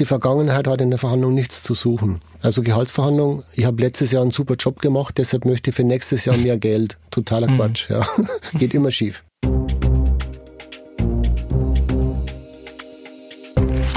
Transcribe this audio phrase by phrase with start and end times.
[0.00, 2.20] die Vergangenheit hat in der Verhandlung nichts zu suchen.
[2.40, 6.24] Also Gehaltsverhandlung, ich habe letztes Jahr einen super Job gemacht, deshalb möchte ich für nächstes
[6.24, 6.96] Jahr mehr Geld.
[7.10, 7.56] Totaler mhm.
[7.56, 8.04] Quatsch, ja.
[8.58, 9.22] Geht immer schief.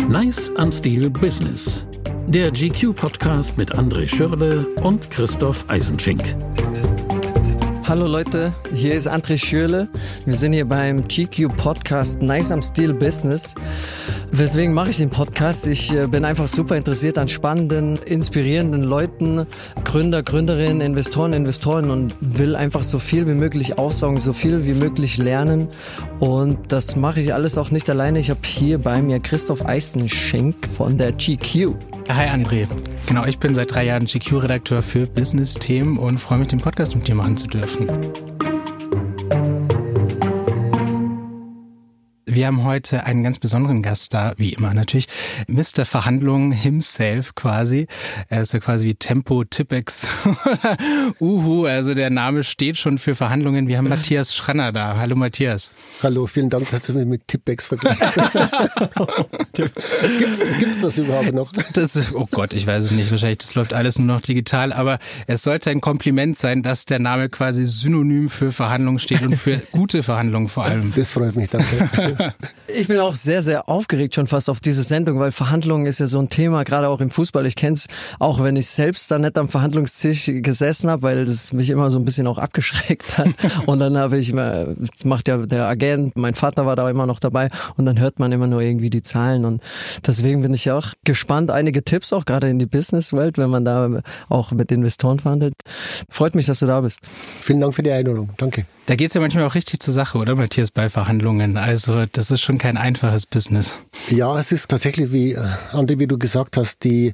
[0.09, 1.87] Nice and Steel Business.
[2.27, 6.35] Der GQ-Podcast mit André Schürle und Christoph Eisenschink.
[7.85, 9.89] Hallo Leute, hier ist André Schürle.
[10.25, 13.55] Wir sind hier beim GQ Podcast Nice am Steel Business.
[14.31, 15.67] Weswegen mache ich den Podcast?
[15.67, 19.45] Ich äh, bin einfach super interessiert an spannenden, inspirierenden Leuten,
[19.83, 24.75] Gründer, Gründerinnen, Investoren, Investoren und will einfach so viel wie möglich aufsaugen, so viel wie
[24.75, 25.67] möglich lernen.
[26.19, 28.19] Und das mache ich alles auch nicht alleine.
[28.19, 31.75] Ich habe hier bei mir Christoph Eisenschenk von der GQ.
[32.09, 32.67] Hi André.
[33.07, 37.07] Genau, ich bin seit drei Jahren GQ-Redakteur für Business-Themen und freue mich, den Podcast mit
[37.07, 37.87] dir machen zu dürfen.
[42.33, 45.07] Wir haben heute einen ganz besonderen Gast da, wie immer natürlich.
[45.47, 45.85] Mr.
[45.85, 47.85] Verhandlungen himself quasi.
[48.27, 50.07] Er ist ja quasi wie Tempo Tippex.
[51.19, 53.67] Uhu, also der Name steht schon für Verhandlungen.
[53.67, 54.97] Wir haben Matthias Schranner da.
[54.97, 55.71] Hallo Matthias.
[56.01, 58.01] Hallo, vielen Dank, dass du mich mit Tippex vergleichst.
[59.53, 59.79] gibt's,
[60.57, 61.51] gibt's das überhaupt noch?
[61.73, 63.11] Das, oh Gott, ich weiß es nicht.
[63.11, 64.73] Wahrscheinlich, das läuft alles nur noch digital.
[64.73, 69.37] Aber es sollte ein Kompliment sein, dass der Name quasi synonym für Verhandlungen steht und
[69.37, 70.93] für gute Verhandlungen vor allem.
[70.95, 72.22] Das freut mich, danke.
[72.67, 76.07] Ich bin auch sehr, sehr aufgeregt schon fast auf diese Sendung, weil Verhandlungen ist ja
[76.07, 77.45] so ein Thema, gerade auch im Fußball.
[77.45, 77.87] Ich kenne es
[78.19, 81.99] auch, wenn ich selbst da nicht am Verhandlungstisch gesessen habe, weil das mich immer so
[81.99, 83.29] ein bisschen auch abgeschreckt hat.
[83.65, 87.05] Und dann habe ich immer, das macht ja der Agent, mein Vater war da immer
[87.05, 89.45] noch dabei und dann hört man immer nur irgendwie die Zahlen.
[89.45, 89.61] Und
[90.05, 91.51] deswegen bin ich auch gespannt.
[91.51, 95.53] Einige Tipps auch gerade in die Businesswelt, wenn man da auch mit Investoren verhandelt.
[96.09, 96.99] Freut mich, dass du da bist.
[97.41, 98.29] Vielen Dank für die Einladung.
[98.37, 98.65] Danke.
[98.85, 101.55] Da geht's ja manchmal auch richtig zur Sache, oder Matthias, bei Verhandlungen.
[101.55, 103.77] Also das ist schon kein einfaches Business.
[104.09, 107.13] Ja, es ist tatsächlich, wie äh, Andi, wie du gesagt hast, die,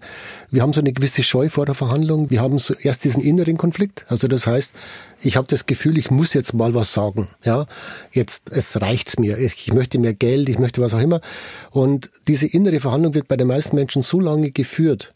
[0.49, 2.31] wir haben so eine gewisse Scheu vor der Verhandlung.
[2.31, 4.03] Wir haben so erst diesen inneren Konflikt.
[4.07, 4.73] Also das heißt,
[5.21, 7.27] ich habe das Gefühl, ich muss jetzt mal was sagen.
[7.43, 7.67] Ja,
[8.11, 9.37] jetzt es reicht's mir.
[9.37, 11.21] Ich möchte mehr Geld, ich möchte was auch immer.
[11.69, 15.13] Und diese innere Verhandlung wird bei den meisten Menschen so lange geführt,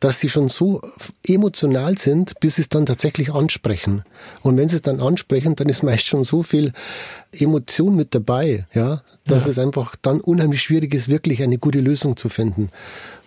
[0.00, 0.80] dass sie schon so
[1.26, 4.04] emotional sind, bis sie es dann tatsächlich ansprechen.
[4.42, 6.72] Und wenn sie es dann ansprechen, dann ist meist schon so viel
[7.32, 9.50] Emotion mit dabei, ja, dass ja.
[9.50, 12.70] es einfach dann unheimlich schwierig ist, wirklich eine gute Lösung zu finden.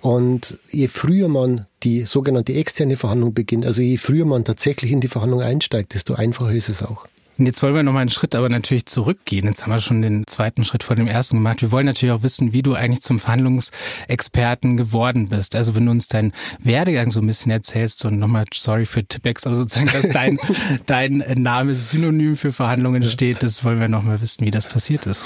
[0.01, 5.01] Und je früher man die sogenannte externe Verhandlung beginnt, also je früher man tatsächlich in
[5.01, 7.07] die Verhandlung einsteigt, desto einfacher ist es auch.
[7.41, 9.47] Und jetzt wollen wir noch mal einen Schritt aber natürlich zurückgehen.
[9.47, 11.63] Jetzt haben wir schon den zweiten Schritt vor dem ersten gemacht.
[11.63, 15.55] Wir wollen natürlich auch wissen, wie du eigentlich zum Verhandlungsexperten geworden bist.
[15.55, 19.47] Also wenn du uns deinen Werdegang so ein bisschen erzählst und nochmal, sorry für Tippex,
[19.47, 20.37] aber sozusagen, dass dein,
[20.85, 25.25] dein Name synonym für Verhandlungen steht, das wollen wir nochmal wissen, wie das passiert ist.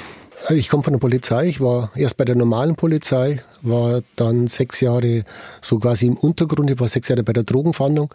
[0.49, 1.47] Ich komme von der Polizei.
[1.47, 5.25] Ich war erst bei der normalen Polizei, war dann sechs Jahre
[5.59, 6.69] so quasi im Untergrund.
[6.69, 8.13] Ich war sechs Jahre bei der Drogenfahndung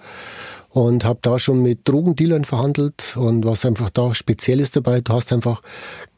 [0.70, 5.12] und habe da schon mit Drogendealern verhandelt und was einfach da speziell ist dabei, du
[5.12, 5.62] hast einfach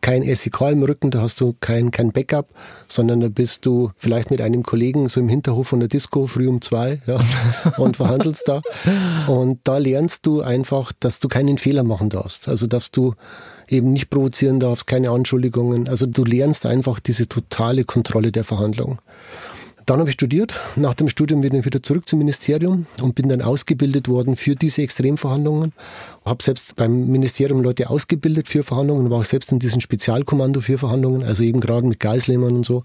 [0.03, 2.49] kein SEK im Rücken, da hast du kein, kein Backup,
[2.89, 6.49] sondern da bist du vielleicht mit einem Kollegen so im Hinterhof von der Disco früh
[6.49, 7.21] um zwei ja,
[7.79, 8.61] und verhandelst da.
[9.29, 12.49] Und da lernst du einfach, dass du keinen Fehler machen darfst.
[12.49, 13.15] Also dass du
[13.69, 15.89] eben nicht provozieren darfst, keine Anschuldigungen.
[15.89, 19.01] Also du lernst einfach diese totale Kontrolle der Verhandlung.
[19.87, 20.55] Dann habe ich studiert.
[20.77, 24.55] Nach dem Studium bin ich wieder zurück zum Ministerium und bin dann ausgebildet worden für
[24.55, 25.73] diese Extremverhandlungen.
[26.25, 30.79] Habe selbst beim Ministerium Leute ausgebildet für Verhandlungen, war auch selbst in diesem Spezialkommando für
[30.79, 32.85] Verhandlungen, also eben gerade mit Geiselnehmern und so.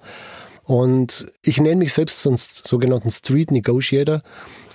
[0.63, 4.21] Und ich nenne mich selbst sonst sogenannten Street Negotiator.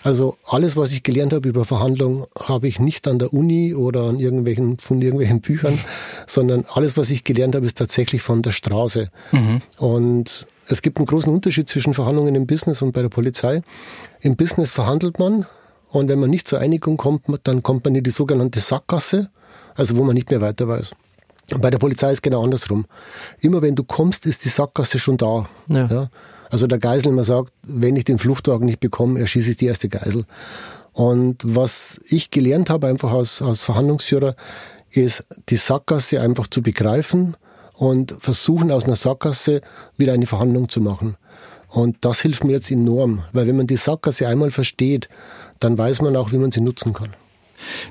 [0.04, 4.04] Also alles, was ich gelernt habe über Verhandlungen, habe ich nicht an der Uni oder
[4.04, 5.78] an irgendwelchen, von irgendwelchen Büchern,
[6.26, 9.10] sondern alles, was ich gelernt habe, ist tatsächlich von der Straße.
[9.32, 9.60] Mhm.
[9.78, 13.62] Und es gibt einen großen Unterschied zwischen Verhandlungen im Business und bei der Polizei.
[14.20, 15.46] Im Business verhandelt man
[15.90, 19.30] und wenn man nicht zur Einigung kommt, dann kommt man in die sogenannte Sackgasse,
[19.74, 20.92] also wo man nicht mehr weiter weiß.
[21.52, 22.86] Und bei der Polizei ist genau andersrum.
[23.40, 25.48] Immer wenn du kommst, ist die Sackgasse schon da.
[25.66, 25.86] Ja.
[25.86, 26.08] ja?
[26.50, 30.24] Also der Geiselnehmer sagt, wenn ich den Fluchtwagen nicht bekomme, erschieße ich die erste Geisel.
[30.92, 34.36] Und was ich gelernt habe, einfach als, als Verhandlungsführer,
[34.90, 37.36] ist die Sackgasse einfach zu begreifen
[37.74, 39.60] und versuchen aus einer Sackgasse
[39.96, 41.16] wieder eine Verhandlung zu machen.
[41.68, 45.08] Und das hilft mir jetzt enorm, weil wenn man die Sackgasse einmal versteht,
[45.58, 47.14] dann weiß man auch, wie man sie nutzen kann.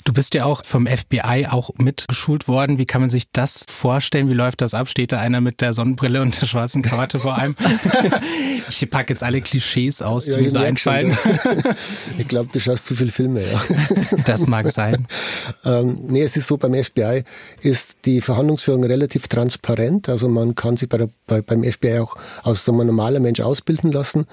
[0.03, 2.77] Du bist ja auch vom FBI auch mitgeschult worden.
[2.77, 4.29] Wie kann man sich das vorstellen?
[4.29, 4.89] Wie läuft das ab?
[4.89, 7.55] Steht da einer mit der Sonnenbrille und der schwarzen Krawatte vor allem?
[8.69, 11.17] ich packe jetzt alle Klischees aus, die ja, mir so einfallen.
[12.17, 13.61] ich glaube, du schaust zu viele Filme, ja.
[14.25, 15.07] Das mag sein.
[15.65, 17.23] ähm, nee, es ist so, beim FBI
[17.61, 20.09] ist die Verhandlungsführung relativ transparent.
[20.09, 23.39] Also man kann sich bei der, bei, beim FBI auch als so ein normaler Mensch
[23.39, 24.25] ausbilden lassen.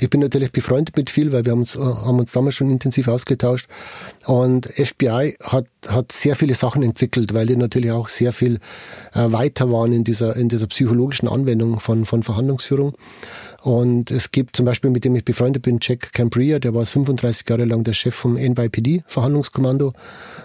[0.00, 3.08] Ich bin natürlich befreundet mit viel, weil wir haben uns, haben uns damals schon intensiv
[3.08, 3.68] ausgetauscht.
[4.24, 8.60] Und FBI hat, hat sehr viele Sachen entwickelt, weil die natürlich auch sehr viel
[9.12, 12.94] äh, weiter waren in dieser, in dieser psychologischen Anwendung von, von Verhandlungsführung.
[13.62, 17.48] Und es gibt zum Beispiel, mit dem ich befreundet bin, Jack Cambria, der war 35
[17.48, 19.92] Jahre lang der Chef vom NYPD, Verhandlungskommando.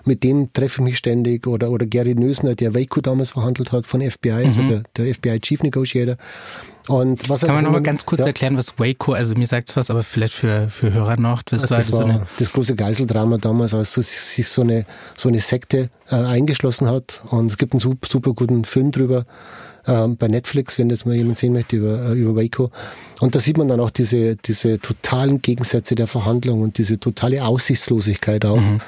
[0.04, 1.48] Mit dem treffe ich mich ständig.
[1.48, 4.70] Oder, oder Gary Nösner, der Waco damals verhandelt hat von FBI, also mhm.
[4.70, 6.18] also der, der FBI Chief Negotiator.
[6.88, 8.28] Und was Kann man noch mal ganz kurz ja.
[8.28, 11.42] erklären, was Waco, also mir sagt's was, aber vielleicht für, für Hörer noch.
[11.42, 14.86] Das, das war, das, war so das große Geiseldrama damals, als sich so eine,
[15.16, 17.22] so eine Sekte äh, eingeschlossen hat.
[17.32, 19.26] Und es gibt einen super, super guten Film drüber
[19.88, 22.72] ähm, bei Netflix, wenn jetzt mal jemand sehen möchte über, äh, über Waco.
[23.20, 27.44] Und da sieht man dann auch diese, diese totalen Gegensätze der Verhandlung und diese totale
[27.46, 28.60] Aussichtslosigkeit auch.
[28.60, 28.82] Mhm.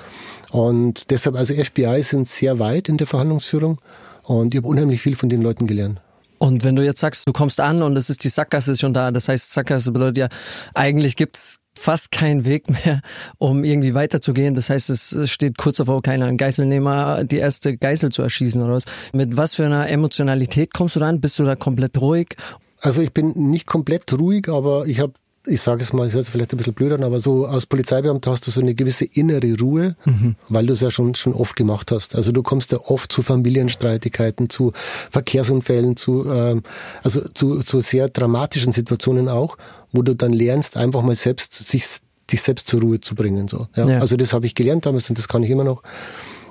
[0.51, 3.79] Und deshalb, also FBI sind sehr weit in der Verhandlungsführung
[4.23, 5.99] und ich habe unheimlich viel von den Leuten gelernt.
[6.39, 8.93] Und wenn du jetzt sagst, du kommst an und es ist die Sackgasse ist schon
[8.93, 10.27] da, das heißt Sackgasse bedeutet ja,
[10.73, 13.01] eigentlich gibt's fast keinen Weg mehr,
[13.37, 14.55] um irgendwie weiterzugehen.
[14.55, 18.73] Das heißt, es steht kurz davor, keiner ein Geiselnehmer die erste Geisel zu erschießen oder
[18.73, 18.85] was.
[19.13, 21.21] Mit was für einer Emotionalität kommst du dann?
[21.21, 22.35] Bist du da komplett ruhig?
[22.79, 25.13] Also ich bin nicht komplett ruhig, aber ich habe
[25.47, 28.31] ich sage es mal, ich hört vielleicht ein bisschen blöd an, aber so als Polizeibeamter
[28.31, 30.35] hast du so eine gewisse innere Ruhe, mhm.
[30.49, 32.15] weil du es ja schon, schon oft gemacht hast.
[32.15, 34.73] Also du kommst ja oft zu Familienstreitigkeiten, zu
[35.09, 36.63] Verkehrsunfällen, zu, ähm,
[37.03, 39.57] also zu, zu sehr dramatischen Situationen auch,
[39.91, 41.85] wo du dann lernst, einfach mal selbst sich,
[42.31, 43.47] dich selbst zur Ruhe zu bringen.
[43.47, 43.67] So.
[43.75, 43.87] Ja?
[43.87, 43.99] ja.
[43.99, 45.83] Also das habe ich gelernt damals und das kann ich immer noch.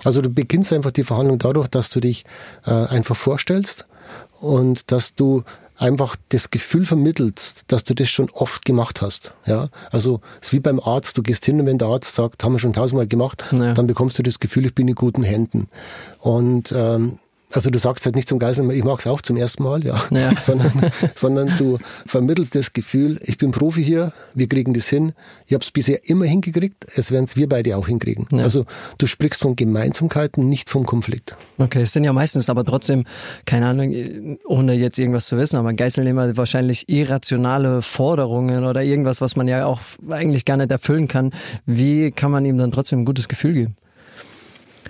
[0.04, 2.24] Also du beginnst einfach die Verhandlung dadurch, dass du dich
[2.64, 3.86] äh, einfach vorstellst
[4.40, 5.42] und dass du
[5.78, 9.34] einfach das Gefühl vermittelst, dass du das schon oft gemacht hast.
[9.44, 11.18] Ja, also es ist wie beim Arzt.
[11.18, 13.74] Du gehst hin und wenn der Arzt sagt, haben wir schon tausendmal gemacht, ja.
[13.74, 15.68] dann bekommst du das Gefühl, ich bin in guten Händen.
[16.18, 17.18] Und ähm,
[17.52, 20.02] also du sagst halt nicht zum Geiselnehmer, ich mag es auch zum ersten Mal, ja,
[20.10, 20.32] ja.
[20.44, 25.12] sondern, sondern du vermittelst das Gefühl, ich bin Profi hier, wir kriegen das hin.
[25.46, 28.26] Ich habe es bisher immer hingekriegt, es werden es wir beide auch hinkriegen.
[28.32, 28.42] Ja.
[28.42, 28.66] Also
[28.98, 31.36] du sprichst von Gemeinsamkeiten, nicht vom Konflikt.
[31.58, 33.04] Okay, es sind ja meistens aber trotzdem,
[33.44, 39.36] keine Ahnung, ohne jetzt irgendwas zu wissen, aber Geiselnehmer wahrscheinlich irrationale Forderungen oder irgendwas, was
[39.36, 41.30] man ja auch eigentlich gar nicht erfüllen kann.
[41.64, 43.76] Wie kann man ihm dann trotzdem ein gutes Gefühl geben?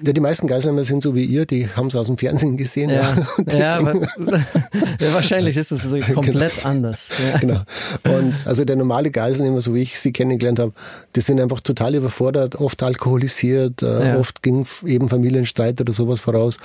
[0.02, 2.90] Ja, die meisten Geiselnehmer sind so wie ihr, die haben es aus dem Fernsehen gesehen.
[2.90, 3.16] Ja,
[3.46, 3.80] ja, ja,
[5.00, 6.68] ja wahrscheinlich ist das so komplett genau.
[6.68, 7.12] anders.
[7.40, 7.60] Genau.
[8.04, 10.72] Und also der normale Geiselnehmer, so wie ich sie kennengelernt habe,
[11.14, 16.58] die sind einfach total überfordert, oft alkoholisiert, äh, oft ging eben Familienstreit oder sowas voraus.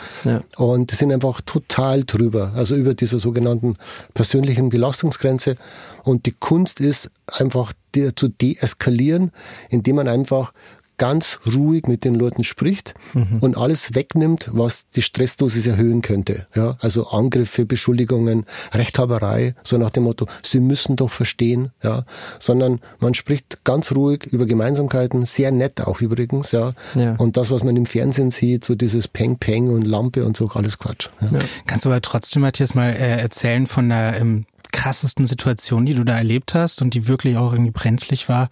[0.58, 3.76] Und die sind einfach total drüber, also über dieser sogenannten
[4.14, 5.56] persönlichen Belastungsgrenze.
[6.04, 7.74] Und die Kunst ist einfach
[8.16, 9.32] zu deeskalieren,
[9.70, 10.54] indem man einfach
[11.02, 13.40] ganz ruhig mit den Leuten spricht mhm.
[13.40, 16.46] und alles wegnimmt, was die Stressdosis erhöhen könnte.
[16.54, 22.06] Ja, also Angriffe, Beschuldigungen, Rechthaberei, so nach dem Motto, Sie müssen doch verstehen, ja,
[22.38, 26.74] sondern man spricht ganz ruhig über Gemeinsamkeiten, sehr nett auch übrigens, ja.
[26.94, 27.16] ja.
[27.16, 30.52] Und das, was man im Fernsehen sieht, so dieses Peng Peng und Lampe und so,
[30.52, 31.10] alles Quatsch.
[31.20, 31.30] Ja.
[31.32, 31.40] Ja.
[31.66, 36.04] Kannst du aber trotzdem, Matthias, mal äh, erzählen von der ähm, krassesten Situation, die du
[36.04, 38.50] da erlebt hast und die wirklich auch irgendwie brenzlig war,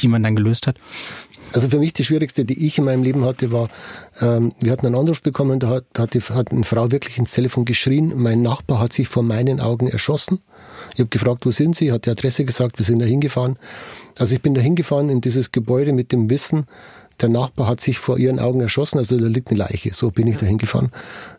[0.00, 0.76] die man dann gelöst hat?
[1.54, 3.68] Also für mich die schwierigste, die ich in meinem Leben hatte, war,
[4.20, 7.30] ähm, wir hatten einen Anruf bekommen, da hat, hat, die, hat eine Frau wirklich ins
[7.30, 10.40] Telefon geschrien, mein Nachbar hat sich vor meinen Augen erschossen.
[10.94, 11.92] Ich habe gefragt, wo sind Sie?
[11.92, 13.56] Hat die Adresse gesagt, wir sind da hingefahren.
[14.18, 16.66] Also ich bin da hingefahren in dieses Gebäude mit dem Wissen,
[17.20, 19.94] der Nachbar hat sich vor ihren Augen erschossen, also da liegt eine Leiche.
[19.94, 20.90] So bin ich da hingefahren.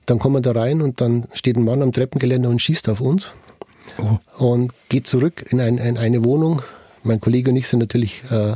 [0.06, 3.02] Dann kommen wir da rein und dann steht ein Mann am Treppengeländer und schießt auf
[3.02, 3.28] uns.
[3.98, 4.18] Oh.
[4.38, 6.62] Und geht zurück in, ein, in eine Wohnung,
[7.06, 8.56] mein Kollege und ich sind natürlich äh,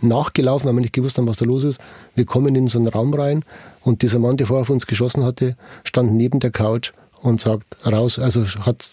[0.00, 1.80] nachgelaufen, weil wir nicht gewusst haben, was da los ist.
[2.14, 3.44] Wir kommen in so einen Raum rein
[3.82, 7.76] und dieser Mann, der vorher auf uns geschossen hatte, stand neben der Couch und sagt
[7.86, 8.84] raus, also hat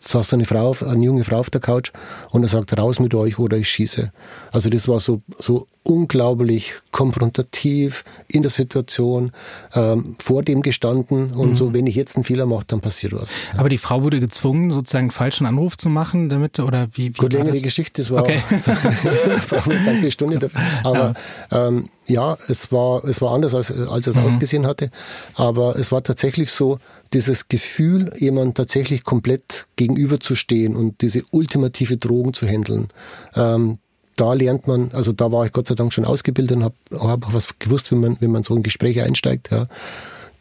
[0.00, 1.92] saß eine Frau, eine junge Frau auf der Couch
[2.30, 4.12] und er sagt raus mit euch oder ich schieße.
[4.52, 9.30] Also das war so so unglaublich konfrontativ in der Situation,
[9.74, 11.56] ähm, vor dem gestanden und mhm.
[11.56, 13.28] so, wenn ich jetzt einen Fehler mache, dann passiert was.
[13.52, 13.60] Ja.
[13.60, 17.14] Aber die Frau wurde gezwungen, sozusagen einen falschen Anruf zu machen, damit, oder wie?
[17.14, 17.62] wie Gut, längere das?
[17.62, 18.42] Geschichte, das war okay.
[18.50, 20.38] eine ganze Stunde.
[20.40, 20.60] Dafür.
[20.82, 21.14] Aber
[21.52, 21.68] ja.
[21.68, 24.26] Ähm, ja, es war, es war anders, als, als es mhm.
[24.26, 24.90] ausgesehen hatte.
[25.34, 26.78] Aber es war tatsächlich so,
[27.12, 32.88] dieses Gefühl, jemand tatsächlich komplett gegenüberzustehen und diese ultimative Drogen zu handeln,
[33.34, 33.78] ähm,
[34.16, 37.28] da lernt man, also da war ich Gott sei Dank schon ausgebildet und habe hab
[37.28, 39.50] auch was gewusst, wie man, wie man so in Gespräche einsteigt.
[39.50, 39.66] Ja.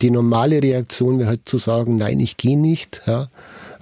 [0.01, 3.01] Die normale Reaktion wäre halt zu sagen, nein, ich gehe nicht.
[3.05, 3.29] Ja.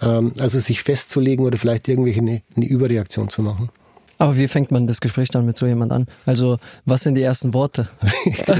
[0.01, 3.69] Ähm, also sich festzulegen oder vielleicht irgendwelche eine, eine Überreaktion zu machen.
[4.23, 6.07] Aber wie fängt man das Gespräch dann mit so jemand an?
[6.25, 7.89] Also, was sind die ersten Worte?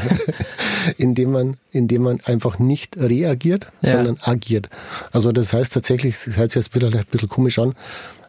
[0.98, 3.91] indem man, indem man einfach nicht reagiert, ja.
[3.93, 4.70] sondern agiert.
[5.13, 7.75] Also das heißt tatsächlich, das hört sich jetzt wieder ein bisschen komisch an,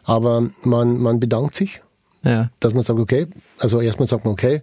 [0.05, 1.81] aber man, man bedankt sich,
[2.23, 2.51] ja.
[2.61, 3.27] dass man sagt, okay,
[3.59, 4.61] also erstmal sagt man, okay,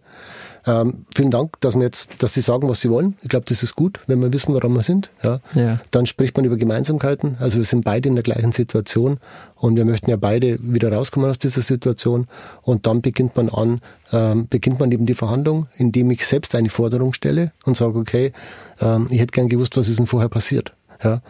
[0.66, 3.16] ähm, vielen Dank, dass wir jetzt, dass Sie sagen, was Sie wollen.
[3.23, 5.11] Ich glaube, das ist gut, wenn wir wissen, woran wir sind.
[5.23, 5.40] Ja.
[5.54, 5.81] ja.
[5.90, 7.37] Dann spricht man über Gemeinsamkeiten.
[7.40, 9.19] Also wir sind beide in der gleichen Situation
[9.57, 12.26] und wir möchten ja beide wieder rauskommen aus dieser Situation.
[12.62, 13.81] Und dann beginnt man an,
[14.12, 18.33] ähm, beginnt man eben die Verhandlung, indem ich selbst eine Forderung stelle und sage, okay,
[18.81, 20.75] ähm, ich hätte gern gewusst, was ist denn vorher passiert.
[21.02, 21.23] Ja.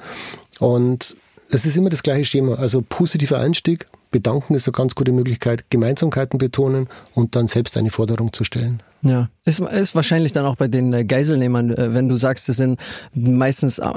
[0.58, 1.16] Und
[1.50, 2.54] es ist immer das gleiche Schema.
[2.54, 7.90] Also positiver Einstieg, bedanken ist eine ganz gute Möglichkeit, Gemeinsamkeiten betonen und dann selbst eine
[7.90, 8.82] Forderung zu stellen.
[9.04, 12.58] Ja, ist, ist wahrscheinlich dann auch bei den äh, Geiselnehmern, äh, wenn du sagst, es
[12.58, 12.78] sind
[13.12, 13.90] meistens, äh,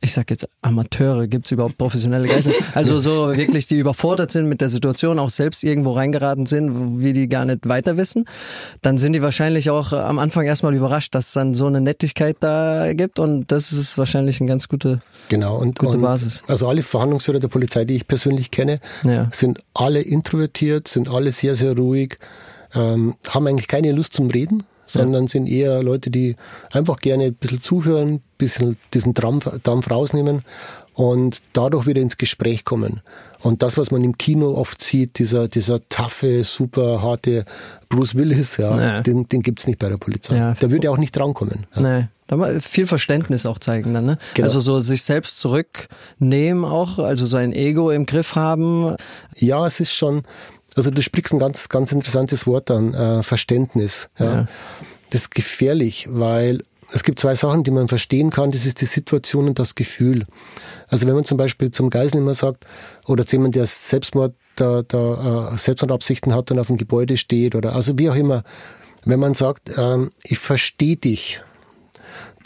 [0.00, 2.54] ich sag jetzt Amateure, gibt's überhaupt professionelle Geisel?
[2.72, 7.12] Also so wirklich, die überfordert sind mit der Situation, auch selbst irgendwo reingeraten sind, wie
[7.12, 8.26] die gar nicht weiter wissen,
[8.82, 12.36] dann sind die wahrscheinlich auch am Anfang erstmal überrascht, dass es dann so eine Nettigkeit
[12.38, 16.44] da gibt und das ist wahrscheinlich eine ganz gute, genau, und, gute und Basis.
[16.46, 19.28] Also alle Verhandlungsführer der Polizei, die ich persönlich kenne, ja.
[19.32, 22.18] sind alle introvertiert, sind alle sehr, sehr ruhig
[22.76, 25.30] ähm, haben eigentlich keine Lust zum Reden, sondern ja.
[25.30, 26.36] sind eher Leute, die
[26.70, 30.42] einfach gerne ein bisschen zuhören, ein bisschen diesen Dampf, Dampf rausnehmen
[30.94, 33.02] und dadurch wieder ins Gespräch kommen.
[33.42, 37.44] Und das, was man im Kino oft sieht, dieser, dieser taffe, super harte
[37.88, 39.02] Bruce Willis, ja, nee.
[39.02, 40.36] den, den gibt's nicht bei der Polizei.
[40.36, 40.54] Ja.
[40.54, 41.66] Der würde auch nicht drankommen.
[41.74, 41.82] Ja.
[41.82, 42.08] Nee.
[42.28, 44.18] Da mal viel Verständnis auch zeigen dann, ne?
[44.34, 44.48] Genau.
[44.48, 48.96] Also so sich selbst zurücknehmen auch, also so ein Ego im Griff haben.
[49.36, 50.24] Ja, es ist schon,
[50.76, 54.08] also du sprichst ein ganz, ganz interessantes Wort an, äh, Verständnis.
[54.18, 54.26] Ja.
[54.26, 54.48] ja.
[55.10, 58.52] Das ist gefährlich, weil es gibt zwei Sachen, die man verstehen kann.
[58.52, 60.26] Das ist die Situation und das Gefühl.
[60.88, 62.66] Also wenn man zum Beispiel zum Geiselnehmer sagt,
[63.06, 67.54] oder zu jemandem, der Selbstmord, da, da äh, Selbstmordabsichten hat und auf dem Gebäude steht,
[67.54, 68.44] oder also wie auch immer,
[69.04, 71.40] wenn man sagt, ähm, ich verstehe dich,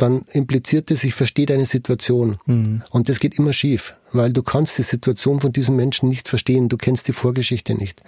[0.00, 2.38] dann impliziert es, ich verstehe deine Situation.
[2.46, 2.82] Mhm.
[2.90, 6.68] Und das geht immer schief, weil du kannst die Situation von diesem Menschen nicht verstehen,
[6.68, 8.00] du kennst die Vorgeschichte nicht.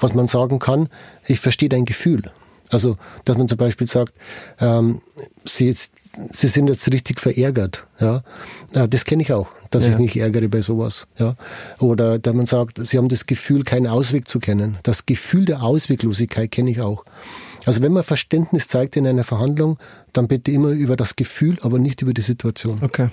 [0.00, 0.88] Was man sagen kann,
[1.26, 2.22] ich verstehe dein Gefühl.
[2.70, 4.12] Also, dass man zum Beispiel sagt,
[4.60, 5.00] ähm,
[5.44, 5.76] sie,
[6.34, 7.86] sie sind jetzt richtig verärgert.
[8.00, 8.22] Ja,
[8.72, 9.92] das kenne ich auch, dass ja.
[9.92, 11.06] ich mich ärgere bei sowas.
[11.16, 11.36] Ja,
[11.78, 14.78] oder dass man sagt, sie haben das Gefühl, keinen Ausweg zu kennen.
[14.82, 17.04] Das Gefühl der Ausweglosigkeit kenne ich auch.
[17.66, 19.78] Also wenn man Verständnis zeigt in einer Verhandlung,
[20.12, 22.78] dann bitte immer über das Gefühl, aber nicht über die Situation.
[22.82, 23.10] Okay.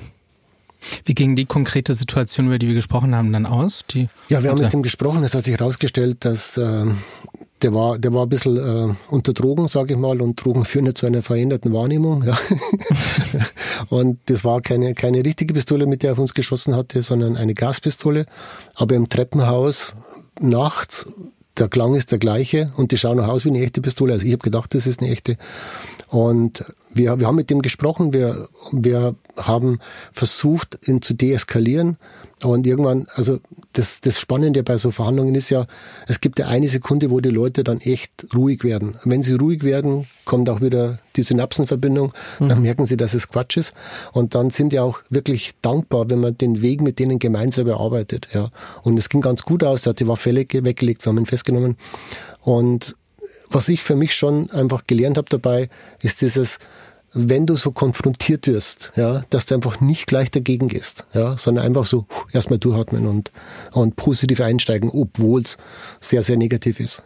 [1.06, 3.84] Wie ging die konkrete Situation, über die wir gesprochen haben, dann aus?
[3.90, 5.24] Die ja, wir haben mit ihm gesprochen.
[5.24, 6.86] Es hat sich herausgestellt, dass äh,
[7.62, 10.86] der war, der war ein bisschen äh, unter Drogen, sage ich mal, und Drogen führen
[10.86, 12.24] ja zu einer veränderten Wahrnehmung.
[12.24, 12.38] Ja.
[13.90, 17.38] und das war keine, keine richtige Pistole, mit der er auf uns geschossen hatte, sondern
[17.38, 18.26] eine Gaspistole.
[18.76, 19.94] Aber im Treppenhaus
[20.42, 21.08] nachts
[21.58, 24.14] der Klang ist der gleiche und die schauen auch aus wie eine echte Pistole.
[24.14, 25.38] Also ich habe gedacht, das ist eine echte.
[26.14, 29.80] Und wir, wir haben mit dem gesprochen, wir, wir haben
[30.12, 31.98] versucht, ihn zu deeskalieren.
[32.44, 33.40] Und irgendwann, also
[33.72, 35.66] das, das Spannende bei so Verhandlungen ist ja,
[36.08, 39.00] es gibt ja eine Sekunde, wo die Leute dann echt ruhig werden.
[39.06, 42.48] wenn sie ruhig werden, kommt auch wieder die Synapsenverbindung, mhm.
[42.48, 43.74] dann merken sie, dass es Quatsch ist.
[44.12, 48.28] Und dann sind die auch wirklich dankbar, wenn man den Weg mit denen gemeinsam bearbeitet.
[48.34, 48.50] Ja.
[48.84, 51.76] Und es ging ganz gut aus, er hat die Waffe weggelegt, wir haben ihn festgenommen.
[52.42, 52.98] Und
[53.54, 55.70] was ich für mich schon einfach gelernt habe dabei,
[56.02, 56.60] ist dieses,
[57.14, 61.66] wenn du so konfrontiert wirst, ja, dass du einfach nicht gleich dagegen gehst, ja, sondern
[61.66, 63.32] einfach so erstmal durchatmen und,
[63.72, 65.58] und positiv einsteigen, obwohl es
[66.00, 67.04] sehr, sehr negativ ist.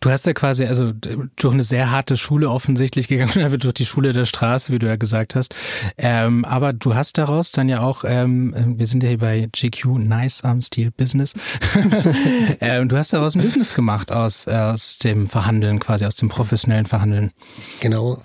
[0.00, 4.12] Du hast ja quasi also durch eine sehr harte Schule offensichtlich gegangen, durch die Schule
[4.12, 5.54] der Straße, wie du ja gesagt hast.
[5.98, 9.98] Ähm, aber du hast daraus dann ja auch, ähm, wir sind ja hier bei GQ,
[9.98, 11.34] Nice Arm Steel Business.
[12.60, 16.86] ähm, du hast daraus ein Business gemacht aus, aus dem Verhandeln, quasi aus dem professionellen
[16.86, 17.32] Verhandeln.
[17.80, 18.22] Genau.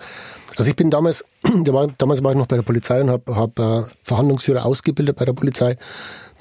[0.57, 1.23] Also ich bin damals,
[1.97, 5.33] damals war ich noch bei der Polizei und habe hab, äh, Verhandlungsführer ausgebildet bei der
[5.33, 5.77] Polizei.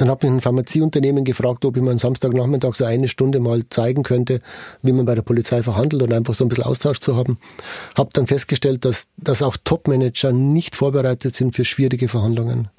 [0.00, 3.64] Dann habe ich ein Pharmazieunternehmen gefragt, ob ich mir am Samstagnachmittag so eine Stunde mal
[3.68, 4.40] zeigen könnte,
[4.80, 7.36] wie man bei der Polizei verhandelt und einfach so ein bisschen Austausch zu haben.
[7.98, 12.70] Habe dann festgestellt, dass, dass auch Topmanager nicht vorbereitet sind für schwierige Verhandlungen.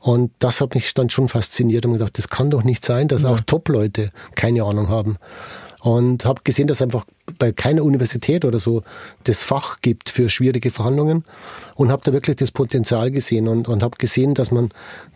[0.00, 3.24] Und das hat mich dann schon fasziniert und gedacht, das kann doch nicht sein, dass
[3.24, 3.28] ja.
[3.28, 5.18] auch Top-Leute keine Ahnung haben
[5.82, 7.06] und habe gesehen, dass einfach
[7.38, 8.82] bei keiner Universität oder so
[9.24, 11.24] das Fach gibt für schwierige Verhandlungen
[11.76, 14.70] und habe da wirklich das Potenzial gesehen und, und habe gesehen, dass man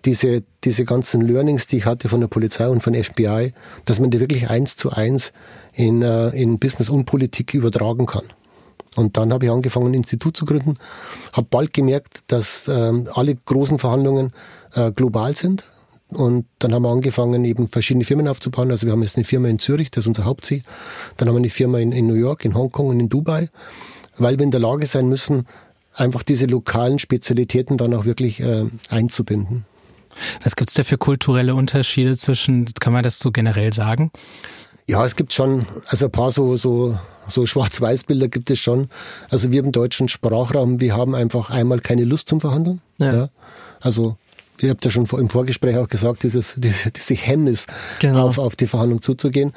[0.04, 3.54] diese, diese ganzen Learnings, die ich hatte von der Polizei und von FBI,
[3.84, 5.32] dass man die wirklich eins zu eins
[5.72, 8.24] in, äh, in Business und Politik übertragen kann.
[8.94, 10.76] Und dann habe ich angefangen, ein Institut zu gründen,
[11.32, 14.32] habe bald gemerkt, dass ähm, alle großen Verhandlungen
[14.74, 15.64] äh, global sind.
[16.14, 18.70] Und dann haben wir angefangen, eben verschiedene Firmen aufzubauen.
[18.70, 20.62] Also wir haben jetzt eine Firma in Zürich, das ist unser Hauptziel.
[21.16, 23.48] Dann haben wir eine Firma in, in New York, in Hongkong und in Dubai,
[24.18, 25.46] weil wir in der Lage sein müssen,
[25.94, 29.64] einfach diese lokalen Spezialitäten dann auch wirklich äh, einzubinden.
[30.42, 34.10] Was gibt's da für kulturelle Unterschiede zwischen, kann man das so generell sagen?
[34.86, 38.88] Ja, es gibt schon, also ein paar so, so, so Schwarz-Weiß-Bilder gibt es schon.
[39.30, 42.82] Also wir im deutschen Sprachraum, wir haben einfach einmal keine Lust zum Verhandeln.
[42.98, 43.14] Ja.
[43.14, 43.28] ja.
[43.80, 44.16] Also
[44.60, 47.66] ihr habt ja schon im Vorgespräch auch gesagt, dieses, diese, diese Hemmnis
[48.00, 48.28] genau.
[48.28, 49.52] auf, auf die Verhandlung zuzugehen.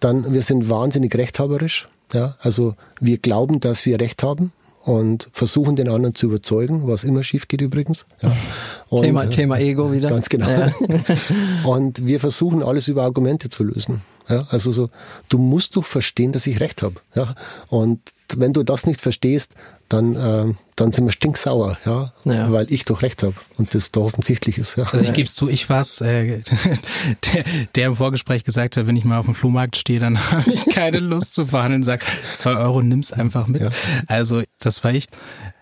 [0.00, 1.88] Dann, wir sind wahnsinnig rechthaberisch.
[2.12, 4.52] Ja, also wir glauben, dass wir Recht haben
[4.88, 8.06] und versuchen den anderen zu überzeugen, was immer schief geht übrigens.
[8.22, 8.32] Ja.
[8.88, 10.08] Und, Thema, äh, Thema Ego wieder.
[10.08, 10.48] Ganz genau.
[10.48, 10.72] Ja.
[11.66, 14.00] und wir versuchen alles über Argumente zu lösen.
[14.26, 14.88] Ja, also so,
[15.28, 16.94] du musst doch verstehen, dass ich recht habe.
[17.14, 17.34] Ja.
[17.68, 18.00] Und
[18.36, 19.54] wenn du das nicht verstehst,
[19.88, 22.52] dann, äh, dann sind wir stinksauer, ja, ja.
[22.52, 24.76] weil ich doch recht habe und das da offensichtlich ist.
[24.76, 24.84] Ja.
[24.84, 26.42] Also ich gebe es zu, ich war's, äh,
[27.32, 27.44] der,
[27.74, 30.66] der im Vorgespräch gesagt hat, wenn ich mal auf dem Flohmarkt stehe, dann habe ich
[30.66, 32.04] keine Lust zu verhandeln, sag
[32.36, 33.62] zwei Euro, nimm's einfach mit.
[33.62, 33.70] Ja.
[34.06, 35.06] Also das war ich.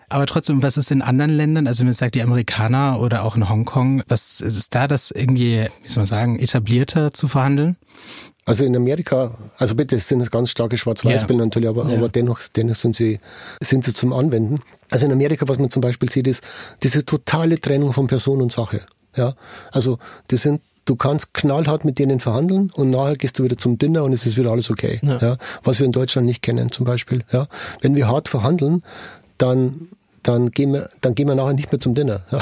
[0.09, 3.35] Aber trotzdem, was ist in anderen Ländern, also wenn man sagt, die Amerikaner oder auch
[3.35, 7.75] in Hongkong, was ist da das irgendwie, wie soll man sagen, etablierter zu verhandeln?
[8.47, 11.45] Also in Amerika, also bitte, es sind ganz starke Schwarz-Weiß-Bilder ja.
[11.45, 11.97] natürlich, aber, ja.
[11.97, 13.19] aber dennoch, dennoch sind sie,
[13.61, 14.61] sind sie zum Anwenden.
[14.89, 16.41] Also in Amerika, was man zum Beispiel sieht, ist
[16.81, 18.81] diese totale Trennung von Person und Sache.
[19.17, 19.35] Ja,
[19.71, 19.99] also
[20.31, 24.05] die sind du kannst knallhart mit denen verhandeln und nachher gehst du wieder zum Dinner
[24.05, 25.01] und es ist wieder alles okay.
[25.03, 25.17] Ja.
[25.17, 25.37] ja.
[25.63, 27.25] was wir in Deutschland nicht kennen zum Beispiel.
[27.29, 27.47] Ja,
[27.81, 28.83] wenn wir hart verhandeln,
[29.37, 29.89] dann
[30.27, 32.21] dann gehen wir, dann gehen wir nachher nicht mehr zum Dinner.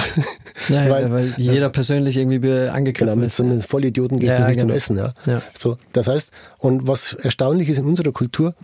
[0.70, 4.48] Ja, weil, ja, weil jeder persönlich irgendwie angegriffen genau, mit so einem Vollidioten geht ja,
[4.48, 4.70] nicht genau.
[4.70, 4.98] zum Essen.
[4.98, 5.14] Ja.
[5.28, 5.42] ja.
[5.60, 8.56] So, das heißt, und was erstaunlich ist in unserer Kultur,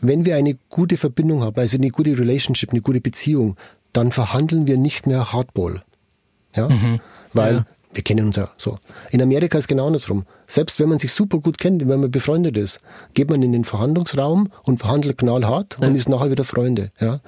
[0.00, 3.56] wenn wir eine gute Verbindung haben, also eine gute Relationship, eine gute Beziehung,
[3.92, 5.82] dann verhandeln wir nicht mehr Hardball.
[6.56, 7.00] Ja, mhm.
[7.34, 8.78] weil wir kennen uns ja so.
[9.10, 10.24] In Amerika ist genau andersrum.
[10.46, 12.80] Selbst wenn man sich super gut kennt, wenn man befreundet ist,
[13.12, 15.88] geht man in den Verhandlungsraum und verhandelt knallhart ja.
[15.88, 16.90] und ist nachher wieder Freunde.
[17.00, 17.20] Ja.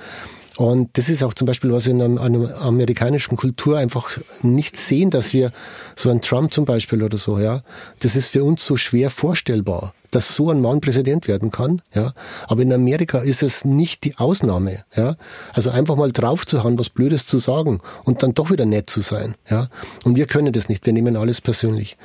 [0.56, 4.10] Und das ist auch zum Beispiel, was wir in einer, amerikanischen Kultur einfach
[4.42, 5.50] nicht sehen, dass wir
[5.96, 7.62] so ein Trump zum Beispiel oder so, ja,
[8.00, 12.12] das ist für uns so schwer vorstellbar, dass so ein Mann Präsident werden kann, ja.
[12.48, 15.16] Aber in Amerika ist es nicht die Ausnahme, ja.
[15.54, 18.90] Also einfach mal drauf zu haben, was Blödes zu sagen und dann doch wieder nett
[18.90, 19.68] zu sein, ja.
[20.04, 21.96] Und wir können das nicht, wir nehmen alles persönlich.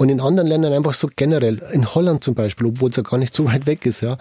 [0.00, 3.18] Und in anderen Ländern einfach so generell, in Holland zum Beispiel, obwohl es ja gar
[3.18, 4.16] nicht so weit weg ist, ja,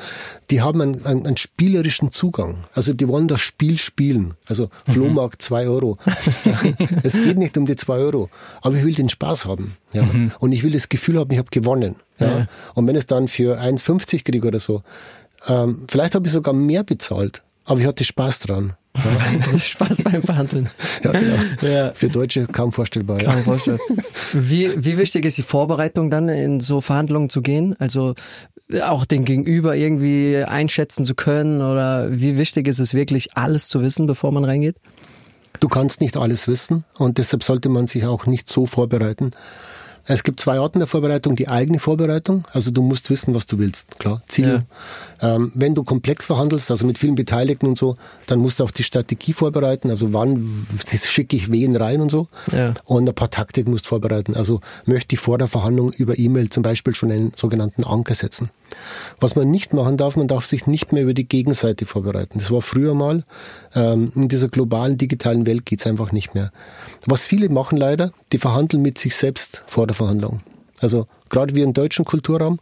[0.49, 2.65] die haben einen, einen, einen spielerischen Zugang.
[2.73, 4.33] Also die wollen das Spiel spielen.
[4.45, 4.91] Also mhm.
[4.91, 5.97] Flohmarkt zwei Euro.
[7.03, 8.29] es geht nicht um die zwei Euro,
[8.61, 9.77] aber ich will den Spaß haben.
[9.93, 10.03] Ja.
[10.03, 10.33] Mhm.
[10.39, 11.95] Und ich will das Gefühl haben, ich habe gewonnen.
[12.19, 12.39] Ja.
[12.39, 12.47] ja.
[12.73, 14.83] Und wenn es dann für 1,50 kriege oder so,
[15.47, 18.75] ähm, vielleicht habe ich sogar mehr bezahlt, aber ich hatte Spaß dran.
[19.57, 20.69] Spaß beim Verhandeln.
[21.03, 21.35] Ja, genau.
[21.61, 21.93] Ja.
[21.93, 23.19] Für Deutsche kaum vorstellbar.
[23.19, 23.41] Kaum ja.
[23.41, 23.85] vorstellbar.
[24.33, 27.75] Wie, wie wichtig ist die Vorbereitung dann, in so Verhandlungen zu gehen?
[27.79, 28.15] Also
[28.83, 33.81] auch den Gegenüber irgendwie einschätzen zu können oder wie wichtig ist es wirklich, alles zu
[33.81, 34.75] wissen, bevor man reingeht?
[35.59, 39.31] Du kannst nicht alles wissen und deshalb sollte man sich auch nicht so vorbereiten.
[40.09, 41.35] Es gibt zwei Arten der Vorbereitung.
[41.35, 44.65] Die eigene Vorbereitung, also du musst wissen, was du willst, klar, Ziel.
[45.21, 45.35] Ja.
[45.35, 47.95] Ähm, wenn du komplex verhandelst, also mit vielen Beteiligten und so,
[48.25, 50.65] dann musst du auch die Strategie vorbereiten, also wann
[51.03, 52.27] schicke ich wen rein und so.
[52.51, 52.73] Ja.
[52.85, 54.35] Und ein paar Taktik musst du vorbereiten.
[54.35, 58.49] Also möchte ich vor der Verhandlung über E-Mail zum Beispiel schon einen sogenannten Anker setzen.
[59.19, 62.39] Was man nicht machen darf, man darf sich nicht mehr über die Gegenseite vorbereiten.
[62.39, 63.23] Das war früher mal.
[63.75, 66.51] Ähm, in dieser globalen digitalen Welt geht's einfach nicht mehr.
[67.05, 70.41] Was viele machen leider, die verhandeln mit sich selbst vor der Verhandlung.
[70.79, 72.59] Also gerade wir im deutschen Kulturraum,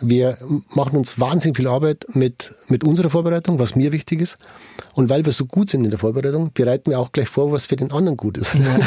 [0.00, 0.36] wir
[0.74, 4.38] machen uns wahnsinnig viel Arbeit mit, mit unserer Vorbereitung, was mir wichtig ist.
[4.94, 7.66] Und weil wir so gut sind in der Vorbereitung, bereiten wir auch gleich vor, was
[7.66, 8.54] für den anderen gut ist.
[8.54, 8.78] Ja.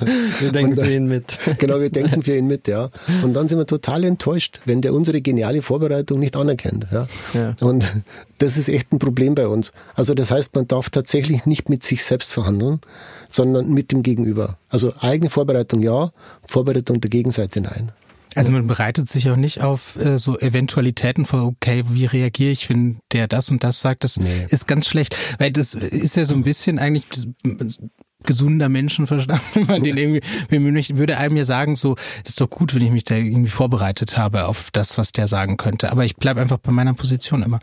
[0.40, 1.38] wir denken dann, für ihn mit.
[1.58, 2.90] Genau, wir denken für ihn mit, ja.
[3.22, 6.86] Und dann sind wir total enttäuscht, wenn der unsere geniale Vorbereitung nicht anerkennt.
[6.90, 7.06] Ja.
[7.32, 7.54] ja.
[7.60, 7.92] Und
[8.38, 9.72] das ist echt ein Problem bei uns.
[9.94, 12.80] Also das heißt, man darf tatsächlich nicht mit sich selbst verhandeln,
[13.28, 14.58] sondern mit dem Gegenüber.
[14.68, 16.10] Also eigene Vorbereitung ja,
[16.48, 17.92] Vorbereitung der Gegenseite nein.
[18.36, 22.68] Also man bereitet sich auch nicht auf äh, so Eventualitäten vor, okay, wie reagiere ich,
[22.68, 24.46] wenn der das und das sagt, das nee.
[24.48, 25.16] ist ganz schlecht.
[25.38, 27.78] Weil das ist ja so ein bisschen eigentlich, das
[28.26, 32.74] gesunder Menschenverstand, wenn man den irgendwie, würde einem ja sagen, so, das ist doch gut,
[32.74, 35.90] wenn ich mich da irgendwie vorbereitet habe auf das, was der sagen könnte.
[35.90, 37.60] Aber ich bleibe einfach bei meiner Position immer.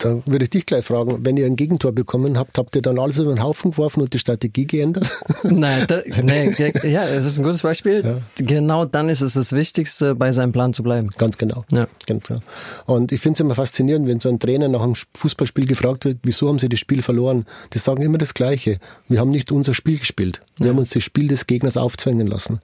[0.00, 2.98] Da würde ich dich gleich fragen, wenn ihr ein Gegentor bekommen habt, habt ihr dann
[2.98, 5.08] alles über den Haufen geworfen und die Strategie geändert?
[5.44, 6.50] Nein, da, nee,
[6.84, 8.04] ja, es ist ein gutes Beispiel.
[8.04, 8.44] Ja.
[8.44, 11.10] Genau dann ist es das Wichtigste, bei seinem Plan zu bleiben.
[11.18, 11.64] Ganz genau.
[11.70, 11.86] Ja.
[12.06, 12.40] Ganz genau.
[12.86, 16.18] Und ich finde es immer faszinierend, wenn so ein Trainer nach einem Fußballspiel gefragt wird,
[16.22, 17.46] wieso haben sie das Spiel verloren?
[17.72, 18.78] Die sagen immer das Gleiche.
[19.08, 20.40] Wir haben nicht unser Spiel gespielt.
[20.56, 20.72] Wir ja.
[20.72, 22.60] haben uns das Spiel des Gegners aufzwängen lassen.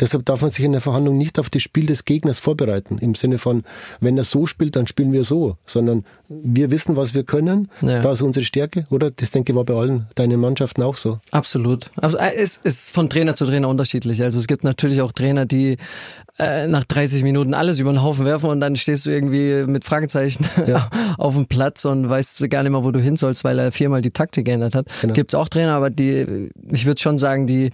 [0.00, 2.98] Deshalb darf man sich in der Verhandlung nicht auf das Spiel des Gegners vorbereiten.
[2.98, 3.64] Im Sinne von,
[4.00, 5.56] wenn er so spielt, dann spielen wir so.
[5.66, 7.70] Sondern wir wissen, was wir können.
[7.82, 8.00] Ja.
[8.00, 8.86] Da ist unsere Stärke.
[8.90, 9.10] Oder?
[9.10, 11.18] Das denke ich war bei allen deinen Mannschaften auch so.
[11.30, 11.90] Absolut.
[11.96, 14.22] Also äh, es ist von Trainer zu Trainer unterschiedlich.
[14.22, 15.76] Also es gibt natürlich auch Trainer, die
[16.38, 19.84] äh, nach 30 Minuten alles über den Haufen werfen und dann stehst du irgendwie mit
[19.84, 20.88] Fragezeichen ja.
[21.18, 24.02] auf dem Platz und weißt gar nicht mehr, wo du hin sollst, weil er viermal
[24.02, 24.86] die Taktik geändert hat.
[25.00, 25.14] Genau.
[25.14, 27.70] Gibt's auch Trainer, aber die, ich würde schon sagen, die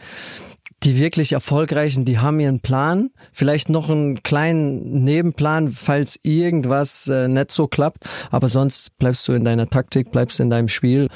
[0.82, 7.26] die wirklich erfolgreichen, die haben ihren Plan, vielleicht noch einen kleinen Nebenplan, falls irgendwas äh,
[7.26, 11.08] nicht so klappt, aber sonst bleibst du in deiner Taktik, bleibst in deinem Spiel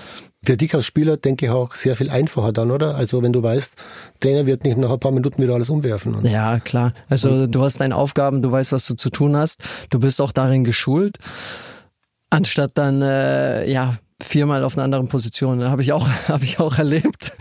[0.45, 2.95] für dich als Spieler denke ich auch sehr viel einfacher dann, oder?
[2.95, 3.75] Also wenn du weißt,
[4.21, 6.25] Trainer wird nicht nach ein paar Minuten wieder alles umwerfen.
[6.25, 6.93] Ja, klar.
[7.09, 9.63] Also du hast deine Aufgaben, du weißt, was du zu tun hast.
[9.91, 11.19] Du bist auch darin geschult.
[12.31, 15.65] Anstatt dann, äh, ja, viermal auf einer anderen Position.
[15.65, 17.33] Habe ich auch, habe ich auch erlebt.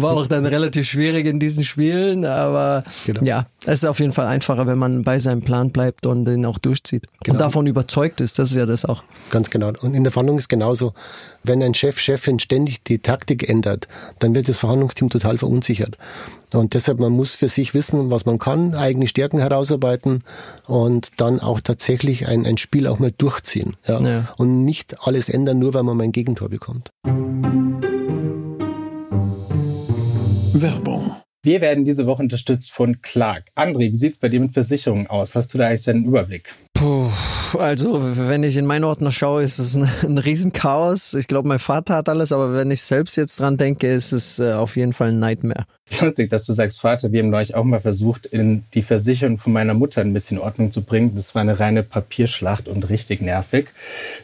[0.00, 3.22] War auch dann relativ schwierig in diesen Spielen, aber genau.
[3.22, 6.44] ja, es ist auf jeden Fall einfacher, wenn man bei seinem Plan bleibt und den
[6.44, 7.34] auch durchzieht genau.
[7.34, 8.38] und davon überzeugt ist.
[8.38, 9.04] Das ist ja das auch.
[9.30, 9.72] Ganz genau.
[9.80, 10.94] Und in der Verhandlung ist genauso.
[11.46, 13.86] Wenn ein Chef, Chefin ständig die Taktik ändert,
[14.18, 15.96] dann wird das Verhandlungsteam total verunsichert.
[16.52, 20.24] Und deshalb, man muss für sich wissen, was man kann, eigene Stärken herausarbeiten
[20.66, 23.76] und dann auch tatsächlich ein, ein Spiel auch mal durchziehen.
[23.86, 24.00] Ja?
[24.00, 24.34] ja.
[24.36, 26.90] Und nicht alles ändern, nur weil man mal ein Gegentor bekommt.
[30.52, 31.15] Werbung.
[31.46, 33.44] Wir werden diese Woche unterstützt von Clark.
[33.54, 35.36] André, wie sieht's bei dir mit Versicherungen aus?
[35.36, 36.52] Hast du da eigentlich einen Überblick?
[36.74, 37.08] Puh,
[37.56, 41.14] also wenn ich in meinen Ordner schaue, ist es ein, ein Riesenchaos.
[41.14, 44.40] Ich glaube, mein Vater hat alles, aber wenn ich selbst jetzt dran denke, ist es
[44.40, 45.66] äh, auf jeden Fall ein Nightmare.
[46.00, 49.52] Lustig, dass du sagst, Vater, wir haben euch auch mal versucht, in die Versicherung von
[49.52, 51.12] meiner Mutter ein bisschen Ordnung zu bringen.
[51.14, 53.68] Das war eine reine Papierschlacht und richtig nervig.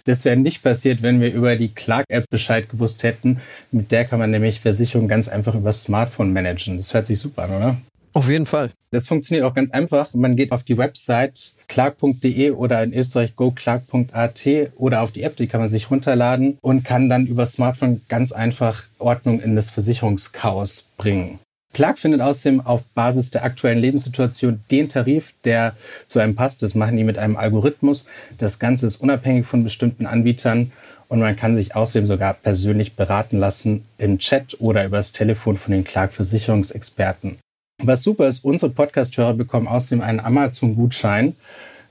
[0.05, 3.41] Das wäre nicht passiert, wenn wir über die Clark-App Bescheid gewusst hätten.
[3.71, 6.77] Mit der kann man nämlich Versicherungen ganz einfach über Smartphone managen.
[6.79, 7.77] Das hört sich super an, oder?
[8.15, 8.73] Auf jeden Fall.
[8.91, 10.13] Das funktioniert auch ganz einfach.
[10.13, 14.47] Man geht auf die Website clark.de oder in Österreich goclark.at
[14.77, 18.33] oder auf die App, die kann man sich runterladen und kann dann über Smartphone ganz
[18.33, 21.39] einfach Ordnung in das Versicherungschaos bringen.
[21.73, 25.75] Clark findet außerdem auf Basis der aktuellen Lebenssituation den Tarif, der
[26.07, 26.63] zu einem passt.
[26.63, 28.07] Das machen die mit einem Algorithmus.
[28.39, 30.73] Das Ganze ist unabhängig von bestimmten Anbietern
[31.09, 35.73] und man kann sich außerdem sogar persönlich beraten lassen im Chat oder übers Telefon von
[35.73, 37.39] den Clark Versicherungsexperten.
[37.83, 41.35] Was super ist, unsere Podcast-Hörer bekommen außerdem einen Amazon-Gutschein.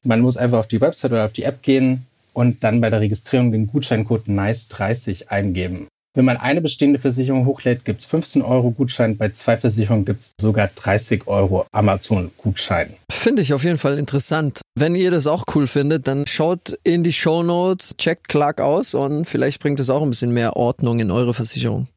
[0.03, 3.01] Man muss einfach auf die Website oder auf die App gehen und dann bei der
[3.01, 5.87] Registrierung den Gutscheincode NICE30 eingeben.
[6.13, 9.15] Wenn man eine bestehende Versicherung hochlädt, gibt es 15 Euro Gutschein.
[9.15, 12.95] Bei zwei Versicherungen gibt es sogar 30 Euro Amazon-Gutschein.
[13.09, 14.59] Finde ich auf jeden Fall interessant.
[14.75, 18.93] Wenn ihr das auch cool findet, dann schaut in die Show Notes, checkt Clark aus
[18.93, 21.87] und vielleicht bringt es auch ein bisschen mehr Ordnung in eure Versicherung.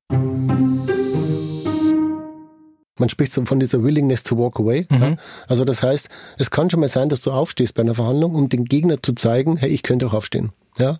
[3.00, 4.86] Man spricht so von dieser Willingness to walk away.
[4.90, 5.02] Mhm.
[5.02, 5.16] Ja.
[5.48, 8.48] Also das heißt, es kann schon mal sein, dass du aufstehst bei einer Verhandlung, um
[8.48, 10.52] den Gegner zu zeigen, hey, ich könnte auch aufstehen.
[10.76, 10.98] Ja,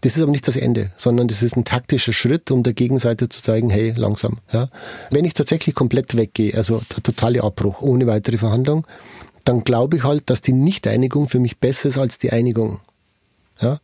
[0.00, 3.28] das ist aber nicht das Ende, sondern das ist ein taktischer Schritt, um der Gegenseite
[3.28, 4.38] zu zeigen, hey, langsam.
[4.52, 4.68] Ja,
[5.10, 8.84] wenn ich tatsächlich komplett weggehe, also der totale Abbruch ohne weitere Verhandlung,
[9.44, 12.80] dann glaube ich halt, dass die Nicht-Einigung für mich besser ist als die Einigung.
[13.60, 13.78] Ja,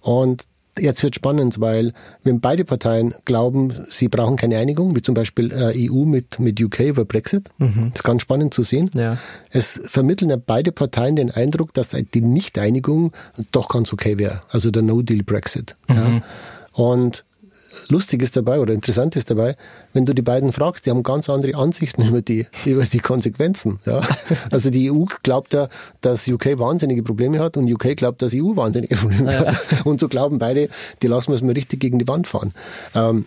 [0.00, 0.44] und
[0.78, 5.50] Jetzt wird spannend, weil wenn beide Parteien glauben, sie brauchen keine Einigung, wie zum Beispiel
[5.50, 7.90] äh, EU mit, mit UK über Brexit, mhm.
[7.90, 8.90] das ist ganz spannend zu sehen.
[8.94, 9.18] Ja.
[9.50, 13.12] Es vermitteln ja beide Parteien den Eindruck, dass die Nicht-Einigung
[13.52, 15.76] doch ganz okay wäre, also der No-Deal-Brexit.
[15.88, 15.96] Mhm.
[15.96, 16.22] Ja.
[16.72, 17.24] Und
[17.90, 19.56] lustig ist dabei oder interessant ist dabei,
[19.92, 23.78] wenn du die beiden fragst, die haben ganz andere Ansichten über die, über die Konsequenzen.
[23.84, 24.00] Ja?
[24.50, 25.68] Also die EU glaubt ja,
[26.00, 29.46] dass UK wahnsinnige Probleme hat und UK glaubt, dass EU wahnsinnige Probleme ja.
[29.46, 29.86] hat.
[29.86, 30.68] Und so glauben beide,
[31.02, 32.52] die lassen wir es mal richtig gegen die Wand fahren.
[32.94, 33.26] Ähm,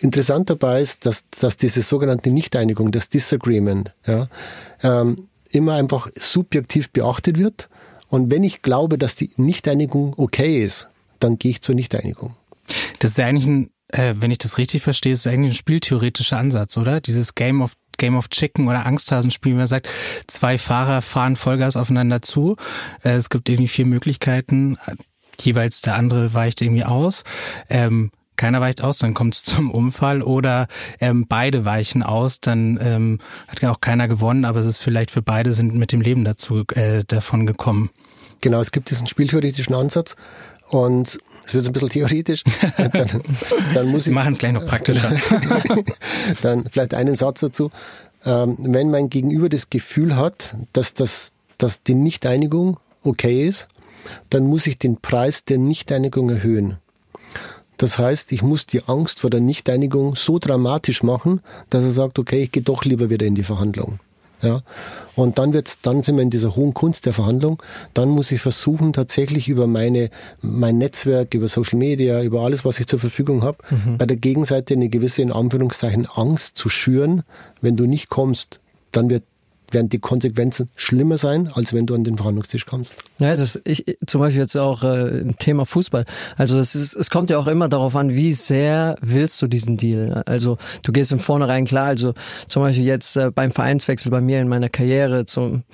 [0.00, 4.28] interessant dabei ist, dass, dass diese sogenannte Nichteinigung, das Disagreement, ja,
[4.82, 7.68] ähm, immer einfach subjektiv beachtet wird.
[8.08, 10.88] Und wenn ich glaube, dass die Nichteinigung okay ist,
[11.20, 12.36] dann gehe ich zur Nichteinigung.
[12.98, 16.38] Das ist ja eigentlich ein, äh, wenn ich das richtig verstehe, ist eigentlich ein spieltheoretischer
[16.38, 17.00] Ansatz, oder?
[17.00, 19.88] Dieses Game of Game of Chicken oder Angsthasenspiel, wie man sagt,
[20.26, 22.56] zwei Fahrer fahren Vollgas aufeinander zu.
[23.02, 24.76] Äh, es gibt irgendwie vier Möglichkeiten.
[25.40, 27.24] Jeweils der andere weicht irgendwie aus.
[27.70, 30.66] Ähm, keiner weicht aus, dann kommt es zum Unfall oder
[31.00, 35.10] ähm, beide weichen aus, dann ähm, hat ja auch keiner gewonnen, aber es ist vielleicht
[35.10, 37.90] für beide sind mit dem Leben dazu äh, davon gekommen.
[38.42, 40.16] Genau, es gibt diesen spieltheoretischen Ansatz
[40.68, 42.42] und es wird ein bisschen theoretisch.
[42.76, 43.22] Dann,
[43.74, 44.12] dann muss ich.
[44.12, 45.12] Machen es gleich noch praktischer.
[46.42, 47.70] dann vielleicht einen Satz dazu.
[48.24, 53.68] Ähm, wenn mein Gegenüber das Gefühl hat, dass, das, dass die Nichteinigung okay ist,
[54.30, 56.78] dann muss ich den Preis der Nichteinigung erhöhen.
[57.76, 62.18] Das heißt, ich muss die Angst vor der Nichteinigung so dramatisch machen, dass er sagt,
[62.18, 64.00] okay, ich gehe doch lieber wieder in die Verhandlung.
[64.42, 64.60] Ja.
[65.14, 67.62] Und dann wird's, dann sind wir in dieser hohen Kunst der Verhandlung.
[67.94, 72.78] Dann muss ich versuchen, tatsächlich über meine, mein Netzwerk, über Social Media, über alles, was
[72.78, 73.98] ich zur Verfügung habe, mhm.
[73.98, 77.22] bei der Gegenseite eine gewisse, in Anführungszeichen, Angst zu schüren.
[77.60, 78.60] Wenn du nicht kommst,
[78.92, 79.24] dann wird
[79.70, 82.94] werden die Konsequenzen schlimmer sein, als wenn du an den Verhandlungstisch kommst.
[83.18, 86.04] Ja, das ich zum Beispiel jetzt auch äh, im Thema Fußball.
[86.36, 89.76] Also es, ist, es kommt ja auch immer darauf an, wie sehr willst du diesen
[89.76, 90.22] Deal.
[90.26, 91.86] Also du gehst im Vornherein klar.
[91.86, 92.14] Also
[92.48, 95.64] zum Beispiel jetzt äh, beim Vereinswechsel bei mir in meiner Karriere, zum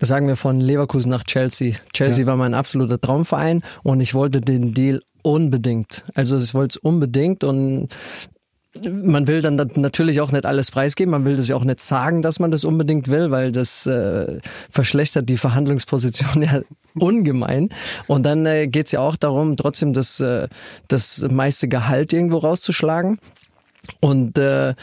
[0.00, 1.74] sagen wir von Leverkusen nach Chelsea.
[1.92, 2.26] Chelsea ja.
[2.26, 6.04] war mein absoluter Traumverein und ich wollte den Deal unbedingt.
[6.14, 7.88] Also ich wollte es unbedingt und
[8.80, 12.38] man will dann natürlich auch nicht alles preisgeben, man will das auch nicht sagen, dass
[12.38, 16.62] man das unbedingt will, weil das äh, verschlechtert die Verhandlungsposition ja
[16.94, 17.68] ungemein.
[18.06, 20.48] Und dann äh, geht es ja auch darum, trotzdem das, äh,
[20.88, 23.18] das meiste Gehalt irgendwo rauszuschlagen.
[24.00, 24.74] Und äh,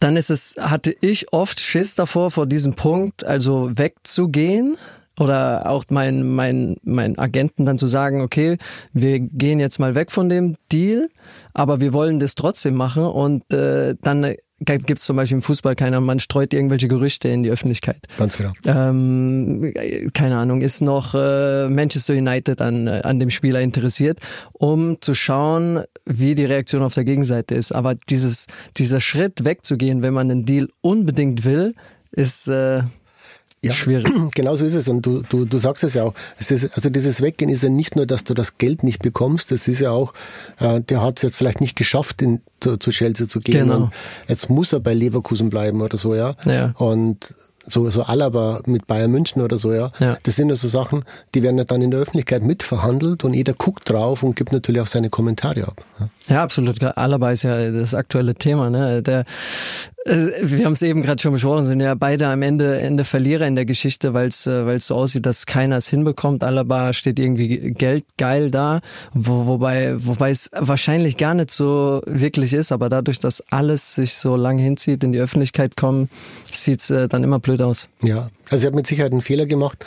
[0.00, 4.76] dann ist es, hatte ich oft Schiss davor, vor diesem Punkt, also wegzugehen
[5.18, 8.58] oder auch mein, mein, mein Agenten dann zu sagen, okay,
[8.92, 11.08] wir gehen jetzt mal weg von dem Deal,
[11.52, 15.74] aber wir wollen das trotzdem machen und äh, dann gibt es zum Beispiel im Fußball
[15.74, 18.06] keiner, man streut irgendwelche Gerüchte in die Öffentlichkeit.
[18.16, 18.52] Ganz genau.
[18.66, 19.72] Ähm,
[20.14, 24.20] keine Ahnung, ist noch äh, Manchester United an, äh, an dem Spieler interessiert,
[24.52, 27.72] um zu schauen, wie die Reaktion auf der Gegenseite ist.
[27.72, 28.46] Aber dieses,
[28.76, 31.74] dieser Schritt wegzugehen, wenn man einen Deal unbedingt will,
[32.12, 32.82] ist äh,
[33.68, 34.12] ja, schwierig.
[34.34, 34.88] Genau so ist es.
[34.88, 36.14] Und du, du, du sagst es ja auch.
[36.38, 39.52] Es ist, also dieses Weggehen ist ja nicht nur, dass du das Geld nicht bekommst,
[39.52, 40.12] es ist ja auch,
[40.58, 43.68] äh, der hat es jetzt vielleicht nicht geschafft, in, zu, zu Chelsea zu gehen.
[43.68, 43.76] Genau.
[43.76, 43.92] Und
[44.28, 46.34] jetzt muss er bei Leverkusen bleiben oder so, ja.
[46.44, 46.74] ja.
[46.76, 47.34] Und
[47.66, 49.90] so, so Alaba mit Bayern München oder so, ja.
[49.98, 50.18] ja.
[50.22, 53.54] Das sind ja so Sachen, die werden ja dann in der Öffentlichkeit mitverhandelt und jeder
[53.54, 55.84] guckt drauf und gibt natürlich auch seine Kommentare ab.
[55.98, 56.82] Ja, ja absolut.
[56.82, 59.02] Alaba ist ja das aktuelle Thema, ne.
[59.02, 59.24] Der
[60.04, 63.46] äh, wir haben es eben gerade schon besprochen, sind ja beide am Ende, Ende Verlierer
[63.46, 66.44] in der Geschichte, weil es äh, weil es so aussieht, dass keiner es hinbekommt.
[66.44, 68.80] Alaba steht irgendwie Geld geil da,
[69.12, 74.16] wo, wobei wobei es wahrscheinlich gar nicht so wirklich ist, aber dadurch, dass alles sich
[74.16, 76.08] so lang hinzieht, in die Öffentlichkeit kommen,
[76.50, 77.88] sieht's äh, dann immer blöd aus.
[78.02, 79.84] Ja, also er hat mit Sicherheit einen Fehler gemacht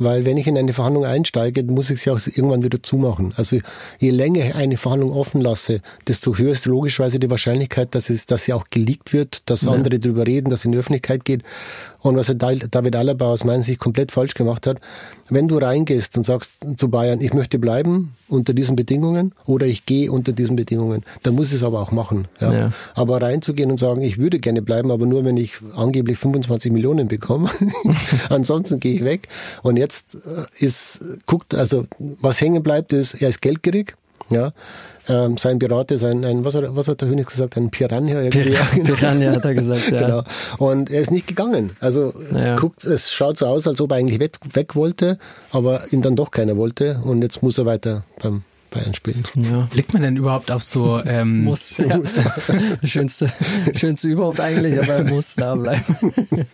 [0.00, 3.32] weil wenn ich in eine Verhandlung einsteige, muss ich sie auch irgendwann wieder zumachen.
[3.36, 3.58] Also
[3.98, 8.26] je länger ich eine Verhandlung offen lasse, desto höher ist logischerweise die Wahrscheinlichkeit, dass, es,
[8.26, 9.70] dass sie auch geleakt wird, dass ja.
[9.70, 11.42] andere darüber reden, dass es in die Öffentlichkeit geht.
[12.02, 14.78] Und was David Alaba aus meiner Sicht komplett falsch gemacht hat,
[15.28, 19.86] wenn du reingehst und sagst zu Bayern, ich möchte bleiben unter diesen Bedingungen oder ich
[19.86, 22.28] gehe unter diesen Bedingungen, dann muss es aber auch machen.
[22.40, 22.52] Ja.
[22.52, 22.72] ja.
[22.94, 27.08] Aber reinzugehen und sagen, ich würde gerne bleiben, aber nur wenn ich angeblich 25 Millionen
[27.08, 27.50] bekomme,
[28.28, 29.28] ansonsten gehe ich weg.
[29.62, 33.94] Und jetzt äh, ist, guckt, also was hängen bleibt, ist, er ist geldgierig,
[34.30, 34.52] ja,
[35.08, 38.20] ähm, sein Berater ist ein, ein was, hat, was hat der Hönig gesagt, ein Piranha
[38.20, 38.50] irgendwie.
[38.50, 40.00] Pir Piranha hat er gesagt, ja.
[40.00, 40.22] genau.
[40.58, 41.72] Und er ist nicht gegangen.
[41.80, 42.56] Also ja.
[42.56, 45.18] guckt, es schaut so aus, als ob er eigentlich weg, weg wollte,
[45.52, 49.24] aber ihn dann doch keiner wollte und jetzt muss er weiter beim Bayern spielen.
[49.36, 49.68] Ja.
[49.70, 51.96] Blickt man denn überhaupt auf so ähm muss, ja.
[51.96, 52.14] muss.
[52.84, 53.32] schönste,
[53.74, 55.84] schönste überhaupt eigentlich, aber er muss da bleiben.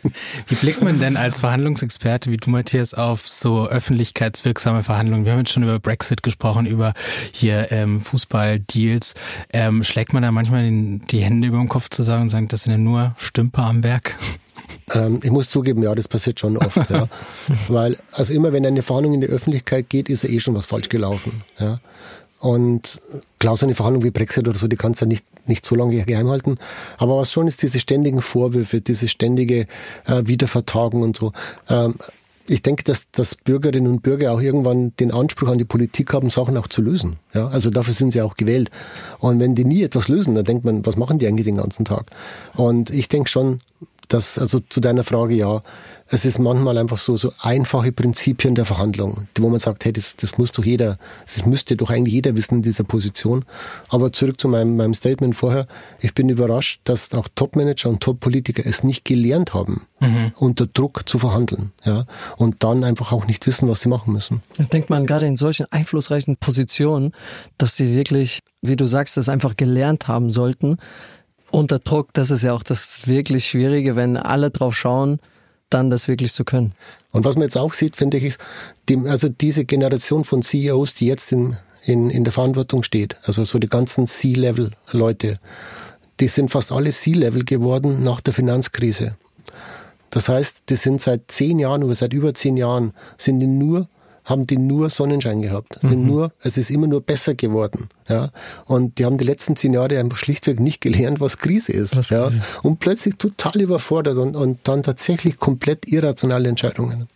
[0.49, 5.25] Wie blickt man denn als Verhandlungsexperte wie du Matthias auf so öffentlichkeitswirksame Verhandlungen?
[5.25, 6.95] Wir haben jetzt schon über Brexit gesprochen, über
[7.33, 9.15] hier ähm, Fußballdeals.
[9.53, 12.65] Ähm, schlägt man da manchmal den, die Hände über den Kopf zusammen und sagt, das
[12.65, 14.17] sind ja nur Stümper am Werk?
[14.93, 17.09] Ähm, ich muss zugeben, ja, das passiert schon oft, ja.
[17.69, 20.67] Weil, also immer wenn eine Verhandlung in die Öffentlichkeit geht, ist ja eh schon was
[20.67, 21.81] falsch gelaufen, ja.
[22.39, 23.01] Und
[23.39, 25.75] klar, so eine Verhandlung wie Brexit oder so, die kannst du ja nicht, nicht so
[25.75, 26.59] lange geheim halten.
[26.99, 29.67] Aber was schon ist, diese ständigen Vorwürfe, diese ständige
[30.05, 31.33] äh, Wiedervertagen und so.
[31.69, 31.95] Ähm,
[32.49, 36.31] ich denke, dass, dass Bürgerinnen und Bürger auch irgendwann den Anspruch an die Politik haben,
[36.31, 37.19] Sachen auch zu lösen.
[37.35, 38.71] Ja, also dafür sind sie auch gewählt.
[39.19, 41.85] Und wenn die nie etwas lösen, dann denkt man, was machen die eigentlich den ganzen
[41.85, 42.07] Tag?
[42.55, 43.61] Und ich denke schon,
[44.09, 45.63] dass, also zu deiner Frage, ja,
[46.09, 50.15] es ist manchmal einfach so, so einfache Prinzipien der Verhandlung, wo man sagt, hey, das,
[50.17, 50.99] das muss doch jeder,
[51.35, 53.45] das müsste doch eigentlich jeder wissen in dieser Position.
[53.89, 55.67] Aber zurück zu meinem, meinem Statement vorher.
[56.01, 60.33] Ich bin überrascht, dass auch Topmanager und Top-Politiker es nicht gelernt haben, mhm.
[60.37, 62.05] unter Druck zu verhandeln, ja.
[62.37, 64.43] Und dann einfach auch nicht wissen, was sie machen müssen.
[64.59, 67.13] Ich denke man gerade in solchen einflussreichen Positionen,
[67.59, 70.79] dass sie wirklich, wie du sagst, das einfach gelernt haben sollten.
[71.51, 75.21] Unter Druck, das ist ja auch das wirklich Schwierige, wenn alle drauf schauen,
[75.71, 76.75] dann das wirklich zu können.
[77.13, 78.39] Und was man jetzt auch sieht, finde ich, ist,
[78.89, 83.45] die, also diese Generation von CEOs, die jetzt in, in, in der Verantwortung steht, also
[83.45, 85.39] so die ganzen C-Level-Leute,
[86.21, 89.17] die sind fast alle C-Level geworden nach der Finanzkrise.
[90.11, 93.89] Das heißt, die sind seit zehn Jahren oder seit über zehn Jahren sind die nur
[94.27, 95.79] haben die nur Sonnenschein gehabt.
[95.81, 96.07] Sind mhm.
[96.09, 97.89] nur, es ist immer nur besser geworden.
[98.09, 98.31] Ja.
[98.67, 101.97] Und die haben die letzten zehn Jahre einfach schlichtweg nicht gelernt, was Krise ist.
[101.97, 102.25] Was ja.
[102.25, 102.43] Krise.
[102.63, 107.09] Und plötzlich total überfordert und, und dann tatsächlich komplett irrationale Entscheidungen.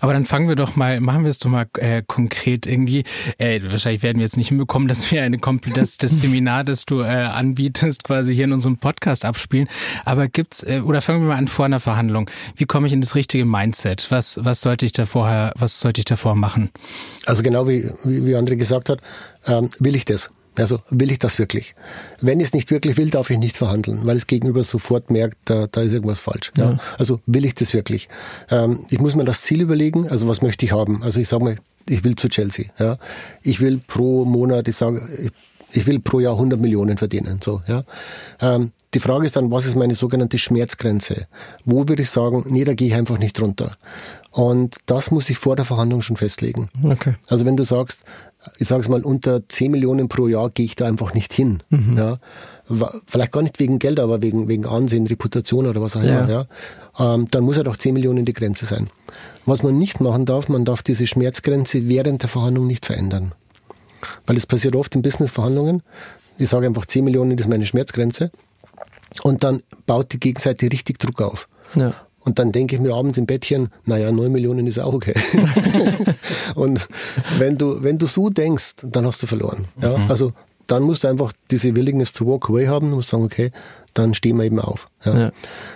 [0.00, 3.04] Aber dann fangen wir doch mal, machen wir es doch mal äh, konkret irgendwie.
[3.38, 5.38] Äh, wahrscheinlich werden wir jetzt nicht hinbekommen, dass wir eine
[5.74, 9.68] das, das Seminar, das du äh, anbietest, quasi hier in unserem Podcast abspielen.
[10.04, 12.30] Aber gibt's äh, oder fangen wir mal an vor einer Verhandlung.
[12.56, 14.10] Wie komme ich in das richtige Mindset?
[14.10, 16.70] Was was sollte ich da vorher, was sollte ich davor machen?
[17.26, 19.00] Also genau wie wie, wie André gesagt hat,
[19.46, 20.30] ähm, will ich das?
[20.58, 21.74] Also will ich das wirklich?
[22.20, 25.36] Wenn ich es nicht wirklich will, darf ich nicht verhandeln, weil es gegenüber sofort merkt,
[25.44, 26.52] da, da ist irgendwas falsch.
[26.56, 26.72] Ja.
[26.72, 26.78] ja.
[26.98, 28.08] Also will ich das wirklich?
[28.50, 31.02] Ähm, ich muss mir das Ziel überlegen, also was möchte ich haben?
[31.02, 31.56] Also ich sage mal,
[31.88, 32.66] ich will zu Chelsea.
[32.78, 32.98] Ja.
[33.42, 35.30] Ich will pro Monat, ich sage, ich,
[35.72, 37.40] ich will pro Jahr 100 Millionen verdienen.
[37.42, 37.84] So, ja.
[38.40, 41.26] Ähm, die Frage ist dann, was ist meine sogenannte Schmerzgrenze?
[41.64, 43.76] Wo würde ich sagen, nee, da gehe ich einfach nicht runter.
[44.30, 46.70] Und das muss ich vor der Verhandlung schon festlegen.
[46.82, 47.14] Okay.
[47.26, 48.00] Also wenn du sagst,
[48.58, 51.62] ich sage es mal, unter 10 Millionen pro Jahr gehe ich da einfach nicht hin.
[51.70, 51.96] Mhm.
[51.96, 52.18] Ja.
[53.06, 56.28] Vielleicht gar nicht wegen Geld, aber wegen, wegen Ansehen, Reputation oder was auch immer.
[56.28, 56.46] Ja.
[56.98, 57.14] ja.
[57.14, 58.90] Ähm, dann muss ja doch 10 Millionen die Grenze sein.
[59.44, 63.32] Was man nicht machen darf, man darf diese Schmerzgrenze während der Verhandlung nicht verändern.
[64.26, 65.82] Weil es passiert oft in Businessverhandlungen.
[66.38, 68.30] Ich sage einfach 10 Millionen ist meine Schmerzgrenze.
[69.22, 71.48] Und dann baut die Gegenseite richtig Druck auf.
[71.74, 71.94] Ja.
[72.26, 75.14] Und dann denke ich mir abends im Bettchen, naja, neun Millionen ist auch okay.
[76.56, 76.86] und
[77.38, 79.68] wenn du, wenn du so denkst, dann hast du verloren.
[79.80, 79.96] Ja?
[79.96, 80.10] Mhm.
[80.10, 80.32] Also
[80.66, 83.52] dann musst du einfach diese Willingness to walk away haben und musst sagen, okay,
[83.94, 84.88] dann stehen wir eben auf.
[85.04, 85.18] Ja?
[85.18, 85.32] ja.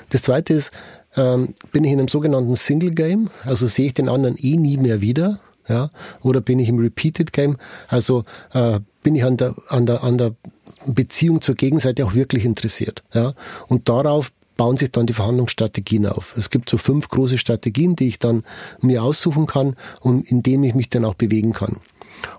[0.09, 0.73] Das zweite ist,
[1.17, 4.77] ähm, bin ich in einem sogenannten Single Game, also sehe ich den anderen eh nie
[4.77, 5.91] mehr wieder, ja,
[6.23, 7.59] oder bin ich im Repeated Game,
[7.89, 10.35] also äh, bin ich an der, an der, an der
[10.87, 13.35] Beziehung zur Gegenseite auch wirklich interessiert, ja,
[13.69, 16.37] und darauf bauen sich dann die Verhandlungsstrategien auf.
[16.37, 18.45] Es gibt so fünf große Strategien, die ich dann
[18.83, 21.81] mir aussuchen kann und in denen ich mich dann auch bewegen kann.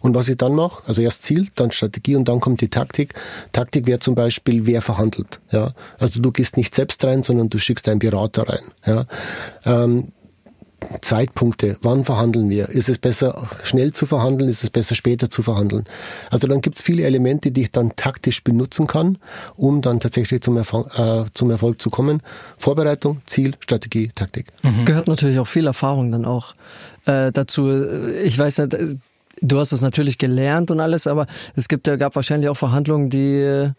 [0.01, 3.15] Und was ich dann mache, also erst Ziel, dann Strategie und dann kommt die Taktik.
[3.53, 5.39] Taktik wäre zum Beispiel, wer verhandelt.
[5.49, 8.71] Ja, also du gehst nicht selbst rein, sondern du schickst einen Berater rein.
[8.86, 9.07] Ja,
[9.65, 10.10] ähm,
[11.01, 12.69] Zeitpunkte, wann verhandeln wir?
[12.69, 14.49] Ist es besser, schnell zu verhandeln?
[14.49, 15.85] Ist es besser, später zu verhandeln?
[16.29, 19.17] Also dann gibt es viele Elemente, die ich dann taktisch benutzen kann,
[19.55, 22.21] um dann tatsächlich zum, Erfolg, äh, zum Erfolg zu kommen.
[22.57, 24.47] Vorbereitung, Ziel, Strategie, Taktik.
[24.63, 24.85] Mhm.
[24.85, 26.55] Gehört natürlich auch viel Erfahrung dann auch
[27.05, 27.69] äh, dazu.
[28.23, 28.77] Ich weiß nicht,
[29.41, 33.09] du hast es natürlich gelernt und alles, aber es gibt ja, gab wahrscheinlich auch Verhandlungen,
[33.09, 33.71] die äh,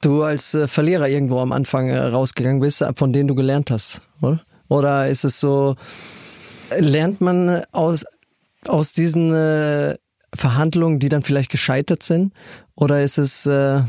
[0.00, 4.00] du als äh, Verlierer irgendwo am Anfang äh, rausgegangen bist, von denen du gelernt hast,
[4.20, 4.40] oder?
[4.68, 5.76] Oder ist es so,
[6.76, 8.04] lernt man aus,
[8.66, 9.96] aus diesen äh,
[10.34, 12.32] Verhandlungen, die dann vielleicht gescheitert sind?
[12.74, 13.46] Oder ist es...
[13.46, 13.82] Äh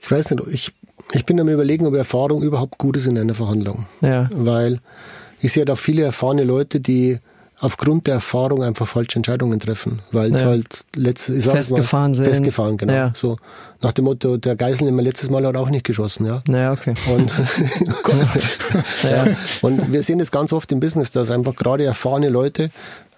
[0.00, 0.72] ich weiß nicht, ich,
[1.12, 3.86] ich bin am überlegen, ob Erfahrung überhaupt gut ist in einer Verhandlung.
[4.00, 4.28] Ja.
[4.32, 4.80] Weil
[5.40, 7.18] ich sehe da viele erfahrene Leute, die
[7.64, 10.36] aufgrund der Erfahrung einfach falsche Entscheidungen treffen, weil ja.
[10.36, 12.26] es halt letztes festgefahren mal, sind.
[12.26, 12.92] Festgefahren, genau.
[12.92, 13.12] Ja.
[13.14, 13.38] So
[13.80, 16.42] nach dem Motto, der Geiselnehmer letztes Mal hat auch nicht geschossen, ja.
[16.46, 16.92] Ja, okay.
[17.14, 17.32] Und,
[19.02, 19.26] ja.
[19.62, 22.70] und wir sehen das ganz oft im Business, dass einfach gerade erfahrene Leute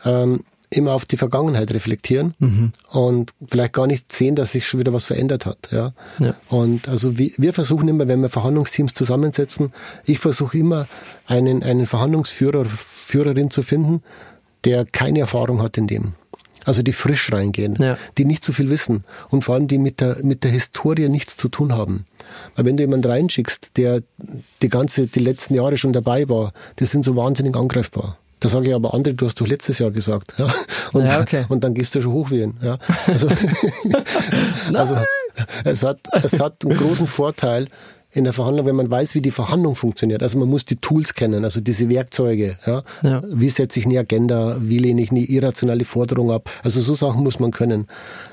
[0.04, 2.72] ähm, immer auf die Vergangenheit reflektieren mhm.
[2.90, 5.58] und vielleicht gar nicht sehen, dass sich schon wieder was verändert hat.
[5.72, 5.92] Ja?
[6.20, 6.34] ja.
[6.50, 9.72] Und also wir, wir versuchen immer, wenn wir Verhandlungsteams zusammensetzen,
[10.04, 10.86] ich versuche immer
[11.26, 14.02] einen, einen Verhandlungsführer oder Führerin zu finden,
[14.66, 16.14] der keine Erfahrung hat in dem.
[16.64, 17.96] Also die frisch reingehen, ja.
[18.18, 21.36] die nicht so viel wissen und vor allem die mit der, mit der Historie nichts
[21.36, 22.06] zu tun haben.
[22.56, 24.02] Weil wenn du jemanden reinschickst, der
[24.62, 28.18] die ganze, die letzten Jahre schon dabei war, die sind so wahnsinnig angreifbar.
[28.40, 30.34] Da sage ich aber, André, du hast doch letztes Jahr gesagt.
[30.38, 30.52] Ja?
[30.92, 31.46] Und, ja, okay.
[31.48, 32.56] und dann gehst du schon hoch wie ihn.
[32.60, 32.78] Ja?
[33.06, 33.28] Also,
[34.74, 34.96] also
[35.64, 37.68] es, hat, es hat einen großen Vorteil,
[38.16, 40.22] in der Verhandlung, wenn man weiß, wie die Verhandlung funktioniert.
[40.22, 42.56] Also man muss die Tools kennen, also diese Werkzeuge.
[42.66, 42.82] Ja?
[43.02, 43.22] ja.
[43.28, 44.56] Wie setze ich eine Agenda?
[44.58, 46.48] Wie lehne ich eine irrationale Forderung ab?
[46.64, 47.88] Also so Sachen muss man können.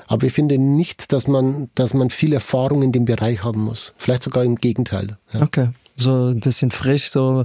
[0.06, 3.92] Aber ich finde nicht, dass man, dass man viel Erfahrung in dem Bereich haben muss.
[3.98, 5.18] Vielleicht sogar im Gegenteil.
[5.34, 5.42] Ja.
[5.42, 5.68] Okay.
[5.96, 7.44] so ein bisschen frisch, so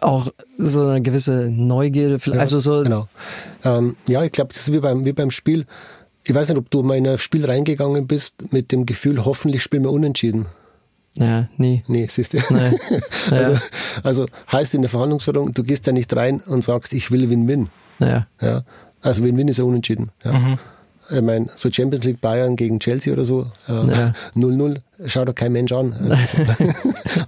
[0.00, 2.82] auch so eine gewisse Neugierde, Ja, also so.
[2.82, 3.08] Genau.
[3.64, 5.66] Ähm, ja, ich glaube, das ist wie beim, wie beim Spiel.
[6.24, 9.62] Ich weiß nicht, ob du mal in ein Spiel reingegangen bist mit dem Gefühl, hoffentlich
[9.62, 10.46] spielen wir unentschieden.
[11.14, 11.82] Ja, nie.
[11.88, 12.38] Nee, siehst du.
[12.50, 12.70] Nee.
[13.30, 13.60] also, Ja.
[14.04, 17.68] also heißt in der Verhandlungsführung, du gehst da nicht rein und sagst, ich will Win-Win.
[17.98, 18.26] Ja.
[18.40, 18.62] Ja.
[19.02, 20.10] Also Win-Win ist ja unentschieden.
[20.24, 20.58] Ja.
[21.12, 24.12] Ich meine, so Champions League Bayern gegen Chelsea oder so, äh, Ja.
[24.36, 25.96] 0-0, schaut doch kein Mensch an.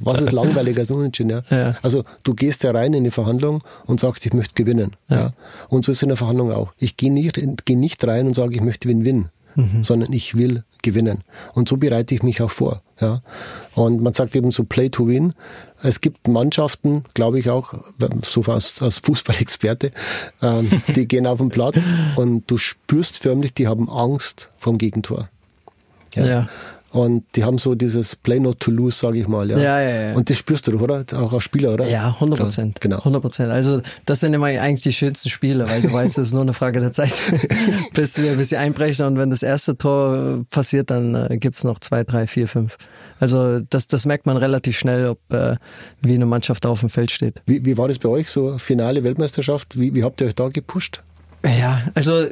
[0.00, 1.30] Was ist langweiliger als unentschieden?
[1.30, 1.42] Ja?
[1.50, 1.74] Ja.
[1.82, 4.94] Also du gehst ja rein in die Verhandlung und sagst, ich möchte gewinnen.
[5.08, 5.32] Ja.
[5.68, 6.72] Und so ist es in der Verhandlung auch.
[6.78, 9.30] Ich gehe nicht, geh nicht rein und sage, ich möchte Win-Win,
[9.82, 11.22] sondern ich will gewinnen.
[11.54, 12.82] Und so bereite ich mich auch vor.
[13.00, 13.22] Ja.
[13.74, 15.34] Und man sagt eben so Play to Win.
[15.82, 17.74] Es gibt Mannschaften, glaube ich auch,
[18.22, 19.92] so als, als Fußballexperte,
[20.42, 21.78] ähm, die gehen auf den Platz
[22.16, 25.28] und du spürst förmlich, die haben Angst vom Gegentor.
[26.14, 26.48] Ja.
[26.92, 29.50] Und die haben so dieses Play not to lose, sage ich mal.
[29.50, 29.56] Ja.
[29.58, 30.14] Ja, ja, ja.
[30.14, 31.04] Und das spürst du doch, oder?
[31.14, 31.88] Auch als Spieler, oder?
[31.88, 32.80] Ja, 100 Prozent.
[32.82, 32.98] Genau.
[32.98, 33.50] 100 Prozent.
[33.50, 36.52] Also das sind immer eigentlich die schönsten Spiele, weil du weißt, es ist nur eine
[36.52, 37.12] Frage der Zeit,
[37.94, 39.06] bis, sie- bis sie einbrechen.
[39.06, 42.76] Und wenn das erste Tor passiert, dann äh, gibt's noch zwei, drei, vier, fünf.
[43.20, 45.56] Also das, das merkt man relativ schnell, ob äh,
[46.02, 47.40] wie eine Mannschaft auf dem Feld steht.
[47.46, 49.78] Wie, wie war das bei euch, so Finale Weltmeisterschaft?
[49.80, 51.02] Wie, wie habt ihr euch da gepusht?
[51.44, 52.26] Ja, also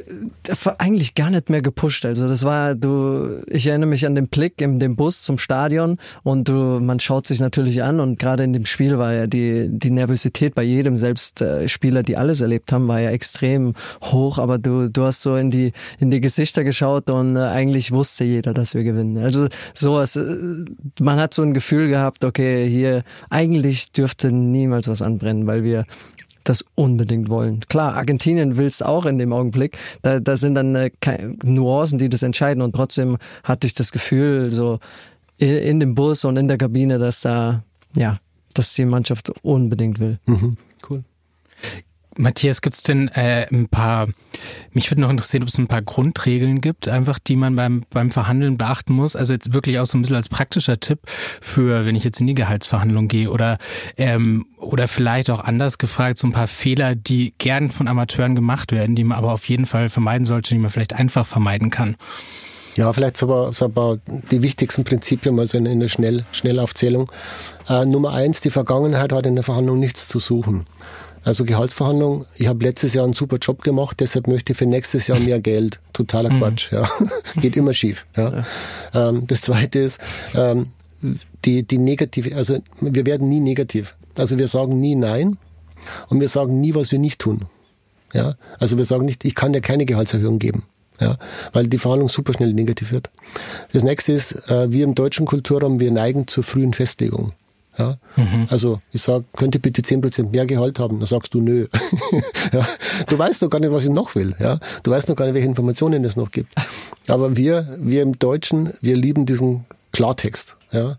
[0.77, 2.05] eigentlich gar nicht mehr gepusht.
[2.05, 5.97] Also das war, du, ich erinnere mich an den Blick in dem Bus zum Stadion
[6.23, 9.67] und du, man schaut sich natürlich an und gerade in dem Spiel war ja die,
[9.69, 14.37] die Nervosität bei jedem, selbst äh, Spieler, die alles erlebt haben, war ja extrem hoch,
[14.37, 18.23] aber du, du hast so in die, in die Gesichter geschaut und äh, eigentlich wusste
[18.23, 19.17] jeder, dass wir gewinnen.
[19.17, 20.23] Also sowas, äh,
[21.01, 25.85] man hat so ein Gefühl gehabt, okay, hier, eigentlich dürfte niemals was anbrennen, weil wir
[26.43, 27.61] das unbedingt wollen.
[27.69, 29.77] Klar, Argentinien will's auch in dem Augenblick.
[30.01, 30.91] Da, da sind dann äh,
[31.43, 32.61] Nuancen, die das entscheiden.
[32.61, 34.79] Und trotzdem hatte ich das Gefühl, so
[35.37, 37.63] in, in dem Bus und in der Kabine, dass da,
[37.95, 38.19] ja,
[38.53, 40.19] dass die Mannschaft unbedingt will.
[40.25, 40.57] Mhm.
[42.21, 44.07] Matthias, gibt's denn äh, ein paar,
[44.71, 48.11] mich würde noch interessieren, ob es ein paar Grundregeln gibt, einfach die man beim, beim
[48.11, 49.15] Verhandeln beachten muss.
[49.15, 50.99] Also jetzt wirklich auch so ein bisschen als praktischer Tipp
[51.41, 53.57] für, wenn ich jetzt in die Gehaltsverhandlung gehe oder,
[53.97, 58.71] ähm, oder vielleicht auch anders gefragt, so ein paar Fehler, die gern von Amateuren gemacht
[58.71, 61.95] werden, die man aber auf jeden Fall vermeiden sollte, die man vielleicht einfach vermeiden kann.
[62.75, 63.97] Ja, vielleicht so aber, so aber
[64.31, 67.11] die wichtigsten Prinzipien mal so in, in der Schnell, Schnellaufzählung.
[67.67, 70.67] Äh, Nummer eins, die Vergangenheit hat in der Verhandlung nichts zu suchen.
[71.23, 75.07] Also Gehaltsverhandlung, ich habe letztes Jahr einen super Job gemacht, deshalb möchte ich für nächstes
[75.07, 75.79] Jahr mehr Geld.
[75.93, 76.89] Totaler Quatsch, ja.
[77.41, 78.05] Geht immer schief.
[78.17, 78.43] Ja.
[78.93, 79.99] Ähm, das zweite ist,
[80.35, 80.71] ähm,
[81.45, 83.95] die, die negative, also wir werden nie negativ.
[84.15, 85.37] Also wir sagen nie nein
[86.09, 87.45] und wir sagen nie, was wir nicht tun.
[88.13, 90.65] Ja, also wir sagen nicht, ich kann dir keine Gehaltserhöhung geben.
[90.99, 91.17] Ja,
[91.53, 93.09] weil die Verhandlung super schnell negativ wird.
[93.73, 97.33] Das nächste ist, äh, wir im deutschen Kulturraum, wir neigen zur frühen Festlegung.
[97.77, 97.97] Ja,
[98.49, 101.67] also ich sag, könnte bitte 10% mehr Gehalt haben, dann sagst du nö.
[102.51, 102.67] ja,
[103.07, 104.35] du weißt noch gar nicht, was ich noch will.
[104.39, 106.53] Ja, du weißt noch gar nicht, welche Informationen es noch gibt.
[107.07, 110.57] Aber wir, wir im Deutschen, wir lieben diesen Klartext.
[110.71, 110.97] Ja,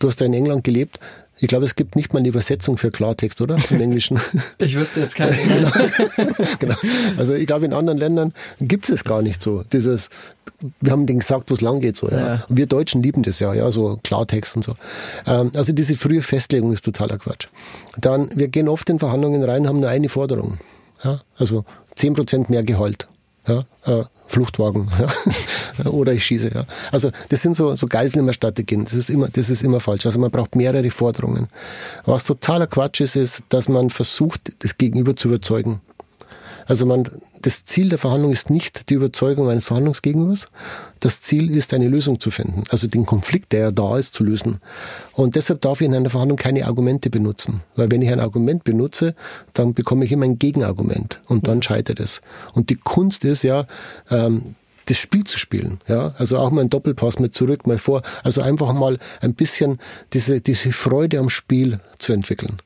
[0.00, 0.98] du hast ja in England gelebt.
[1.42, 3.56] Ich glaube, es gibt nicht mal eine Übersetzung für Klartext, oder?
[3.70, 4.20] Im Englischen.
[4.58, 5.36] Ich wüsste jetzt keine.
[6.58, 6.74] genau.
[7.16, 9.64] Also ich glaube, in anderen Ländern gibt es gar nicht so.
[9.72, 10.10] Dieses,
[10.80, 11.96] wir haben denen gesagt, wo es lang geht.
[11.96, 12.18] So, ja.
[12.18, 12.44] Ja.
[12.48, 14.74] Wir Deutschen lieben das ja, ja, so Klartext und so.
[15.26, 17.46] Ähm, also diese frühe Festlegung ist totaler Quatsch.
[17.96, 20.58] Dann, wir gehen oft in Verhandlungen rein, haben nur eine Forderung.
[21.02, 21.22] Ja?
[21.38, 21.64] Also
[21.96, 23.08] 10% mehr Gehalt.
[23.50, 24.00] Ja?
[24.00, 24.88] Äh, Fluchtwagen
[25.78, 25.90] ja?
[25.90, 26.52] oder ich schieße.
[26.54, 26.64] Ja.
[26.92, 28.84] Also das sind so, so Geiselnehmerstrategien.
[28.84, 30.06] Das ist immer, das ist immer falsch.
[30.06, 31.48] Also man braucht mehrere Forderungen.
[32.04, 35.80] Was totaler Quatsch ist, ist, dass man versucht, das Gegenüber zu überzeugen.
[36.70, 37.02] Also man,
[37.42, 40.46] das Ziel der Verhandlung ist nicht die Überzeugung eines Verhandlungsgegenübers.
[41.00, 42.62] Das Ziel ist, eine Lösung zu finden.
[42.70, 44.60] Also den Konflikt, der ja da ist, zu lösen.
[45.14, 47.64] Und deshalb darf ich in einer Verhandlung keine Argumente benutzen.
[47.74, 49.16] Weil wenn ich ein Argument benutze,
[49.52, 51.20] dann bekomme ich immer ein Gegenargument.
[51.26, 52.20] Und dann scheitert es.
[52.54, 53.66] Und die Kunst ist ja,
[54.08, 54.54] ähm,
[54.86, 55.80] das Spiel zu spielen.
[55.86, 58.02] Ja, also auch mal ein Doppelpass mit zurück, mal vor.
[58.24, 59.78] Also einfach mal ein bisschen
[60.12, 62.58] diese, diese Freude am Spiel zu entwickeln.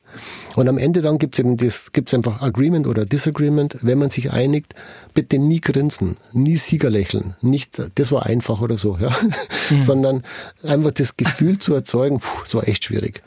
[0.55, 3.77] Und am Ende dann gibt's eben das, gibt's einfach Agreement oder Disagreement.
[3.81, 4.73] Wenn man sich einigt,
[5.13, 9.15] bitte nie grinsen, nie Siegerlächeln, nicht, das war einfach oder so, ja,
[9.81, 10.23] sondern
[10.63, 13.21] einfach das Gefühl zu erzeugen, puh, das war echt schwierig.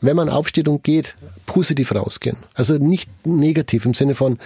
[0.00, 1.14] Wenn man aufsteht und geht,
[1.44, 2.38] positiv rausgehen.
[2.54, 4.38] Also nicht negativ im Sinne von,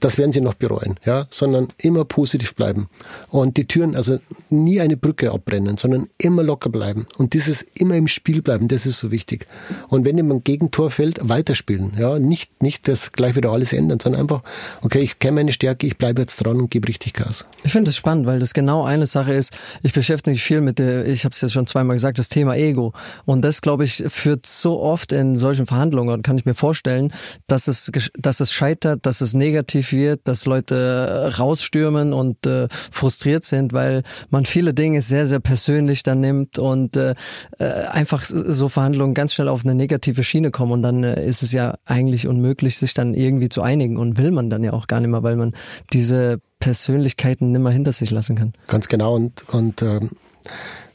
[0.00, 2.88] das werden sie noch bereuen, ja, sondern immer positiv bleiben.
[3.28, 7.06] Und die Türen, also nie eine Brücke abbrennen, sondern immer locker bleiben.
[7.18, 9.46] Und dieses immer im Spiel bleiben, das ist so wichtig.
[9.88, 14.00] Und wenn jemand gegen Tor fällt, weiterspielen, ja, nicht, nicht das gleich wieder alles ändern,
[14.00, 14.42] sondern einfach,
[14.82, 17.44] okay, ich kenne meine Stärke, ich bleibe jetzt dran und gebe richtig Gas.
[17.62, 19.52] Ich finde es spannend, weil das genau eine Sache ist.
[19.82, 22.56] Ich beschäftige mich viel mit der, ich habe es jetzt schon zweimal gesagt, das Thema
[22.56, 22.92] Ego.
[23.26, 27.12] Und das, glaube ich, führt so oft in solchen Verhandlungen, kann ich mir vorstellen,
[27.46, 33.44] dass es, dass es scheitert, dass es negativ wird, dass Leute rausstürmen und äh, frustriert
[33.44, 37.14] sind, weil man viele Dinge sehr, sehr persönlich dann nimmt und äh,
[37.58, 40.72] äh einfach so Verhandlungen ganz schnell auf eine negative Schiene kommen.
[40.72, 44.30] Und dann äh, ist es ja eigentlich unmöglich, sich dann irgendwie zu einigen und will
[44.30, 45.54] man dann ja auch gar nicht mehr, weil man
[45.92, 48.52] diese Persönlichkeiten nimmer hinter sich lassen kann.
[48.68, 49.14] Ganz genau.
[49.14, 50.10] Und, und ähm,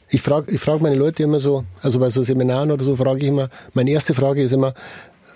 [0.08, 3.20] ich frage ich frag meine Leute immer so, also bei so Seminaren oder so frage
[3.20, 4.74] ich immer, meine erste Frage ist immer,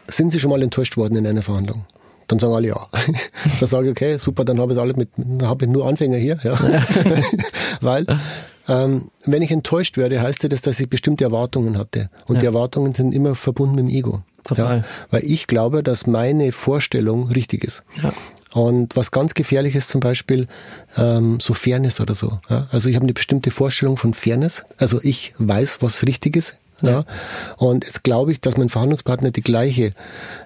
[0.08, 1.84] sind Sie schon mal enttäuscht worden in einer Verhandlung?
[2.30, 2.86] Dann sagen alle ja.
[3.60, 5.08] dann sage ich, okay, super, dann habe ich alle mit,
[5.42, 6.56] habe ich nur Anfänger hier, ja.
[7.80, 8.06] Weil
[8.68, 12.08] ähm, wenn ich enttäuscht werde, heißt das, dass ich bestimmte Erwartungen hatte.
[12.26, 12.40] Und ja.
[12.40, 14.22] die Erwartungen sind immer verbunden mit dem Ego.
[14.44, 14.78] Total.
[14.78, 17.82] Ja, weil ich glaube, dass meine Vorstellung richtig ist.
[18.00, 18.12] Ja.
[18.52, 20.46] Und was ganz gefährlich ist zum Beispiel
[20.96, 22.38] ähm, so Fairness oder so.
[22.48, 22.68] Ja?
[22.70, 24.64] Also ich habe eine bestimmte Vorstellung von Fairness.
[24.76, 26.59] Also ich weiß, was richtig ist.
[26.82, 26.90] Ja.
[26.90, 27.04] ja.
[27.56, 29.92] Und jetzt glaube ich, dass mein Verhandlungspartner die gleiche,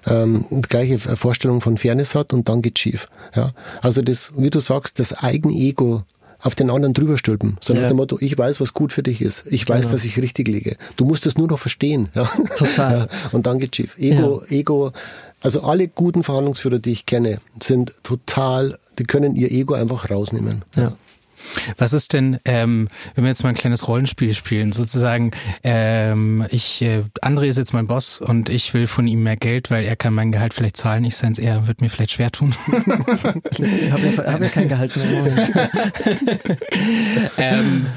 [0.05, 3.07] ähm, die gleiche Vorstellung von Fairness hat und dann geht schief.
[3.35, 3.51] Ja.
[3.81, 6.03] Also das, wie du sagst, das Eigenego
[6.41, 7.89] auf den anderen drüber stülpen, sondern ja.
[7.89, 9.43] nach dem Motto, ich weiß, was gut für dich ist.
[9.47, 9.93] Ich weiß, genau.
[9.93, 10.77] dass ich richtig liege.
[10.95, 12.09] Du musst es nur noch verstehen.
[12.13, 12.29] Ja.
[12.57, 12.75] Total.
[12.95, 13.07] Ja.
[13.31, 13.97] Und dann geht schief.
[13.97, 14.57] Ego, ja.
[14.57, 14.91] Ego
[15.45, 20.65] also alle guten Verhandlungsführer, die ich kenne, sind total, die können ihr Ego einfach rausnehmen.
[20.75, 20.93] Ja.
[21.77, 25.31] Was ist denn, ähm, wenn wir jetzt mal ein kleines Rollenspiel spielen, sozusagen,
[25.63, 29.71] ähm, ich, äh, André ist jetzt mein Boss und ich will von ihm mehr Geld,
[29.71, 32.55] weil er kann mein Gehalt vielleicht zahlen, ich seins, er wird mir vielleicht schwer tun.
[32.67, 35.69] ich habe ja, hab ja kein Gehalt mehr.
[37.37, 37.87] ähm,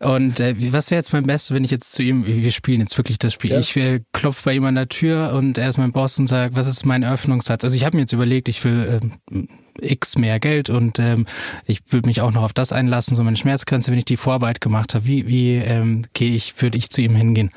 [0.00, 2.96] und äh, was wäre jetzt mein Bestes, wenn ich jetzt zu ihm, wir spielen jetzt
[2.96, 3.58] wirklich das Spiel, ja.
[3.58, 6.54] ich äh, klopfe bei ihm an der Tür und er ist mein Boss und sagt,
[6.54, 7.64] was ist mein Eröffnungssatz?
[7.64, 9.46] Also ich habe mir jetzt überlegt, ich will äh,
[9.80, 11.26] X mehr Geld und ähm,
[11.66, 14.60] ich würde mich auch noch auf das einlassen, so meine Schmerzgrenze, wenn ich die Vorarbeit
[14.60, 15.06] gemacht habe.
[15.06, 17.50] Wie, wie ähm, gehe ich, würde ich zu ihm hingehen?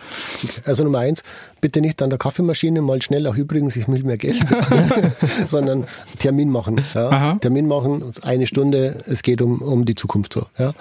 [0.65, 1.23] Also Nummer eins,
[1.61, 4.37] bitte nicht an der Kaffeemaschine mal schnell, auch übrigens, ich will mehr Geld,
[5.49, 5.85] sondern
[6.19, 6.81] Termin machen.
[6.93, 7.35] Ja?
[7.35, 10.45] Termin machen, eine Stunde, es geht um, um die Zukunft so.
[10.57, 10.73] Ja?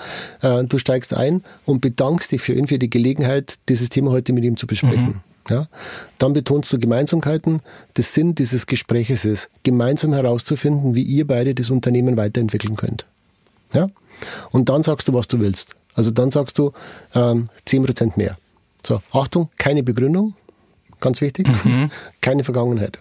[0.43, 4.33] Äh, du steigst ein und bedankst dich für ihn für die Gelegenheit, dieses Thema heute
[4.33, 5.05] mit ihm zu besprechen.
[5.05, 5.34] Mhm.
[5.49, 5.67] Ja?
[6.19, 7.61] Dann betonst du Gemeinsamkeiten.
[7.97, 13.07] Der Sinn dieses Gespräches ist, gemeinsam herauszufinden, wie ihr beide das Unternehmen weiterentwickeln könnt.
[13.73, 13.89] Ja?
[14.51, 15.75] Und dann sagst du, was du willst.
[15.95, 16.73] Also dann sagst du
[17.15, 18.37] ähm, 10% mehr.
[18.85, 20.35] So, Achtung, keine Begründung,
[21.01, 21.91] ganz wichtig, mhm.
[22.21, 22.99] keine Vergangenheit.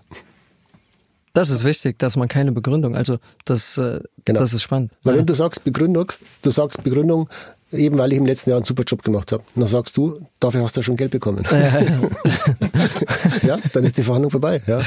[1.34, 4.40] Das ist wichtig, dass man keine Begründung, also das, äh, genau.
[4.40, 4.92] das ist spannend.
[5.02, 5.20] Weil ja.
[5.20, 6.12] wenn du sagst Begründung,
[6.44, 7.28] du sagst Begründung,
[7.74, 9.44] Eben weil ich im letzten Jahr einen super Job gemacht habe.
[9.56, 11.46] Und dann sagst du, dafür hast du ja schon Geld bekommen.
[13.44, 14.62] Ja, dann ist die Verhandlung vorbei.
[14.68, 14.82] Ja.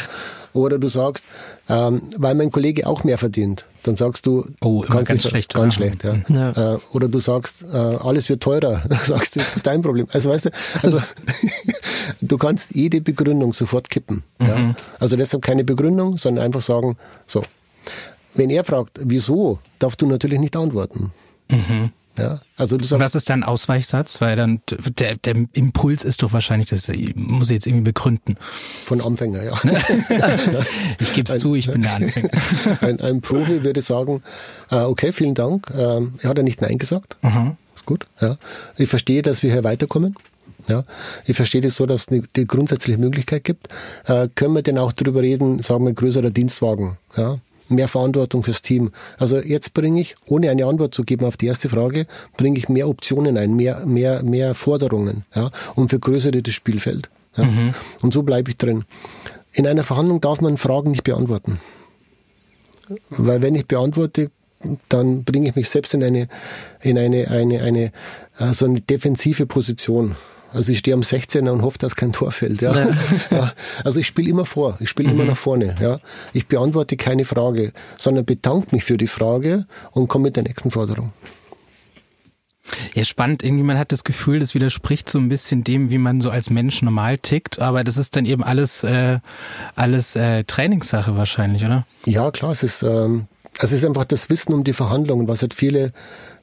[0.53, 1.25] Oder du sagst,
[1.69, 3.65] ähm, weil mein Kollege auch mehr verdient.
[3.83, 5.55] Dann sagst du, oh, ganz nicht, schlecht.
[5.55, 6.17] Ganz schlecht, ja.
[6.29, 6.75] ja.
[6.75, 8.83] Äh, oder du sagst, äh, alles wird teurer.
[8.89, 10.09] Dann sagst du, das ist dein Problem.
[10.13, 10.51] Also weißt du,
[10.83, 10.99] also
[12.21, 14.25] du kannst jede Begründung sofort kippen.
[14.39, 14.47] Mhm.
[14.47, 14.75] Ja.
[14.99, 17.43] Also deshalb keine Begründung, sondern einfach sagen, so.
[18.35, 21.13] Wenn er fragt, wieso, darfst du natürlich nicht antworten.
[21.49, 21.91] Mhm.
[22.19, 24.21] Ja, also das Was ist dein Ausweichsatz?
[24.21, 24.61] Weil dann
[24.99, 28.37] der, der Impuls ist doch wahrscheinlich, das muss ich jetzt irgendwie begründen.
[28.41, 29.55] Von Anfänger, ja.
[30.99, 32.31] ich gebe es zu, ich bin der Anfänger.
[32.81, 34.23] Ein, ein Profi würde sagen,
[34.71, 35.71] äh, okay, vielen Dank.
[35.77, 37.17] Ähm, er hat ja nicht Nein gesagt.
[37.23, 37.57] Mhm.
[37.75, 38.07] Ist gut.
[38.21, 38.37] Ja.
[38.77, 40.17] Ich verstehe, dass wir hier weiterkommen.
[40.69, 40.85] Ja,
[41.27, 43.69] ich verstehe das so, dass es die grundsätzliche Möglichkeit gibt.
[44.07, 46.99] Äh, können wir denn auch darüber reden, sagen wir, größerer Dienstwagen?
[47.17, 47.39] Ja,
[47.69, 48.93] mehr Verantwortung fürs Team.
[49.19, 52.07] Also jetzt bringe ich, ohne eine Antwort zu geben auf die erste Frage,
[52.37, 57.09] bringe ich mehr Optionen ein, mehr, mehr, mehr Forderungen, ja, und vergrößere das Spielfeld.
[57.37, 57.45] Ja.
[57.45, 57.75] Mhm.
[58.03, 58.85] Und so bleibe ich drin.
[59.53, 61.61] In einer Verhandlung darf man Fragen nicht beantworten.
[63.11, 64.31] Weil wenn ich beantworte,
[64.89, 66.29] dann bringe ich mich selbst in eine,
[66.81, 67.93] in eine, eine, eine,
[68.37, 70.17] also eine defensive Position.
[70.57, 72.63] Also ich stehe am 16er und hoffe, dass kein Tor fällt.
[72.63, 72.75] Ja.
[72.75, 72.97] ja.
[73.31, 73.53] ja.
[73.85, 75.15] Also ich spiele immer vor, ich spiele mhm.
[75.15, 75.77] immer nach vorne.
[75.81, 76.01] Ja.
[76.33, 80.71] Ich beantworte keine Frage, sondern bedanke mich für die Frage und komme mit der nächsten
[80.71, 81.13] Forderung.
[82.95, 83.43] Ja, spannend.
[83.45, 86.49] Irgendwie, man hat das Gefühl, das widerspricht so ein bisschen dem, wie man so als
[86.49, 87.61] Mensch normal tickt.
[87.61, 89.19] Aber das ist dann eben alles, äh,
[89.75, 91.87] alles äh, Trainingssache wahrscheinlich, oder?
[92.07, 92.53] Ja, klar.
[92.53, 93.27] Es ist, ähm,
[93.59, 95.93] es ist einfach das Wissen um die Verhandlungen, was halt viele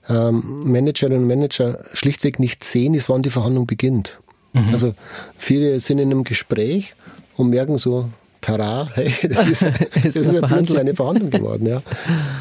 [0.10, 4.20] ähm, Managerinnen und Manager schlichtweg nicht sehen, ist, wann die Verhandlung beginnt.
[4.54, 4.70] Mhm.
[4.74, 4.94] Also
[5.38, 6.94] viele sind in einem Gespräch
[7.36, 8.10] und merken so,
[8.42, 9.62] tara, hey, das ist,
[10.04, 11.68] das ist ein bisschen eine Verhandlung geworden.
[11.68, 11.82] Ja.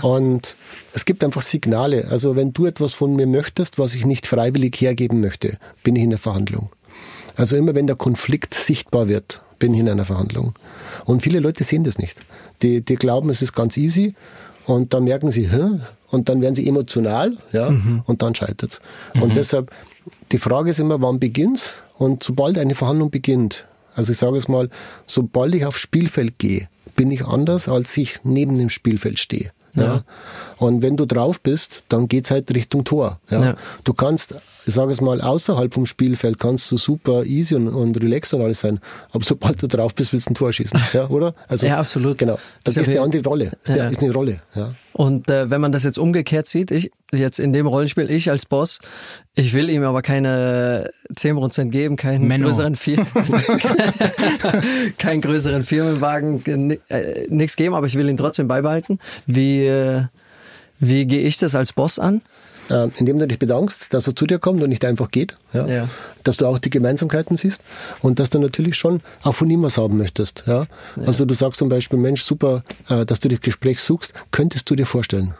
[0.03, 0.57] Und
[0.95, 2.09] es gibt einfach Signale.
[2.11, 6.03] Also wenn du etwas von mir möchtest, was ich nicht freiwillig hergeben möchte, bin ich
[6.03, 6.71] in der Verhandlung.
[7.37, 10.55] Also immer wenn der Konflikt sichtbar wird, bin ich in einer Verhandlung.
[11.05, 12.19] Und viele Leute sehen das nicht.
[12.61, 14.15] Die, die glauben, es ist ganz easy
[14.67, 15.81] und dann merken sie, Hä?
[16.11, 18.03] und dann werden sie emotional ja, mhm.
[18.07, 18.81] und dann scheitert es.
[19.15, 19.23] Mhm.
[19.23, 19.71] Und deshalb,
[20.31, 21.71] die Frage ist immer, wann beginnt's?
[21.99, 24.71] Und sobald eine Verhandlung beginnt, also ich sage es mal,
[25.07, 29.51] sobald ich aufs Spielfeld gehe, bin ich anders, als ich neben dem Spielfeld stehe.
[29.75, 29.83] Ja.
[29.83, 30.05] ja.
[30.59, 33.21] Und wenn du drauf bist, dann geht's halt Richtung Tor.
[33.31, 33.45] Ja.
[33.45, 33.57] ja.
[33.85, 34.35] Du kannst,
[34.67, 38.43] ich sage es mal, außerhalb vom Spielfeld kannst du super easy und, und relaxed und
[38.43, 38.81] alles sein.
[39.11, 40.81] Aber sobald du drauf bist, willst du ein Tor schießen.
[40.93, 41.35] Ja, oder?
[41.49, 42.19] Also, ja, absolut.
[42.19, 42.39] Genau.
[42.65, 43.53] Das, das ist, eine andere Rolle.
[43.65, 43.89] Das ja.
[43.89, 44.43] ist eine Rolle.
[44.55, 44.75] Ja.
[44.93, 48.45] Und äh, wenn man das jetzt umgekehrt sieht, ich jetzt in dem Rollenspiel, ich als
[48.45, 48.81] Boss,
[49.35, 52.49] ich will ihm aber keine 10% geben, keinen Menno.
[52.49, 52.77] größeren
[54.99, 58.99] keinen größeren Firmenwagen, äh, nichts geben, aber ich will ihn trotzdem beibehalten.
[59.27, 60.03] Wie, äh,
[60.79, 62.21] wie gehe ich das als Boss an?
[62.71, 65.37] Äh, indem du dich bedankst, dass er zu dir kommt und nicht einfach geht.
[65.53, 65.67] Ja?
[65.67, 65.89] ja.
[66.23, 67.61] Dass du auch die Gemeinsamkeiten siehst
[68.01, 70.45] und dass du natürlich schon auch von ihm was haben möchtest.
[70.47, 70.67] Ja?
[70.97, 71.03] ja.
[71.05, 74.77] Also du sagst zum Beispiel, Mensch, super, äh, dass du das Gespräch suchst, könntest du
[74.77, 75.35] dir vorstellen.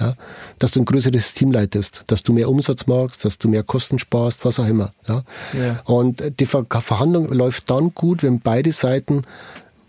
[0.00, 0.14] Ja,
[0.58, 4.00] dass du ein größeres Team leitest, dass du mehr Umsatz machst, dass du mehr Kosten
[4.00, 4.92] sparst, was auch immer.
[5.06, 5.22] Ja?
[5.52, 5.80] ja.
[5.84, 9.22] Und die Ver Verhandlung läuft dann gut, wenn beide Seiten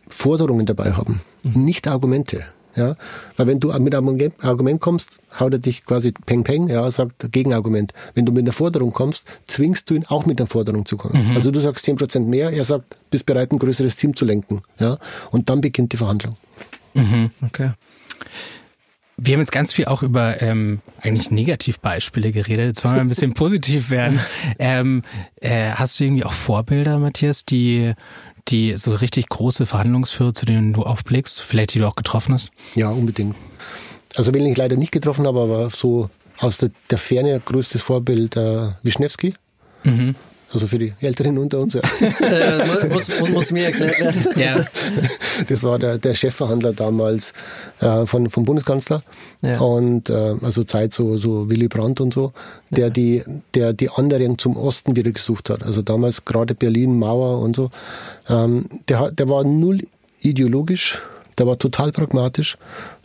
[0.08, 1.66] Forderungen dabei haben, mhm.
[1.66, 2.44] nicht Argumente.
[2.76, 2.96] Ja?
[3.38, 7.32] Weil wenn du mit einem Argument kommst, haut er dich quasi peng peng, ja, sagt
[7.32, 7.94] Gegenargument.
[8.14, 11.30] Wenn du mit einer Forderung kommst, zwingst du ihn auch mit einer Forderung zu kommen.
[11.30, 11.36] Mhm.
[11.36, 14.62] Also du sagst 10% mehr, er sagt, bist bereit, ein größeres Team zu lenken.
[14.80, 14.98] Ja?
[15.32, 16.36] Und dann beginnt die Verhandlung.
[16.94, 17.32] Mhm.
[17.42, 17.72] Okay.
[19.18, 22.68] Wir haben jetzt ganz viel auch über ähm, eigentlich Negativbeispiele geredet.
[22.68, 24.20] Jetzt wollen wir ein bisschen positiv werden.
[24.60, 25.04] Ähm,
[25.40, 27.94] äh, hast du irgendwie auch Vorbilder, Matthias, die
[28.48, 32.50] die so richtig große Verhandlungsführer, zu denen du aufblickst, vielleicht die du auch getroffen hast?
[32.76, 33.36] Ja, unbedingt.
[34.16, 38.38] Also wen ich leider nicht getroffen habe, aber so aus der, der Ferne größtes Vorbild
[38.38, 39.34] äh, Wischnewski.
[39.84, 40.16] Mhm.
[40.56, 41.74] Also für die Älteren unter uns.
[41.74, 41.82] Ja.
[42.22, 44.26] äh, muss, muss, muss, mir erklärt werden.
[44.38, 44.66] Ja.
[45.50, 47.34] Das war der, der Chefverhandler damals
[47.82, 49.04] äh, von, vom Bundeskanzler.
[49.42, 49.60] Ja.
[49.60, 52.32] Und äh, also Zeit so, so Willy Brandt und so,
[52.70, 52.90] der, ja.
[52.90, 55.62] die, der die Annäherung zum Osten wieder gesucht hat.
[55.62, 57.70] Also damals gerade Berlin, Mauer und so.
[58.30, 59.86] Ähm, der, der war null
[60.22, 60.98] ideologisch
[61.38, 62.58] der war total pragmatisch,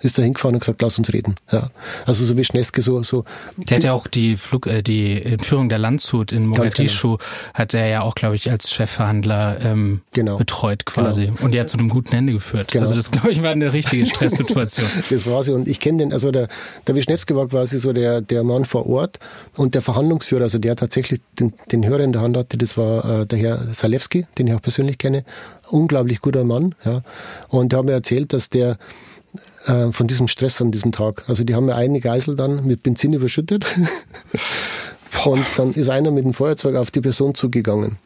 [0.02, 1.36] ist da hingefahren und gesagt, lass uns reden.
[1.50, 1.70] Ja.
[2.06, 3.24] Also so wie Schneske so, so.
[3.56, 7.30] Der hat ja auch die Flug, äh, die Entführung der Landshut in Mogadischu, genau.
[7.54, 10.38] hat er ja auch, glaube ich, als Chefverhandler ähm, genau.
[10.38, 11.26] betreut quasi.
[11.26, 11.42] Genau.
[11.42, 12.72] Und die hat zu einem guten Ende geführt.
[12.72, 12.82] Genau.
[12.82, 14.86] Also das, glaube ich, war eine richtige Stresssituation.
[15.10, 15.52] das war sie.
[15.52, 16.48] Und ich kenne den, also der,
[16.86, 19.18] der Wischnewski war quasi so der, der Mann vor Ort
[19.56, 23.22] und der Verhandlungsführer, also der tatsächlich den, den Hörer in der Hand hatte, das war
[23.22, 25.24] äh, der Herr Salewski, den ich auch persönlich kenne
[25.72, 26.74] unglaublich guter Mann.
[26.84, 27.02] Ja.
[27.48, 28.76] Und der hat mir erzählt, dass der
[29.66, 32.82] äh, von diesem Stress an diesem Tag, also die haben mir eine Geisel dann mit
[32.82, 33.64] Benzin überschüttet
[35.24, 37.98] und dann ist einer mit dem Feuerzeug auf die Person zugegangen.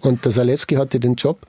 [0.00, 1.46] Und der Salewski hatte den Job,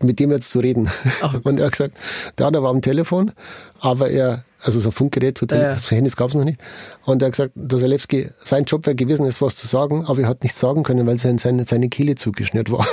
[0.00, 0.90] mit dem jetzt zu reden.
[1.22, 1.34] Ach.
[1.44, 1.96] Und er hat gesagt,
[2.38, 3.32] der war am Telefon,
[3.80, 5.76] aber er also so ein Funkgerät, so ja.
[5.90, 6.58] Handys gab es noch nicht.
[7.04, 10.22] Und er hat gesagt, dass Alewski, sein Job wäre gewesen, ist was zu sagen, aber
[10.22, 12.86] er hat nichts sagen können, weil sein, seine, seine Kehle zugeschnürt war.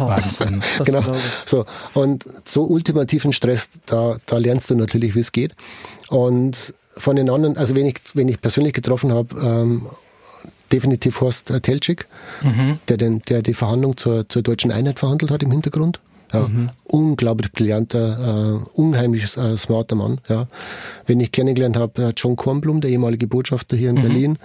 [0.00, 0.60] Oh, Wahnsinn.
[0.84, 1.02] genau.
[1.44, 1.66] So.
[1.92, 5.54] Und so ultimativen Stress, da, da lernst du natürlich, wie es geht.
[6.08, 9.86] Und von den anderen, also wenn ich, wenn ich persönlich getroffen habe, ähm,
[10.72, 12.06] definitiv Horst Telczyk,
[12.42, 12.78] mhm.
[12.88, 16.00] der, den, der die Verhandlung zur, zur deutschen Einheit verhandelt hat im Hintergrund.
[16.32, 16.70] Ja, mhm.
[16.84, 20.20] Unglaublich brillanter, äh, unheimlich äh, smarter Mann.
[20.28, 20.46] Ja.
[21.06, 24.02] Wenn ich kennengelernt habe, äh, John Kornblum, der ehemalige Botschafter hier in mhm.
[24.02, 24.38] Berlin,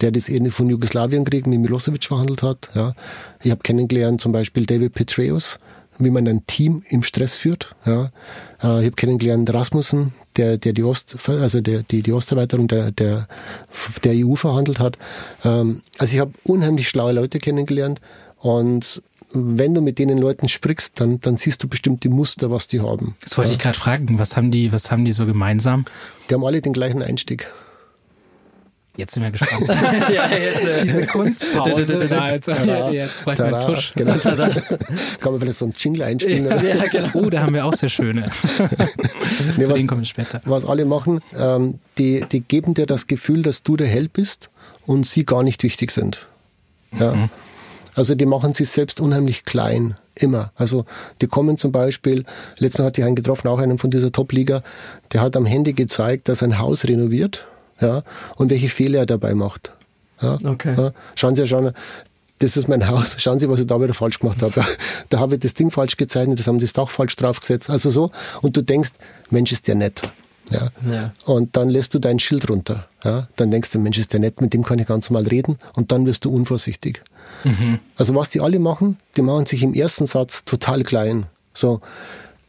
[0.00, 2.70] der das Ende von Jugoslawienkrieg mit Milosevic verhandelt hat.
[2.74, 2.94] Ja.
[3.42, 5.58] Ich habe kennengelernt zum Beispiel David Petraeus,
[5.98, 7.74] wie man ein Team im Stress führt.
[7.86, 8.10] Ja.
[8.62, 12.90] Äh, ich habe kennengelernt Rasmussen, der, der die Ost, also der, die, die Osterweiterung der,
[12.90, 13.28] der,
[14.02, 14.98] der EU verhandelt hat.
[15.44, 18.00] Ähm, also ich habe unheimlich schlaue Leute kennengelernt
[18.40, 19.02] und
[19.32, 23.16] wenn du mit denen Leuten sprichst, dann, dann siehst du bestimmte Muster, was die haben.
[23.22, 23.56] Das wollte ja.
[23.56, 24.18] ich gerade fragen.
[24.18, 25.84] Was haben die, was haben die so gemeinsam?
[26.28, 27.50] Die haben alle den gleichen Einstieg.
[28.96, 29.68] Jetzt sind wir gespannt.
[30.12, 31.98] ja, jetzt, äh, Diese Kunstpause.
[32.08, 33.92] da, jetzt, tada, jetzt freue ich meinen Tusch.
[33.94, 34.14] Genau.
[34.18, 36.46] Kann man vielleicht so einen Jingle einspielen?
[36.46, 37.08] Ja, ja, genau.
[37.14, 38.22] Oh, da haben wir auch sehr schöne.
[38.22, 40.40] nee, Zu was, denen kommen wir später.
[40.46, 44.50] Was alle machen, ähm, die, die geben dir das Gefühl, dass du der Held bist
[44.84, 46.26] und sie gar nicht wichtig sind.
[46.98, 47.12] Ja.
[47.12, 47.30] Mhm.
[47.98, 49.96] Also die machen sich selbst unheimlich klein.
[50.14, 50.52] Immer.
[50.54, 50.84] Also
[51.20, 52.24] die kommen zum Beispiel,
[52.58, 54.62] letztes Mal hatte ich einen getroffen, auch einen von dieser Top-Liga,
[55.12, 57.44] der hat am Handy gezeigt, dass ein Haus renoviert,
[57.80, 58.04] ja,
[58.36, 59.72] und welche Fehler er dabei macht.
[60.22, 60.74] Ja, okay.
[60.76, 61.72] Ja, schauen Sie ja schon,
[62.38, 64.64] das ist mein Haus, schauen Sie, was ich da wieder falsch gemacht habe.
[65.08, 67.68] Da, habe ich das Ding falsch gezeichnet, das haben das Dach falsch draufgesetzt.
[67.68, 68.12] Also so.
[68.42, 68.90] Und du denkst,
[69.30, 70.02] Mensch, ist der nett.
[70.50, 70.68] Ja.
[70.88, 71.12] ja.
[71.24, 72.86] Und dann lässt du dein Schild runter.
[73.04, 73.26] Ja.
[73.36, 75.58] Dann denkst du, Mensch, ist der nett, mit dem kann ich ganz normal reden.
[75.74, 77.02] Und dann wirst du unvorsichtig.
[77.44, 77.78] Mhm.
[77.96, 81.26] Also was die alle machen, die machen sich im ersten Satz total klein.
[81.54, 81.80] So,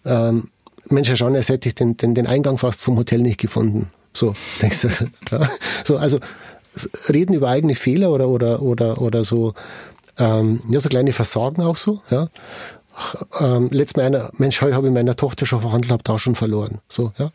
[0.06, 0.50] ähm,
[0.88, 3.92] Mensch, Herr Schauner, jetzt hätte ich den, den, den Eingang fast vom Hotel nicht gefunden.
[4.14, 4.88] So, denkst du.
[5.32, 5.50] Ja.
[5.86, 6.20] So, also
[7.10, 9.54] reden über eigene Fehler oder oder oder oder so
[10.18, 12.30] ähm, ja so kleine Versagen auch so ja
[13.40, 16.36] ähm, letztes Mal einer Mensch heute habe ich meiner Tochter schon verhandelt habe da schon
[16.36, 17.32] verloren so ja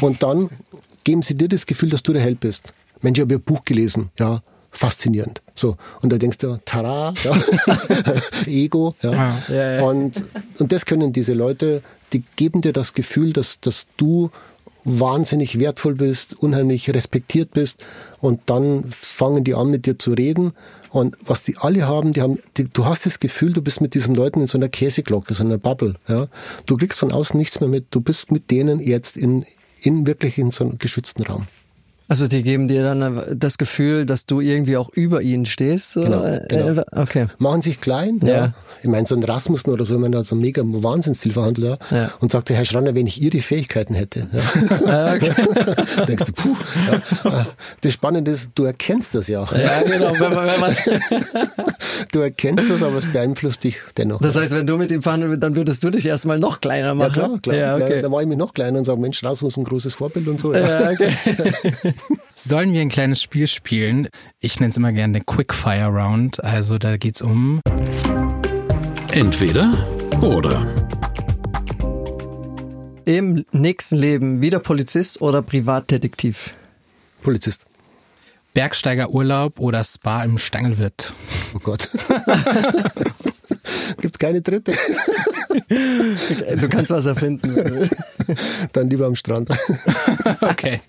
[0.00, 0.50] und dann
[1.04, 3.64] geben sie dir das Gefühl dass du der Held bist Mensch ich habe ihr Buch
[3.64, 4.42] gelesen ja
[4.76, 7.42] faszinierend so und da denkst du tara ja.
[8.46, 9.36] Ego ja.
[9.48, 10.22] ja, und
[10.58, 14.30] und das können diese Leute die geben dir das Gefühl dass dass du
[14.88, 17.84] wahnsinnig wertvoll bist, unheimlich respektiert bist
[18.20, 20.52] und dann fangen die an mit dir zu reden
[20.90, 23.94] und was die alle haben, die haben, die, du hast das Gefühl, du bist mit
[23.94, 26.28] diesen Leuten in so einer Käseglocke, so einer Bubble, ja.
[26.66, 29.44] Du kriegst von außen nichts mehr mit, du bist mit denen jetzt in,
[29.80, 31.46] in wirklich in so einem geschützten Raum.
[32.08, 35.94] Also die geben dir dann das Gefühl, dass du irgendwie auch über ihnen stehst?
[35.94, 36.82] Genau, genau.
[36.92, 37.26] Okay.
[37.38, 38.20] Machen sich klein.
[38.22, 38.34] Ja.
[38.34, 38.54] ja.
[38.82, 42.12] Ich meine, so ein Rasmussen oder so, ich meine, so ein mega Wahnsinnszielverhandler ja.
[42.20, 44.28] und sagte, Herr Schranner, wenn ich Ihre Fähigkeiten hätte.
[44.32, 44.40] Ja.
[44.86, 45.32] Ah, okay.
[46.06, 46.56] denkst du, puh.
[47.24, 47.46] Ja.
[47.80, 49.46] Das Spannende ist, du erkennst das ja.
[49.52, 50.12] Ja, genau.
[50.12, 50.76] Wenn man, wenn man
[52.12, 54.20] du erkennst das, aber es beeinflusst dich dennoch.
[54.20, 57.14] Das heißt, wenn du mit ihm fahren dann würdest du dich erstmal noch kleiner machen?
[57.16, 57.56] Ja, klar, klar.
[57.56, 58.02] Ja, okay.
[58.02, 60.54] Da war ich mir noch kleiner und sage, Mensch, Rasmussen, ein großes Vorbild und so.
[60.54, 61.10] Ja, okay.
[62.34, 64.08] Sollen wir ein kleines Spiel spielen?
[64.40, 66.42] Ich nenne es immer gerne den Quickfire Round.
[66.44, 67.60] Also da geht es um
[69.12, 69.86] entweder
[70.20, 70.66] oder.
[73.04, 76.54] Im nächsten Leben wieder Polizist oder Privatdetektiv?
[77.22, 77.66] Polizist.
[78.52, 81.12] Bergsteigerurlaub oder Spa im Stangelwirt?
[81.54, 81.88] Oh Gott.
[84.00, 84.72] Gibt keine dritte.
[85.68, 87.88] Du kannst was erfinden.
[88.72, 89.50] Dann lieber am Strand.
[90.40, 90.80] Okay.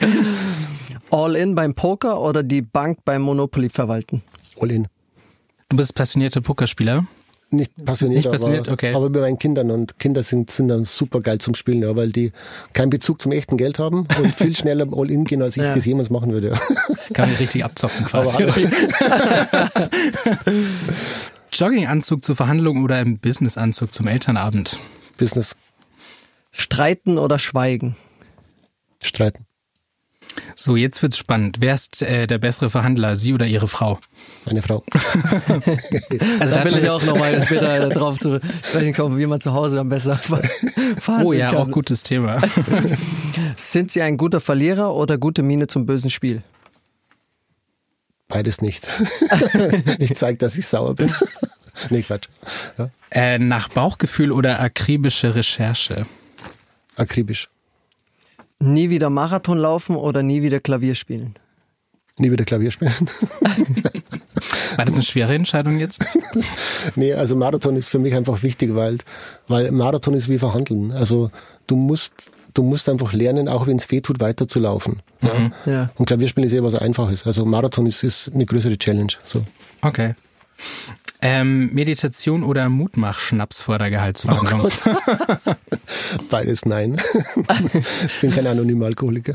[1.12, 4.24] All-in beim Poker oder die Bank beim Monopoly verwalten?
[4.60, 4.88] All-in.
[5.70, 7.06] Du bist passionierter Pokerspieler?
[7.50, 8.94] Nicht passioniert, Nicht passioniert aber, okay.
[8.94, 12.12] aber bei meinen Kindern und Kinder sind, sind dann super geil zum Spielen, ja, weil
[12.12, 12.34] die
[12.74, 15.74] keinen Bezug zum echten Geld haben und viel schneller All-in gehen, als ich ja.
[15.74, 16.56] das jemals machen würde.
[17.14, 18.44] Kann ich richtig abzocken quasi.
[21.54, 24.78] Jogginganzug zur Verhandlung oder im Businessanzug zum Elternabend?
[25.18, 25.56] Business.
[26.52, 27.96] Streiten oder schweigen?
[29.02, 29.47] Streiten.
[30.56, 31.58] So, jetzt wird's spannend.
[31.60, 34.00] Wer ist äh, der bessere Verhandler, Sie oder Ihre Frau?
[34.46, 34.84] Meine Frau.
[36.40, 39.80] also da will ich auch nochmal später darauf zu sprechen kommen, wie man zu Hause
[39.80, 40.16] am besten
[40.98, 41.58] verhandeln Oh ja, kann.
[41.60, 42.40] auch gutes Thema.
[43.56, 46.44] Sind Sie ein guter Verlierer oder gute Miene zum bösen Spiel?
[48.28, 48.88] Beides nicht.
[50.00, 51.14] ich zeige, dass ich sauer bin.
[51.90, 52.28] nee, Quatsch.
[52.78, 52.90] Ja.
[53.10, 56.06] Äh, nach Bauchgefühl oder akribische Recherche?
[56.98, 57.48] Akribisch.
[58.60, 61.36] Nie wieder Marathon laufen oder nie wieder Klavier spielen?
[62.18, 62.94] Nie wieder Klavier spielen.
[64.76, 66.04] War das eine schwere Entscheidung jetzt?
[66.96, 68.98] nee, also Marathon ist für mich einfach wichtig, weil,
[69.48, 70.92] weil Marathon ist wie Verhandeln.
[70.92, 71.30] Also
[71.68, 72.12] du musst,
[72.56, 75.04] du musst einfach lernen, auch wenn es weh tut, weiterzulaufen.
[75.22, 75.54] Mhm.
[75.66, 75.72] Ja.
[75.72, 75.90] ja.
[75.96, 77.28] Und Klavierspielen ist eher was Einfaches.
[77.28, 79.14] Also Marathon ist, ist eine größere Challenge.
[79.26, 79.44] So.
[79.82, 80.16] Okay.
[81.22, 84.62] Ähm, Meditation oder Mutmach-Schnaps vor der Gehaltsverhandlung?
[84.62, 85.52] Oh
[86.30, 87.02] Beides nein.
[88.06, 89.34] ich bin kein anonymer Alkoholiker.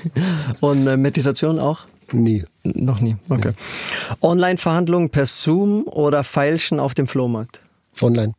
[0.60, 1.80] Und äh, Meditation auch?
[2.12, 2.44] Nie.
[2.64, 3.50] Noch nie, okay.
[3.50, 4.16] Nee.
[4.22, 7.60] Online-Verhandlungen per Zoom oder Feilschen auf dem Flohmarkt?
[8.00, 8.32] Online.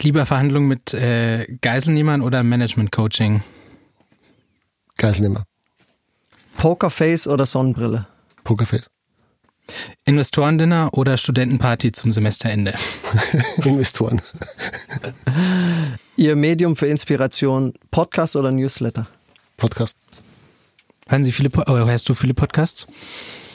[0.00, 3.42] Lieber Verhandlungen mit äh, Geiselnehmern oder Management-Coaching?
[4.96, 5.44] Geiselnehmer.
[6.56, 8.06] Pokerface oder Sonnenbrille?
[8.44, 8.88] Pokerface.
[10.04, 12.74] Investorendinner oder Studentenparty zum Semesterende?
[13.64, 14.22] Investoren.
[16.16, 19.06] Ihr Medium für Inspiration, Podcast oder Newsletter?
[19.56, 19.98] Podcast.
[21.08, 22.86] Hören Sie viele, oh, hörst du viele Podcasts?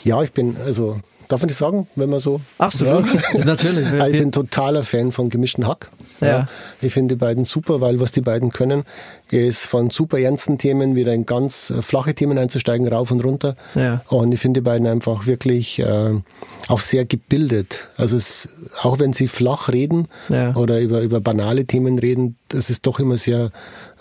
[0.04, 1.00] Ja, ich bin, also,
[1.32, 2.42] darf ich nicht sagen, wenn man so.
[2.58, 3.06] Absolut.
[3.34, 3.46] Ja.
[3.46, 3.88] Natürlich.
[3.92, 5.90] ich bin totaler Fan von gemischten Hack.
[6.20, 6.28] Ja.
[6.28, 6.48] ja.
[6.82, 8.84] Ich finde die beiden super, weil was die beiden können,
[9.30, 13.56] ist von super ernsten Themen wieder in ganz äh, flache Themen einzusteigen, rauf und runter.
[13.76, 14.02] Ja.
[14.08, 16.20] Und ich finde die beiden einfach wirklich äh,
[16.68, 17.88] auch sehr gebildet.
[17.96, 18.50] Also es,
[18.82, 20.56] auch wenn sie flach reden ja.
[20.56, 23.52] oder über, über banale Themen reden, das ist doch immer sehr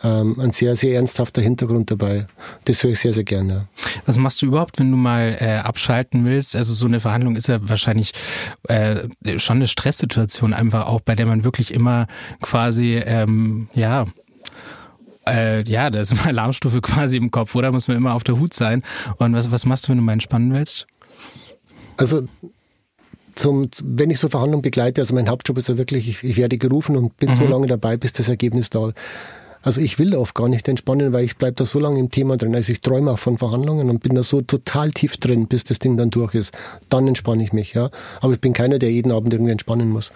[0.03, 2.27] ähm, ein sehr, sehr ernsthafter Hintergrund dabei.
[2.65, 3.69] Das höre ich sehr, sehr gerne.
[4.07, 6.57] Was machst du überhaupt, wenn du mal äh, abschalten willst?
[6.57, 8.13] Also so eine Verhandlung ist ja wahrscheinlich
[8.69, 12.07] äh, schon eine Stresssituation, einfach auch, bei der man wirklich immer
[12.41, 14.07] quasi, ähm, ja,
[15.27, 17.71] äh, ja, da ist immer Alarmstufe quasi im Kopf, oder?
[17.73, 18.83] Muss man immer auf der Hut sein.
[19.19, 20.87] Und was, was machst du, wenn du mal entspannen willst?
[21.99, 22.23] Also
[23.35, 26.57] zum, wenn ich so Verhandlungen begleite, also mein Hauptjob ist ja wirklich, ich, ich werde
[26.57, 27.37] gerufen und bin mhm.
[27.37, 28.97] so lange dabei, bis das Ergebnis da ist.
[29.63, 32.37] Also ich will oft gar nicht entspannen, weil ich bleibe da so lange im Thema
[32.37, 32.55] drin.
[32.55, 35.79] Also ich träume auch von Verhandlungen und bin da so total tief drin, bis das
[35.79, 36.53] Ding dann durch ist.
[36.89, 37.91] Dann entspanne ich mich, ja.
[38.21, 40.13] Aber ich bin keiner, der jeden Abend irgendwie entspannen muss.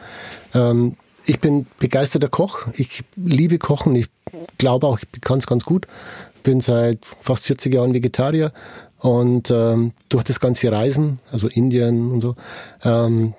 [0.54, 2.60] Ähm, ich bin begeisterter Koch.
[2.76, 3.94] Ich liebe Kochen.
[3.96, 4.08] Ich
[4.58, 5.86] glaube auch, ich kann es ganz gut.
[6.42, 8.52] Bin seit fast 40 Jahren Vegetarier
[8.98, 12.36] und ähm, durch das ganze Reisen, also Indien und so,
[12.84, 13.34] ähm,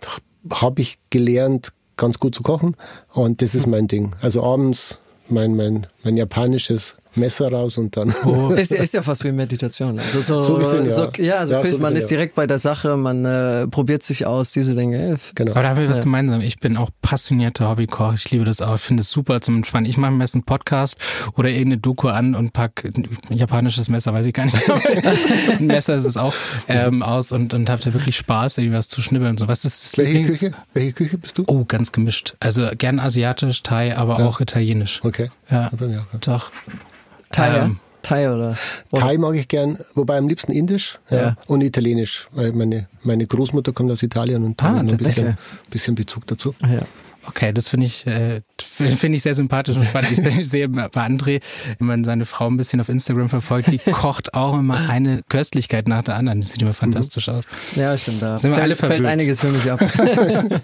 [0.51, 2.75] habe ich gelernt, ganz gut zu kochen.
[3.13, 4.13] Und das ist mein Ding.
[4.21, 4.99] Also abends
[5.29, 8.13] mein, mein, mein japanisches Messer raus und dann.
[8.25, 8.49] Oh.
[8.57, 9.99] ist, ist ja fast wie Meditation.
[9.99, 10.91] Also so, so, bisschen, ja.
[10.91, 14.25] So, ja, also ja, so man ist direkt bei der Sache, man äh, probiert sich
[14.25, 15.17] aus, diese Dinge.
[15.35, 15.51] Genau.
[15.51, 16.41] Aber da haben wir was gemeinsam.
[16.41, 18.13] Ich bin auch passionierter Hobbykoch.
[18.13, 18.75] Ich liebe das auch.
[18.75, 19.89] Ich finde es super zum Entspannen.
[19.89, 20.97] Ich mache mir einen Podcast
[21.35, 24.57] oder irgendeine Doku an und pack ein japanisches Messer, weiß ich gar nicht.
[25.59, 26.33] ein Messer ist es auch
[26.67, 29.47] ähm, aus und, und habt da wirklich Spaß, irgendwie was zu schnibbeln und so.
[29.47, 30.53] Was ist das Welche Lieblings Küche?
[30.73, 31.43] Welche Küche bist du?
[31.47, 32.35] Oh, ganz gemischt.
[32.39, 34.25] Also gern asiatisch, Thai, aber ja.
[34.25, 35.01] auch italienisch.
[35.03, 35.29] Okay.
[35.49, 35.69] Ja,
[36.21, 36.51] doch.
[37.35, 38.57] Thai, ähm, Thai oder?
[38.93, 41.17] Thai mag ich gern, wobei am liebsten Indisch ja.
[41.17, 41.37] ja.
[41.47, 45.37] und Italienisch, weil meine, meine Großmutter kommt aus Italien und da ah, ein bisschen,
[45.69, 46.55] bisschen Bezug dazu.
[46.61, 46.81] Ja.
[47.27, 50.11] Okay, das finde ich, äh, finde ich sehr sympathisch und spannend.
[50.11, 51.41] Ich sehe bei André,
[51.79, 55.87] wenn man seine Frau ein bisschen auf Instagram verfolgt, die kocht auch immer eine Köstlichkeit
[55.87, 56.41] nach der anderen.
[56.41, 57.45] Das sieht immer fantastisch aus.
[57.75, 58.21] Ja, stimmt.
[58.21, 59.07] Da sind wir alle fällt verwöhnt.
[59.07, 59.79] einiges für mich ab.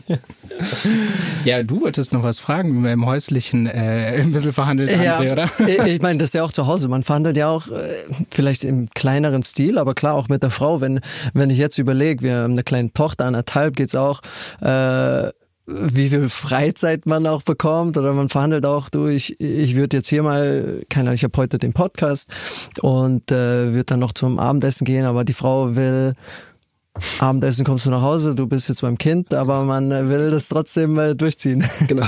[1.45, 5.03] ja, du wolltest noch was fragen, wie man im häuslichen äh, ein bisschen verhandelt, André,
[5.03, 5.49] ja, oder?
[5.87, 6.87] ich meine, das ist ja auch zu Hause.
[6.87, 7.89] Man verhandelt ja auch äh,
[8.29, 10.81] vielleicht im kleineren Stil, aber klar auch mit der Frau.
[10.81, 10.99] Wenn,
[11.33, 14.21] wenn ich jetzt überlege, wir haben eine kleine Tochter, anderthalb geht's auch,
[14.61, 15.31] äh,
[15.71, 20.09] wie viel Freizeit man auch bekommt oder man verhandelt auch du ich ich würde jetzt
[20.09, 22.29] hier mal keine ich habe heute den Podcast
[22.81, 26.13] und äh, würde dann noch zum Abendessen gehen aber die Frau will
[27.19, 30.99] Abendessen kommst du nach Hause, du bist jetzt beim Kind, aber man will das trotzdem
[30.99, 31.63] äh, durchziehen.
[31.87, 32.05] Genau.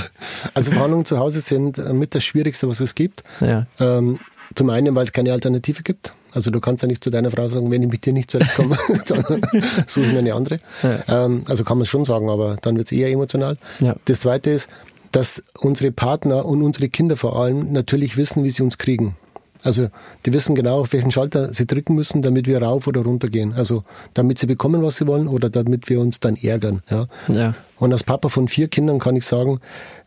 [0.52, 3.22] Also Verhandlungen zu Hause sind äh, mit das Schwierigste, was es gibt.
[3.40, 3.66] Ja.
[3.80, 4.18] Ähm,
[4.54, 6.12] zum einen, weil es keine Alternative gibt.
[6.34, 8.76] Also du kannst ja nicht zu deiner Frau sagen, wenn ich mit dir nicht zurechtkomme,
[9.06, 9.42] dann
[9.86, 10.58] suche ich mir eine andere.
[10.82, 11.24] Ja.
[11.24, 13.56] Ähm, also kann man es schon sagen, aber dann wird es eher emotional.
[13.80, 13.94] Ja.
[14.04, 14.68] Das Zweite ist,
[15.12, 19.16] dass unsere Partner und unsere Kinder vor allem natürlich wissen, wie sie uns kriegen.
[19.62, 19.88] Also
[20.26, 23.54] die wissen genau, auf welchen Schalter sie drücken müssen, damit wir rauf oder runter gehen.
[23.54, 26.82] Also damit sie bekommen, was sie wollen oder damit wir uns dann ärgern.
[26.90, 27.06] Ja.
[27.28, 27.54] ja.
[27.78, 29.60] Und als Papa von vier Kindern kann ich sagen,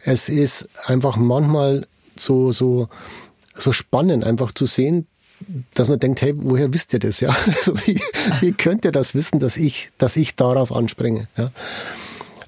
[0.04, 1.88] es ist einfach manchmal
[2.20, 2.88] so, so,
[3.56, 5.08] so spannend, einfach zu sehen,
[5.74, 7.20] dass man denkt, hey, woher wisst ihr das?
[7.20, 8.02] Ja, also wie,
[8.42, 11.28] wie könnt ihr das wissen, dass ich, dass ich darauf anspringe?
[11.38, 11.52] Ja?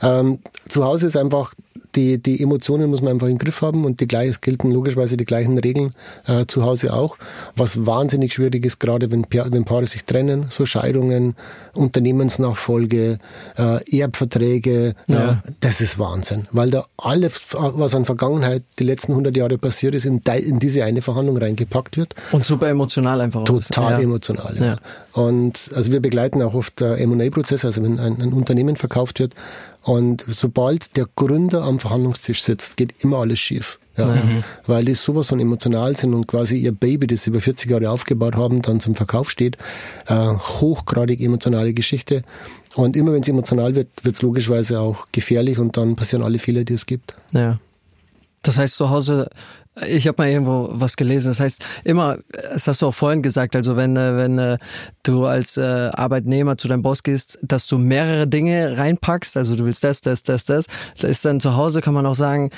[0.02, 1.54] Ähm, zu Hause ist einfach
[1.96, 5.18] die, die Emotionen muss man einfach im Griff haben und die gleich, es gelten logischerweise
[5.18, 5.94] die gleichen Regeln
[6.28, 7.18] äh, zu Hause auch.
[7.56, 11.36] Was wahnsinnig schwierig ist, gerade wenn, wenn Paare sich trennen, so Scheidungen,
[11.74, 13.18] Unternehmensnachfolge,
[13.58, 15.32] äh, Erbverträge, ja.
[15.32, 16.48] äh, das ist Wahnsinn.
[16.52, 20.84] Weil da alles, was an Vergangenheit die letzten 100 Jahre passiert ist, in, in diese
[20.84, 22.14] eine Verhandlung reingepackt wird.
[22.32, 23.46] Und super emotional einfach.
[23.46, 24.00] Total ja.
[24.00, 24.66] emotional, ja.
[24.66, 24.78] ja.
[25.14, 29.34] Und also wir begleiten auch oft äh, M&A-Prozesse, also wenn ein, ein Unternehmen verkauft wird,
[29.90, 33.80] und sobald der Gründer am Verhandlungstisch sitzt, geht immer alles schief.
[33.98, 34.44] Ja, mhm.
[34.68, 37.90] Weil die sowas von emotional sind und quasi ihr Baby, das sie über 40 Jahre
[37.90, 39.58] aufgebaut haben, dann zum Verkauf steht.
[40.06, 42.22] Äh, hochgradig emotionale Geschichte.
[42.76, 46.38] Und immer wenn es emotional wird, wird es logischerweise auch gefährlich und dann passieren alle
[46.38, 47.16] Fehler, die es gibt.
[47.32, 47.58] Ja.
[48.44, 49.32] Das heißt, zu Hause
[49.88, 51.30] ich habe mal irgendwo was gelesen.
[51.30, 54.58] Das heißt, immer, das hast du auch vorhin gesagt, also wenn, äh, wenn äh,
[55.04, 59.66] du als äh, Arbeitnehmer zu deinem Boss gehst, dass du mehrere Dinge reinpackst, also du
[59.66, 60.66] willst das, das, das, das.
[61.00, 62.52] Das ist dann zu Hause, kann man auch sagen,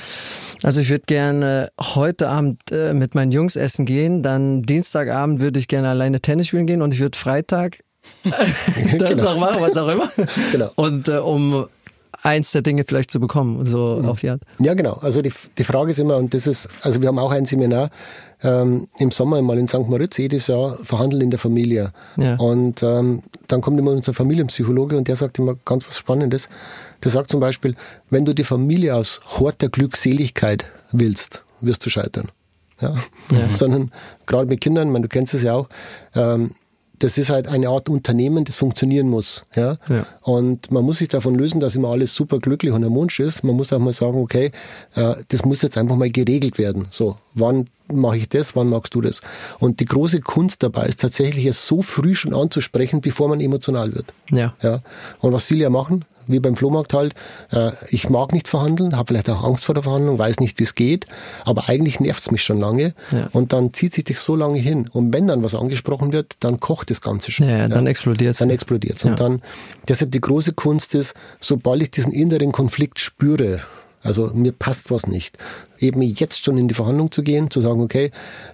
[0.64, 2.60] also ich würde gerne heute Abend
[2.94, 6.94] mit meinen Jungs essen gehen, dann Dienstagabend würde ich gerne alleine Tennis spielen gehen und
[6.94, 7.80] ich würde Freitag
[8.24, 9.24] das genau.
[9.24, 10.12] noch machen, was auch immer.
[10.52, 10.72] Genau.
[10.76, 11.68] Und äh, um
[12.22, 14.10] eins der Dinge vielleicht zu bekommen, so mhm.
[14.10, 14.42] auf die Art.
[14.60, 14.94] Ja, genau.
[15.02, 17.90] Also die, die Frage ist immer, und das ist, also wir haben auch ein Seminar
[18.44, 19.88] ähm, im Sommer mal in St.
[19.88, 21.92] Moritz, jedes Jahr verhandeln in der Familie.
[22.18, 22.36] Ja.
[22.36, 26.50] Und ähm, dann kommt immer unser Familienpsychologe und der sagt immer ganz was Spannendes.
[27.04, 27.76] Der sagt zum Beispiel,
[28.10, 32.30] wenn du die Familie aus Hort der Glückseligkeit willst, wirst du scheitern.
[32.80, 32.96] Ja?
[33.32, 33.54] ja.
[33.54, 33.92] Sondern
[34.28, 35.70] gerade mit Kindern, ich meine, du kennst es ja auch,
[36.16, 36.52] ähm,
[37.04, 39.44] das ist halt eine Art Unternehmen, das funktionieren muss.
[39.56, 39.78] Ja?
[39.90, 40.06] ja?
[40.22, 43.44] Und man muss sich davon lösen, dass immer alles super glücklich und harmonisch ist.
[43.44, 44.52] Man muss auch mal sagen, okay,
[44.96, 46.88] äh, das muss jetzt einfach mal geregelt werden.
[46.92, 49.22] So, wann mache ich das, wann magst du das?
[49.60, 53.96] Und die große Kunst dabei ist tatsächlich, es so früh schon anzusprechen, bevor man emotional
[53.96, 54.14] wird.
[54.30, 54.54] Ja.
[54.62, 54.82] ja.
[55.20, 57.14] Und was viele ja machen, wie beim Flohmarkt halt,
[57.52, 60.64] äh, ich mag nicht verhandeln, habe vielleicht auch Angst vor der Verhandlung, weiß nicht, wie
[60.64, 61.06] es geht,
[61.46, 63.28] aber eigentlich nervt es mich schon lange Ja.
[63.34, 64.90] und dann zieht sich das so lange hin.
[64.92, 67.48] Und wenn dann was angesprochen wird, dann kocht das Ganze schon.
[67.48, 68.40] Ja, ja, dann explodiert's.
[68.40, 69.04] Dann explodiert's.
[69.04, 69.12] Ja.
[69.12, 69.42] Und dann,
[69.88, 73.60] deshalb die große Kunst ist, sobald ich diesen inneren Konflikt spüre,
[74.04, 75.38] also mir passt was nicht,
[75.80, 78.12] eben jetzt schon in die Verhandlung zu gehen, zu sagen, okay,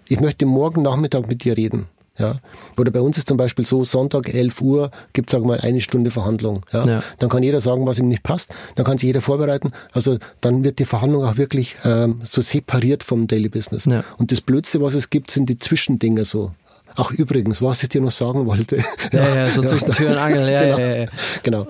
[0.07, 1.87] ich möchte morgen Nachmittag mit dir reden.
[2.17, 2.39] Ja.
[2.77, 6.11] Oder bei uns ist zum Beispiel so, Sonntag 11 Uhr gibt es, mal, eine Stunde
[6.11, 6.65] Verhandlung.
[6.71, 6.85] Ja.
[6.85, 7.03] Ja.
[7.19, 8.53] Dann kann jeder sagen, was ihm nicht passt.
[8.75, 9.71] Dann kann sich jeder vorbereiten.
[9.91, 13.85] Also dann wird die Verhandlung auch wirklich ähm, so separiert vom Daily Business.
[13.85, 14.03] Ja.
[14.17, 16.51] Und das Blödste, was es gibt, sind die Zwischendinge so.
[16.99, 18.77] Ach übrigens, was ich dir noch sagen wollte.
[19.13, 21.05] Ja, ja, so zwischen Tür und Angel, ja, genau, ja, ja.
[21.43, 21.67] Genau.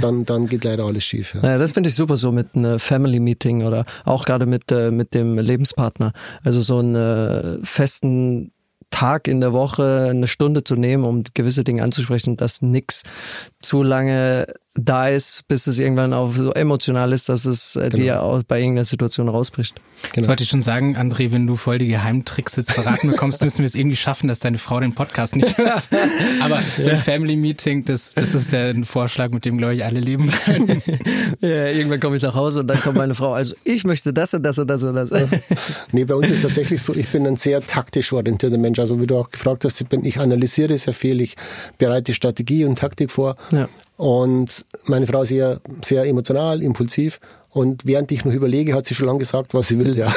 [0.00, 1.34] Dann, dann geht leider alles schief.
[1.34, 1.50] Ja.
[1.50, 4.90] Ja, das finde ich super so mit einem Family Meeting oder auch gerade mit äh,
[4.90, 6.12] mit dem Lebenspartner.
[6.44, 8.52] Also so einen äh, festen
[8.90, 13.02] Tag in der Woche eine Stunde zu nehmen, um gewisse Dinge anzusprechen, dass nix
[13.60, 14.46] zu lange
[14.78, 18.60] da ist, bis es irgendwann auch so emotional ist, dass es äh, dir auch bei
[18.60, 19.80] irgendeiner Situation rausbricht.
[20.14, 23.58] Das wollte ich schon sagen, André, wenn du voll die Geheimtricks jetzt verraten bekommst, müssen
[23.58, 25.88] wir es irgendwie schaffen, dass deine Frau den Podcast nicht hört.
[26.40, 29.84] Aber so ein Family Meeting, das, das ist ja ein Vorschlag, mit dem, glaube ich,
[29.84, 30.82] alle leben können.
[31.40, 34.34] Ja, irgendwann komme ich nach Hause und dann kommt meine Frau, also ich möchte das
[34.34, 35.10] und das und das und das.
[35.92, 38.78] Nee, bei uns ist tatsächlich so, ich bin ein sehr taktisch orientierter Mensch.
[38.78, 41.36] Also wie du auch gefragt hast, ich, bin, ich analysiere sehr viel, ich
[41.78, 43.36] bereite Strategie und Taktik vor.
[43.50, 43.68] Ja.
[43.98, 47.18] Und meine Frau ist eher sehr emotional, impulsiv.
[47.50, 50.14] Und während ich noch überlege, hat sie schon lange gesagt, was sie will, ja.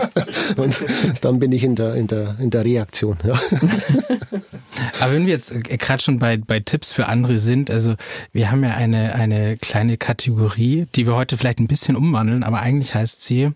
[0.56, 0.76] und
[1.20, 3.34] dann bin ich in der, in der, in der Reaktion, ja.
[5.00, 7.94] Aber wenn wir jetzt gerade schon bei, bei Tipps für andere sind, also
[8.32, 12.60] wir haben ja eine, eine kleine Kategorie, die wir heute vielleicht ein bisschen umwandeln, aber
[12.60, 13.50] eigentlich heißt sie,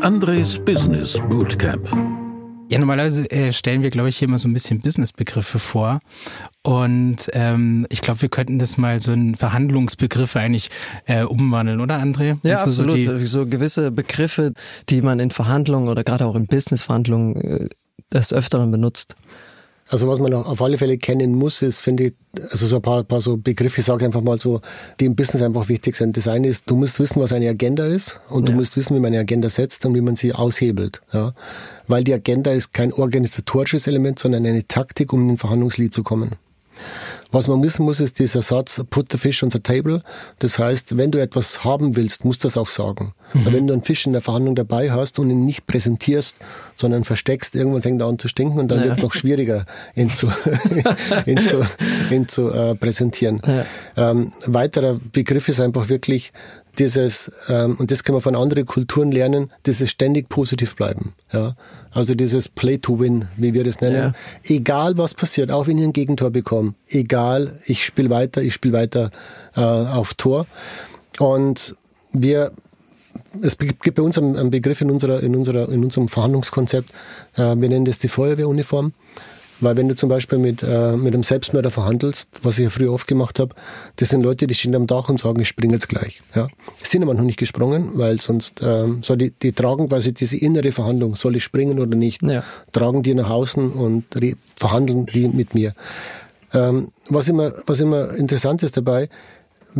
[0.00, 2.17] Andres Business Bootcamp.
[2.70, 6.00] Ja, normalerweise äh, stellen wir, glaube ich, hier immer so ein bisschen Businessbegriffe vor.
[6.62, 10.68] Und ähm, ich glaube, wir könnten das mal so in Verhandlungsbegriffe eigentlich
[11.06, 12.36] äh, umwandeln, oder André?
[12.42, 12.96] Ja, so absolut.
[12.96, 14.52] die- So, gewisse Begriffe,
[14.90, 17.68] die man in Verhandlungen oder gerade auch in Businessverhandlungen äh,
[18.12, 19.16] des Öfteren benutzt.
[19.90, 22.14] Also was man auf alle Fälle kennen muss, ist, finde ich,
[22.50, 24.60] also so ein paar, paar so Begriffe, ich sage einfach mal so,
[25.00, 26.16] die im Business einfach wichtig sind.
[26.16, 28.58] Das eine ist, du musst wissen, was eine Agenda ist und du Ja.
[28.58, 31.00] musst wissen, wie man eine Agenda setzt und wie man sie aushebelt.
[31.12, 31.32] Ja?
[31.86, 36.02] Weil die Agenda ist kein organisatorisches Element, sondern eine Taktik, um in den Verhandlungslied zu
[36.02, 36.32] kommen.
[37.30, 40.02] Was man wissen muss, ist dieser Satz, put the fish on the table.
[40.38, 43.12] Das heißt, wenn du etwas haben willst, musst du das auch sagen.
[43.34, 46.36] Weil wenn du einen Fisch in der Verhandlung dabei hast und ihn nicht präsentierst,
[46.76, 48.84] sondern versteckst, irgendwann fängt er an zu stinken und dann Ja.
[48.86, 50.28] wird es noch schwieriger, ihn zu,
[51.26, 51.66] ihn zu,
[52.10, 53.42] ihn zu äh, präsentieren.
[53.46, 53.66] Ja.
[54.10, 56.32] Ähm, weiterer Begriff ist einfach wirklich
[56.78, 61.14] dieses, ähm, und das können wir von anderen Kulturen lernen, dieses ständig positiv bleiben.
[61.32, 61.54] Ja?
[61.90, 63.96] Also dieses Play to Win, wie wir das nennen.
[63.96, 64.12] Ja.
[64.44, 68.74] Egal was passiert, auch wenn ich ein Gegentor bekomme, egal, ich spiele weiter, ich spiele
[68.74, 69.10] weiter
[69.56, 70.46] äh, auf Tor.
[71.18, 71.74] Und
[72.12, 72.52] wir
[73.42, 76.90] es gibt bei uns einen Begriff in unserer, in unserer, in unserem Verhandlungskonzept,
[77.34, 78.92] äh, wir nennen das die Feuerwehruniform.
[79.60, 82.92] Weil wenn du zum Beispiel mit, äh, mit einem Selbstmörder verhandelst, was ich ja früher
[82.92, 83.54] oft gemacht habe,
[83.96, 86.22] das sind Leute, die stehen am Dach und sagen, ich springe jetzt gleich.
[86.34, 86.48] Ja.
[86.82, 90.70] Sind aber noch nicht gesprungen, weil sonst ähm, soll die, die tragen quasi diese innere
[90.72, 92.44] Verhandlung, soll ich springen oder nicht, Ja.
[92.72, 94.04] tragen die nach außen und
[94.56, 95.74] verhandeln die mit mir.
[96.54, 99.08] Ähm, was, immer, was immer interessant ist dabei,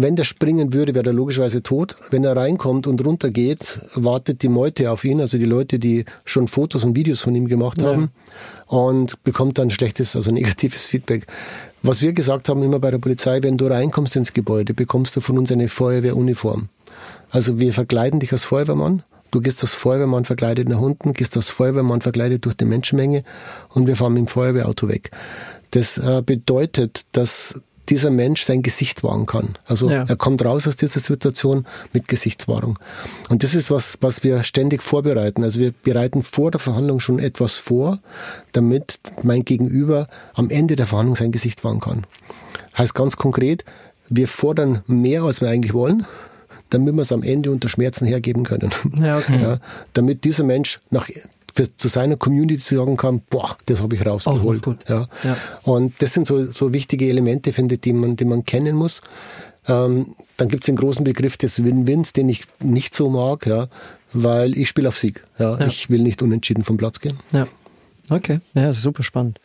[0.03, 1.96] wenn der springen würde, wäre er logischerweise tot.
[2.11, 6.49] Wenn er reinkommt und runtergeht, wartet die Meute auf ihn, also die Leute, die schon
[6.49, 8.11] Fotos und Videos von ihm gemacht haben
[8.66, 11.26] und bekommt dann schlechtes, also negatives Feedback.
[11.82, 15.20] Was wir gesagt haben immer bei der Polizei, wenn du reinkommst ins Gebäude, bekommst du
[15.20, 16.68] von uns eine Feuerwehruniform.
[17.30, 19.03] Also wir verkleiden dich als Feuerwehrmann.
[19.30, 23.24] Du gehst als Feuerwehrmann verkleidet nach unten, gehst als Feuerwehrmann verkleidet durch die Menschenmenge
[23.68, 25.11] und wir fahren mit dem Feuerwehrauto weg.
[25.70, 29.57] Das äh, bedeutet, dass dieser Mensch sein Gesicht wahren kann.
[29.66, 30.05] Also Ja.
[30.07, 32.78] er kommt raus aus dieser Situation mit Gesichtswahrung.
[33.28, 35.43] Und das ist was, was wir ständig vorbereiten.
[35.45, 37.99] Also wir bereiten vor der Verhandlung schon etwas vor,
[38.53, 42.07] damit mein Gegenüber am Ende der Verhandlung sein Gesicht wahren kann.
[42.76, 43.64] Heißt ganz konkret,
[44.09, 46.07] wir fordern mehr, als wir eigentlich wollen,
[46.70, 48.70] damit wir es am Ende unter Schmerzen hergeben können.
[49.01, 49.41] Ja, okay.
[49.41, 49.59] Ja,
[49.95, 51.09] damit dieser Mensch nach,
[51.59, 54.62] für, zu seiner Community sagen kann, boah, das habe ich rausgeholt.
[54.62, 54.88] gut.
[54.88, 55.09] Ja.
[55.24, 55.36] Ja.
[55.64, 59.00] Und das sind so, so wichtige Elemente, finde ich, die man, die man kennen muss.
[59.66, 63.66] Ähm, dann gibt es den großen Begriff des Win-Wins, den ich nicht so mag, ja,
[64.12, 65.24] weil ich spiele auf Sieg.
[65.36, 65.59] Ja.
[65.59, 65.66] Ja.
[65.66, 67.18] Ich will nicht unentschieden vom Platz gehen.
[67.32, 67.48] Ja.
[68.09, 68.38] Okay.
[68.54, 69.40] Ja, super spannend.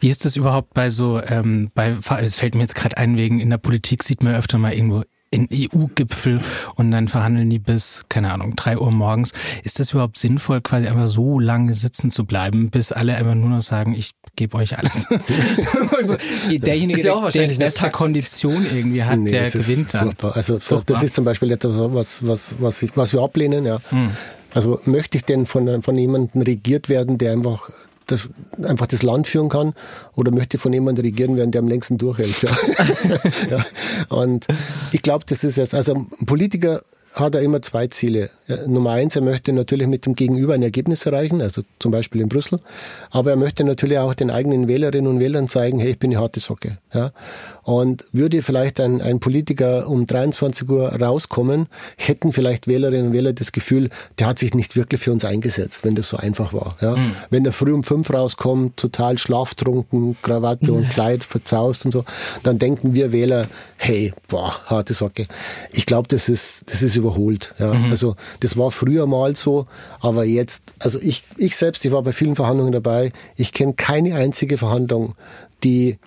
[0.00, 3.40] Wie ist das überhaupt bei so, ähm, bei, es fällt mir jetzt gerade ein, wegen
[3.40, 5.04] in der Politik sieht man öfter mal irgendwo
[5.34, 6.40] in EU-Gipfel
[6.76, 9.32] und dann verhandeln die bis, keine Ahnung, drei Uhr morgens.
[9.64, 13.50] Ist das überhaupt sinnvoll, quasi einfach so lange sitzen zu bleiben, bis alle einfach nur
[13.50, 15.06] noch sagen, ich gebe euch alles?
[16.48, 20.04] Derjenige, ist ja auch wahrscheinlich der bessere Kondition irgendwie hat, Nee, der gewinnt dann.
[20.06, 20.36] Furchtbar.
[20.36, 20.94] Also Furchtbar.
[20.94, 23.66] das ist zum Beispiel etwas, was, was, was, ich, was wir ablehnen.
[23.66, 23.78] Ja.
[23.90, 24.10] Hm.
[24.52, 27.70] Also möchte ich denn von, von jemandem regiert werden, der einfach
[28.06, 28.28] das,
[28.62, 29.74] einfach das Land führen kann,
[30.14, 32.42] oder möchte von jemandem regieren werden, der am längsten durchhält?
[32.42, 32.50] Ja.
[33.58, 33.66] ja.
[34.08, 34.46] Und
[34.92, 36.82] ich glaube, das ist jetzt, also ein Politiker
[37.14, 38.28] hat er immer zwei Ziele.
[38.66, 42.28] Nummer eins, er möchte natürlich mit dem Gegenüber ein Ergebnis erreichen, also zum Beispiel in
[42.28, 42.58] Brüssel.
[43.10, 46.20] Aber er möchte natürlich auch den eigenen Wählerinnen und Wählern zeigen, hey, ich bin eine
[46.20, 46.78] harte Socke.
[46.92, 47.12] Ja?
[47.64, 53.32] Und würde vielleicht ein, ein Politiker um 23 Uhr rauskommen, hätten vielleicht Wählerinnen und Wähler
[53.32, 53.88] das Gefühl,
[54.18, 56.76] der hat sich nicht wirklich für uns eingesetzt, wenn das so einfach war.
[56.80, 56.96] Ja?
[57.30, 62.04] Wenn er früh um fünf rauskommt, total schlaftrunken, Krawatte und Kleid verzaust und so,
[62.42, 63.46] dann denken wir Wähler,
[63.76, 65.26] hey, boah, harte Socke.
[65.72, 67.54] Ich glaube, das ist, das ist überholt.
[67.58, 67.72] Ja?
[67.90, 69.66] Also das war früher mal so,
[70.00, 74.16] aber jetzt, also ich, ich selbst, ich war bei vielen Verhandlungen dabei, ich kenne keine
[74.16, 75.14] einzige Verhandlung,
[75.62, 75.98] die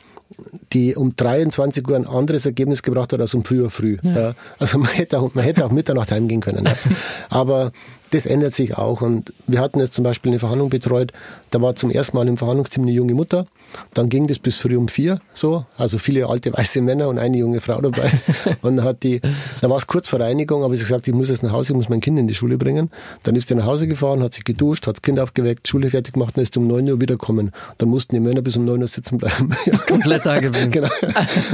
[0.74, 3.98] die um 23 Uhr ein anderes Ergebnis gebracht hat als um früher früh.
[4.04, 4.34] Ja.
[4.60, 6.68] Also man hätte, auch, man hätte auch Mitternacht heimgehen können.
[7.30, 7.72] Aber
[8.12, 9.02] das ändert sich auch.
[9.02, 11.12] Und wir hatten jetzt zum Beispiel eine Verhandlung betreut,
[11.52, 13.48] da war zum ersten Mal im Verhandlungsteam eine junge Mutter.
[13.94, 17.38] Dann ging das bis früh um vier so, also viele alte weiße Männer und eine
[17.38, 18.12] junge Frau dabei.
[18.62, 19.22] Und hat die,
[19.62, 21.74] da war es kurz vor Reinigung, aber sie hat gesagt, ich muss jetzt nach Hause,
[21.74, 22.90] ich muss mein Kind in die Schule bringen.
[23.24, 26.14] Dann ist sie nach Hause gefahren, hat sich geduscht, hat das Kind aufgeweckt, Schule fertig
[26.14, 27.52] gemacht und ist um neun Uhr wiederkommen.
[27.78, 29.52] Dann mussten die Männer bis um neun Uhr sitzen bleiben.
[29.88, 30.72] Komplett da gewesen.
[30.72, 30.90] genau.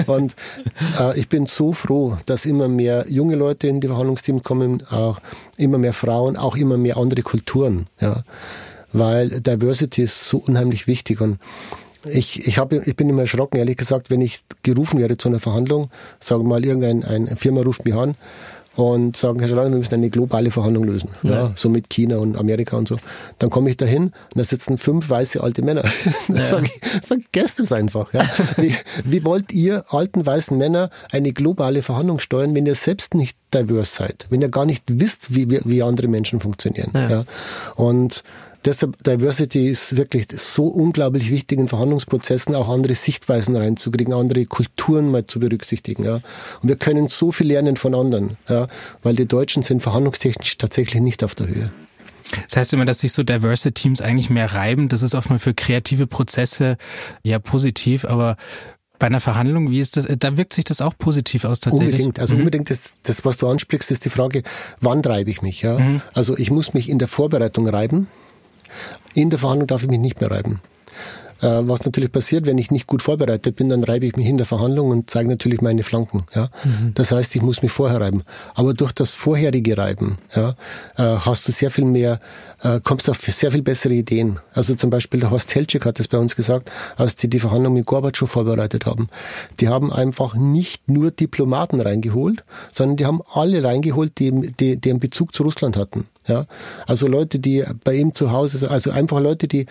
[0.08, 0.36] Und
[1.00, 5.20] äh, ich bin so froh, dass immer mehr junge Leute in die Verhandlungsteams kommen, auch
[5.58, 8.24] immer mehr Frauen, auch immer mehr andere Kulturen, ja.
[8.92, 11.40] Weil Diversity ist so unheimlich wichtig und
[12.06, 15.40] ich, ich, hab, ich bin immer erschrocken, ehrlich gesagt, wenn ich gerufen werde zu einer
[15.40, 15.90] Verhandlung,
[16.20, 18.16] sagen wir mal, irgendeine eine Firma ruft mich an
[18.76, 21.10] und sagen, Herr Schalanger, wir müssen eine globale Verhandlung lösen.
[21.24, 21.52] Ja.
[21.56, 22.98] so mit China und Amerika und so.
[23.38, 25.84] Dann komme ich dahin und da sitzen fünf weiße alte Männer.
[26.28, 26.44] Dann Ja.
[26.46, 28.12] sage ich, vergesst es einfach.
[28.14, 28.26] Ja.
[28.58, 33.38] Wie, wie wollt ihr alten weißen Männer eine globale Verhandlung steuern, wenn ihr selbst nicht
[33.54, 34.26] diverse seid?
[34.30, 36.92] Wenn ihr gar nicht wisst, wie, wie, wie andere Menschen funktionieren?
[36.96, 37.10] Ja.
[37.10, 37.24] Ja.
[37.76, 38.24] Und
[38.66, 45.12] Deshalb Diversity ist wirklich so unglaublich wichtig in Verhandlungsprozessen, auch andere Sichtweisen reinzukriegen, andere Kulturen
[45.12, 46.06] mal zu berücksichtigen.
[46.06, 46.16] Ja.
[46.62, 48.68] Und wir können so viel lernen von anderen, ja,
[49.02, 51.72] weil die Deutschen sind verhandlungstechnisch tatsächlich nicht auf der Höhe.
[52.48, 54.90] Das heißt immer, dass sich so diverse Teams eigentlich mehr reiben.
[54.90, 56.78] Das ist oft mal für kreative Prozesse
[57.24, 58.38] ja positiv, aber
[58.98, 60.08] bei einer Verhandlung, wie ist das?
[60.18, 61.96] Da wirkt sich das auch positiv aus tatsächlich.
[61.96, 62.20] Unbedingt.
[62.20, 64.44] Also unbedingt das, das, was du ansprichst, ist die Frage,
[64.80, 65.62] wann reibe ich mich?
[65.62, 66.00] Ja?
[66.14, 68.08] Also ich muss mich in der Vorbereitung reiben.
[69.14, 70.62] In der Verhandlung darf ich mich nicht mehr reiben.
[71.44, 74.38] Äh, Was natürlich passiert, wenn ich nicht gut vorbereitet bin, dann reibe ich mich in
[74.38, 76.26] der Verhandlung und zeige natürlich meine Flanken.
[76.34, 76.50] Ja?
[76.94, 78.24] Das heißt, ich muss mich vorher reiben.
[78.56, 80.56] Aber durch das vorherige Reiben ja,
[80.98, 82.20] äh, hast du sehr viel mehr,
[82.62, 84.40] äh, kommst auf sehr viel bessere Ideen.
[84.54, 87.74] Also zum Beispiel der Horst Helczyk hat es bei uns gesagt, als die die Verhandlung
[87.74, 89.10] mit Gorbatschow vorbereitet haben.
[89.60, 94.90] Die haben einfach nicht nur Diplomaten reingeholt, sondern die haben alle reingeholt, die, die, die
[94.90, 96.08] einen Bezug zu Russland hatten.
[96.26, 96.46] Ja,
[96.88, 99.66] also Leute, die bei ihm zu Hause, also einfach Leute, die,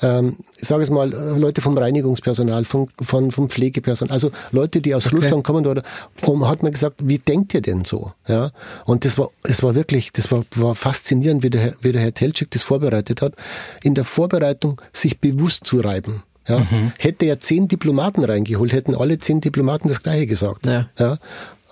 [0.00, 4.80] ähm, ich sage es mal, äh, Leute vom Reinigungspersonal, von, von vom Pflegepersonal, also Leute,
[4.80, 5.16] die aus Okay.
[5.16, 5.82] Russland kommen oder,
[6.24, 8.12] und hat mir gesagt, wie denkt ihr denn so?
[8.26, 8.50] Ja,
[8.86, 12.00] und das war, es war wirklich, das war, war faszinierend, wie der, Herr- wie der
[12.00, 13.34] Herr Telczyk das vorbereitet hat,
[13.82, 16.22] in der Vorbereitung sich bewusst zu reiben.
[16.48, 16.66] Ja,
[16.98, 20.64] hätte er zehn Diplomaten reingeholt, hätten alle zehn Diplomaten das Gleiche gesagt.
[20.64, 20.88] Ja.
[20.98, 21.18] Ja.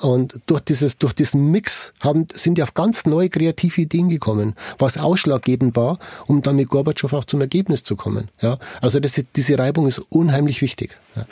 [0.00, 4.54] Und durch dieses, durch diesen Mix haben, sind die auf ganz neue kreative Ideen gekommen,
[4.78, 8.30] was ausschlaggebend war, um dann mit Gorbatschow auch zum Ergebnis zu kommen.
[8.40, 8.58] Ja.
[8.80, 10.98] Also das, diese Reibung ist unheimlich wichtig.
[11.14, 11.26] Ja.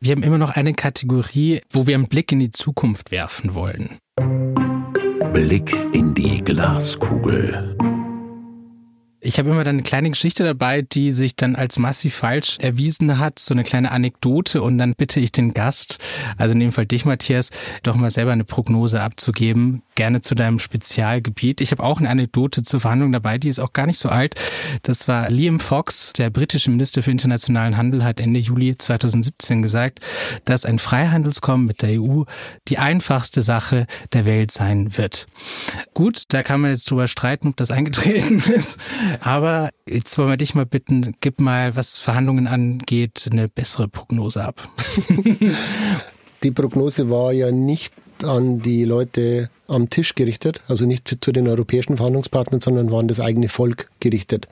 [0.00, 3.98] Wir haben immer noch eine Kategorie, wo wir einen Blick in die Zukunft werfen wollen.
[5.32, 7.76] Blick in die Glaskugel.
[9.26, 13.18] Ich habe immer dann eine kleine Geschichte dabei, die sich dann als massiv falsch erwiesen
[13.18, 14.62] hat, so eine kleine Anekdote.
[14.62, 15.98] Und dann bitte ich den Gast,
[16.38, 17.50] also in dem Fall dich, Matthias,
[17.82, 21.60] doch mal selber eine Prognose abzugeben, gerne zu deinem Spezialgebiet.
[21.60, 24.36] Ich habe auch eine Anekdote zur Verhandlung dabei, die ist auch gar nicht so alt.
[24.82, 30.00] Das war Liam Fox, der britische Minister für internationalen Handel, hat Ende Juli 2017 gesagt,
[30.44, 32.22] dass ein Freihandelskommen mit der EU
[32.68, 35.26] die einfachste Sache der Welt sein wird.
[35.94, 38.78] Gut, da kann man jetzt drüber streiten, ob das eingetreten ist.
[39.20, 44.44] Aber jetzt wollen wir dich mal bitten, gib mal, was Verhandlungen angeht, eine bessere Prognose
[44.44, 44.68] ab.
[46.42, 47.92] Die Prognose war ja nicht
[48.24, 53.20] an die Leute am Tisch gerichtet, also nicht zu den europäischen Verhandlungspartnern, sondern waren das
[53.20, 54.46] eigene Volk gerichtet.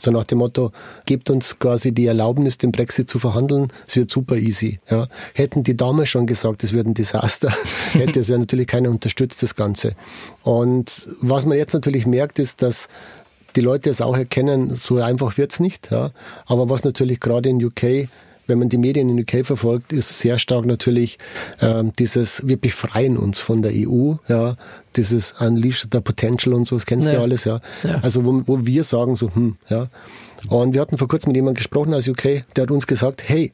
[0.00, 0.72] So nach dem Motto,
[1.06, 4.80] gebt uns quasi die Erlaubnis, den Brexit zu verhandeln, es wird super easy.
[4.90, 5.06] Ja.
[5.34, 7.54] Hätten die damals schon gesagt, es wird ein Desaster,
[7.92, 9.94] hätte es ja natürlich keiner unterstützt, das Ganze.
[10.42, 12.88] Und was man jetzt natürlich merkt, ist, dass
[13.56, 15.90] die Leute es auch erkennen, so einfach wird's nicht.
[15.90, 16.10] Ja.
[16.46, 18.08] Aber was natürlich gerade in UK
[18.48, 21.18] wenn man die Medien in UK verfolgt, ist sehr stark natürlich
[21.60, 24.56] ähm, dieses, wir befreien uns von der EU, ja,
[24.96, 27.60] dieses Unleash the Potential und so, das kennst du ja alles, ja.
[27.84, 28.00] ja.
[28.02, 29.88] Also wo, wo wir sagen so, hm, ja.
[30.48, 33.52] Und wir hatten vor kurzem mit jemandem gesprochen aus UK, der hat uns gesagt, hey,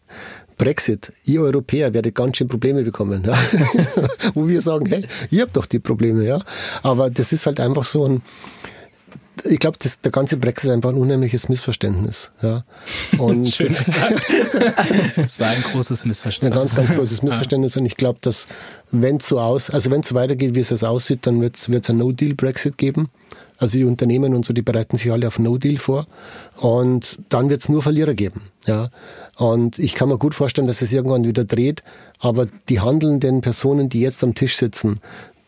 [0.57, 3.25] Brexit, ihr Europäer werdet ganz schön Probleme bekommen.
[3.27, 3.37] Ja?
[4.35, 6.39] Wo wir sagen, hey, ihr habt doch die Probleme, ja.
[6.83, 8.23] Aber das ist halt einfach so ein,
[9.43, 12.31] ich glaube, der ganze Brexit ist einfach ein unheimliches Missverständnis.
[12.41, 12.65] Ja.
[13.19, 14.29] Und Schön gesagt.
[15.17, 16.53] Es war ein großes Missverständnis.
[16.53, 17.77] Ein ganz, ganz großes Missverständnis.
[17.77, 18.47] Und ich glaube, dass
[18.91, 21.57] wenn es so aus, also wenn es so weitergeht, wie es jetzt aussieht, dann wird
[21.57, 23.11] es ein No-Deal-Brexit geben.
[23.59, 26.07] Also die Unternehmen und so, die bereiten sich alle auf No-Deal vor.
[26.57, 28.51] Und dann wird es nur Verlierer geben.
[28.67, 28.91] Ja.
[29.37, 31.83] Und ich kann mir gut vorstellen, dass es irgendwann wieder dreht.
[32.21, 35.01] Aber die handelnden Personen, die jetzt am Tisch sitzen,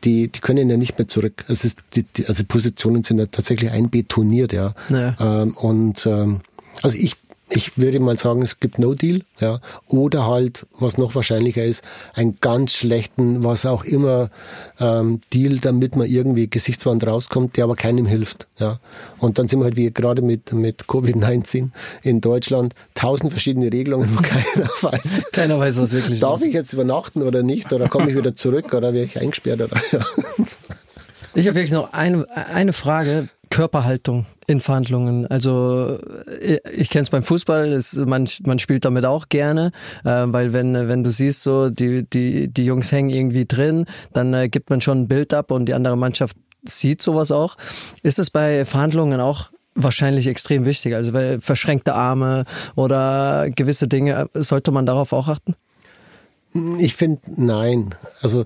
[0.06, 1.44] die, die können ja nicht mehr zurück.
[1.48, 4.72] Also, die, die, also Positionen sind ja tatsächlich einbetoniert, ja.
[4.88, 5.16] ja.
[5.20, 6.40] Ähm, und ähm,
[6.82, 7.16] also ich
[7.48, 11.84] ich würde mal sagen, es gibt No Deal, ja, oder halt, was noch wahrscheinlicher ist,
[12.14, 14.30] einen ganz schlechten, was auch immer
[14.80, 18.80] ähm, Deal, damit man irgendwie Gesichtswand rauskommt, der aber keinem hilft, ja.
[19.18, 21.70] Und dann sind wir halt wie gerade mit mit Covid-19
[22.02, 25.02] in Deutschland tausend verschiedene Regelungen, wo keiner weiß.
[25.32, 26.20] Keiner weiß, was wirklich.
[26.20, 27.72] Darf ich jetzt übernachten oder nicht?
[27.72, 28.74] Oder komme ich wieder zurück?
[28.74, 29.60] Oder werde ich eingesperrt?
[29.60, 30.00] Oder, ja.
[31.34, 33.28] Ich habe wirklich noch eine, eine Frage.
[33.56, 35.26] Körperhaltung in Verhandlungen.
[35.28, 35.98] Also
[36.42, 39.72] äh, ich kenne es beim Fußball, ist, man, man spielt damit auch gerne,
[40.04, 44.34] äh, weil wenn, wenn du siehst, so die, die, die Jungs hängen irgendwie drin, dann
[44.34, 46.36] äh, gibt man schon ein Bild ab und die andere Mannschaft
[46.68, 47.56] sieht sowas auch.
[48.02, 50.94] Ist es bei Verhandlungen auch wahrscheinlich extrem wichtig?
[50.94, 55.54] Also verschränkte Arme oder gewisse Dinge, sollte man darauf auch achten?
[56.78, 57.94] Ich finde, nein.
[58.20, 58.44] Also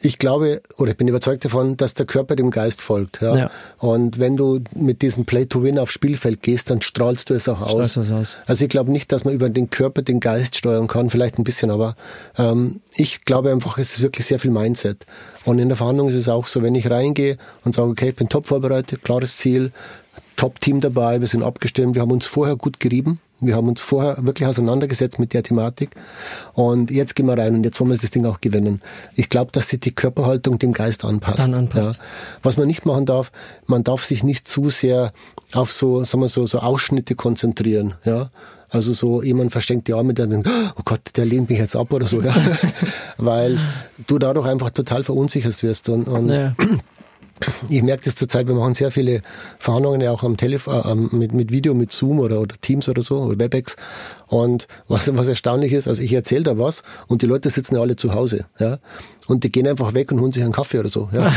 [0.00, 3.20] ich glaube oder ich bin überzeugt davon, dass der Körper dem Geist folgt.
[3.20, 3.36] Ja?
[3.36, 3.50] ja.
[3.78, 7.48] Und wenn du mit diesem Play to Win aufs Spielfeld gehst, dann strahlst du es
[7.48, 7.96] auch aus.
[7.96, 8.38] Es aus.
[8.46, 11.44] Also ich glaube nicht, dass man über den Körper den Geist steuern kann, vielleicht ein
[11.44, 11.96] bisschen, aber
[12.36, 15.04] ähm, ich glaube einfach, es ist wirklich sehr viel Mindset.
[15.44, 18.16] Und in der Verhandlung ist es auch so, wenn ich reingehe und sage, okay, ich
[18.16, 19.72] bin top vorbereitet, klares Ziel,
[20.36, 24.16] Top-Team dabei, wir sind abgestimmt, wir haben uns vorher gut gerieben, wir haben uns vorher
[24.20, 25.90] wirklich auseinandergesetzt mit der Thematik
[26.54, 28.82] und jetzt gehen wir rein und jetzt wollen wir das Ding auch gewinnen.
[29.14, 31.38] Ich glaube, dass sich die Körperhaltung dem Geist anpasst.
[31.38, 31.96] Dann anpasst.
[31.98, 32.04] Ja.
[32.42, 33.30] Was man nicht machen darf,
[33.66, 35.12] man darf sich nicht zu sehr
[35.52, 37.94] auf so, sagen wir so, so Ausschnitte konzentrieren.
[38.04, 38.30] Ja.
[38.70, 41.92] Also so jemand verschenkt die Arme, der denkt, oh Gott, der lehnt mich jetzt ab
[41.92, 42.34] oder so, ja.
[43.16, 43.58] Weil
[44.06, 46.54] du dadurch einfach total verunsichert wirst und, und ja.
[47.68, 49.22] Ich merke das zurzeit, wir machen sehr viele
[49.58, 53.02] Verhandlungen ja auch am Telefon, äh, mit, mit Video, mit Zoom oder, oder Teams oder
[53.02, 53.76] so, oder WebEx.
[54.26, 57.80] Und was, was erstaunlich ist, also ich erzähle da was und die Leute sitzen ja
[57.80, 58.46] alle zu Hause.
[58.58, 58.78] Ja?
[59.28, 61.10] Und die gehen einfach weg und holen sich einen Kaffee oder so.
[61.12, 61.32] Ja.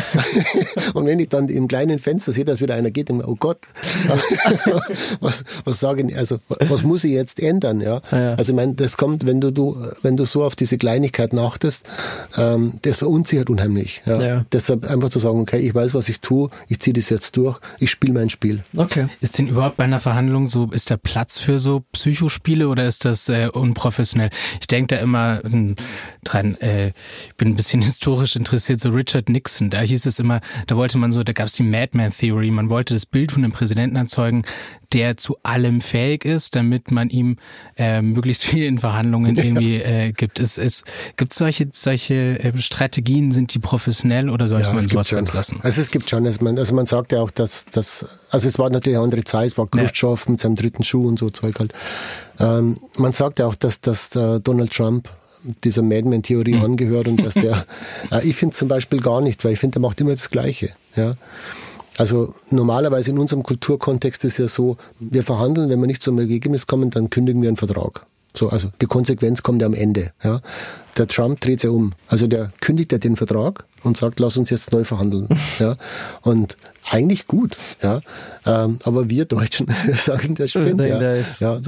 [0.94, 3.68] und wenn ich dann im kleinen Fenster sehe, dass wieder einer geht, dann, oh Gott,
[5.20, 7.82] was, was sagen, also was muss ich jetzt ändern?
[7.82, 8.02] Ja?
[8.12, 8.36] ja.
[8.36, 11.84] Also ich meine, das kommt, wenn du, du, wenn du so auf diese Kleinigkeit achtest,
[12.38, 14.02] ähm, das verunsichert unheimlich.
[14.06, 14.22] Ja?
[14.22, 14.46] ja.
[14.52, 17.60] Deshalb einfach zu sagen, okay, ich weiß, was ich tue, ich ziehe das jetzt durch,
[17.80, 18.64] ich spiele mein Spiel.
[18.76, 19.08] Okay.
[19.20, 23.04] Ist denn überhaupt bei einer Verhandlung so, ist da Platz für so Psychospiele oder ist
[23.04, 24.30] das äh, unprofessionell?
[24.62, 25.42] Ich denke da immer
[26.24, 26.88] dran, äh,
[27.28, 30.76] ich bin ein bisschen bisschen historisch interessiert, so Richard Nixon, da hieß es immer, da
[30.76, 33.52] wollte man so, da gab es die Madman Theory, man wollte das Bild von einem
[33.53, 34.44] Präsidenten erzeugen,
[34.94, 37.38] der zu allem fähig ist, damit man ihm
[37.78, 40.40] äh, möglichst viel in Verhandlungen irgendwie äh, gibt.
[40.40, 40.84] Es, es
[41.18, 45.60] gibt solche solche äh, Strategien, sind die professionell oder sollte ja, man sowas ganz lassen?
[45.64, 48.60] Also es gibt schon, also man, also man sagt ja auch, dass, dass also es
[48.60, 50.32] war natürlich eine andere Zeit, es war Khrushchev ja.
[50.32, 51.74] mit seinem dritten Schuh und so Zeug halt.
[52.40, 55.10] Ähm, man sagt ja auch, dass, dass Donald Trump
[55.64, 56.64] dieser Madman-Theorie mhm.
[56.64, 57.66] angehört und dass der,
[58.12, 60.72] äh, ich finde zum Beispiel gar nicht, weil ich finde, der macht immer das Gleiche.
[60.96, 61.16] Ja.
[61.98, 66.66] Also normalerweise in unserem Kulturkontext ist ja so, wir verhandeln, wenn wir nicht zum Ergebnis
[66.66, 68.06] kommen, dann kündigen wir einen Vertrag.
[68.36, 70.14] So, also die Konsequenz kommt ja am Ende.
[70.24, 70.42] Ja.
[70.98, 71.94] Der Trump dreht ja um.
[72.08, 75.28] Also der kündigt ja den Vertrag und sagt, lass uns jetzt neu verhandeln.
[75.60, 75.76] ja.
[76.22, 76.56] Und
[76.90, 78.02] eigentlich gut, ja.
[78.45, 79.68] Ähm, aber wir Deutschen
[80.06, 80.80] sagen, der spinnt.
[80.80, 80.99] Denke, ja.
[80.99, 81.60] Der ist, ja.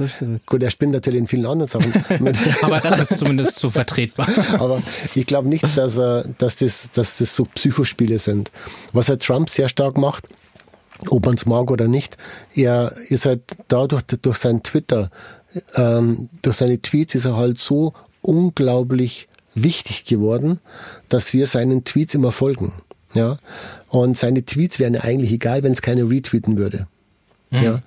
[0.46, 1.92] Gut, der spinnt natürlich in vielen anderen Sachen.
[2.62, 4.28] aber das ist zumindest so vertretbar.
[4.58, 4.82] aber
[5.14, 8.50] ich glaube nicht, dass, er, dass, das, dass das so Psychospiele sind.
[8.92, 10.26] Was er Trump sehr stark macht,
[11.08, 12.16] ob man es mag oder nicht,
[12.54, 15.10] er ist halt dadurch, durch sein Twitter,
[15.74, 20.60] ähm, durch seine Tweets ist er halt so unglaublich wichtig geworden,
[21.08, 22.72] dass wir seinen Tweets immer folgen.
[23.14, 23.38] Ja,
[23.88, 26.88] und seine Tweets wären ja eigentlich egal, wenn es keine retweeten würde.
[27.62, 27.82] Ja,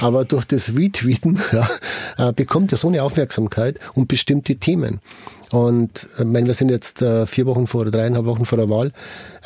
[0.00, 1.68] aber durch das Retweeten ja,
[2.18, 5.00] äh, bekommt er so eine Aufmerksamkeit und bestimmte Themen.
[5.50, 8.68] Und ich meine, wir sind jetzt äh, vier Wochen vor oder dreieinhalb Wochen vor der
[8.68, 8.92] Wahl.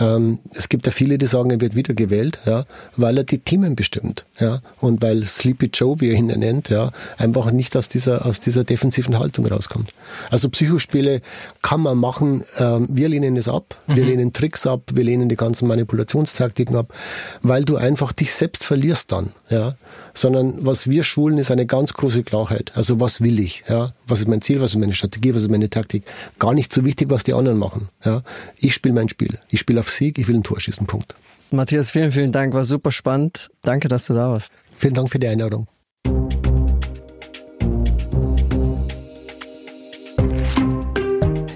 [0.01, 2.65] Ähm, es gibt ja viele, die sagen, er wird wieder gewählt, ja,
[2.97, 6.91] weil er die Themen bestimmt, ja, und weil Sleepy Joe, wie er ihn nennt, ja,
[7.19, 9.91] einfach nicht aus dieser aus dieser defensiven Haltung rauskommt.
[10.31, 11.21] Also Psychospiele
[11.61, 12.45] kann man machen.
[12.59, 13.97] Ähm, wir lehnen es ab, mhm.
[13.97, 16.93] wir lehnen Tricks ab, wir lehnen die ganzen Manipulationstaktiken ab,
[17.43, 19.75] weil du einfach dich selbst verlierst dann, ja
[20.15, 22.73] sondern was wir schulen, ist eine ganz große Klarheit.
[22.75, 23.65] Also was will ich?
[23.69, 23.93] Ja?
[24.07, 24.61] Was ist mein Ziel?
[24.61, 25.35] Was ist meine Strategie?
[25.35, 26.05] Was ist meine Taktik?
[26.39, 27.89] Gar nicht so wichtig, was die anderen machen.
[28.05, 28.23] Ja?
[28.59, 29.39] Ich spiele mein Spiel.
[29.49, 30.19] Ich spiele auf Sieg.
[30.19, 30.87] Ich will ein Tor schießen.
[30.87, 31.15] Punkt.
[31.51, 32.55] Matthias, vielen, vielen Dank.
[32.55, 33.51] War super spannend.
[33.63, 34.53] Danke, dass du da warst.
[34.79, 35.67] Vielen Dank für die Einladung.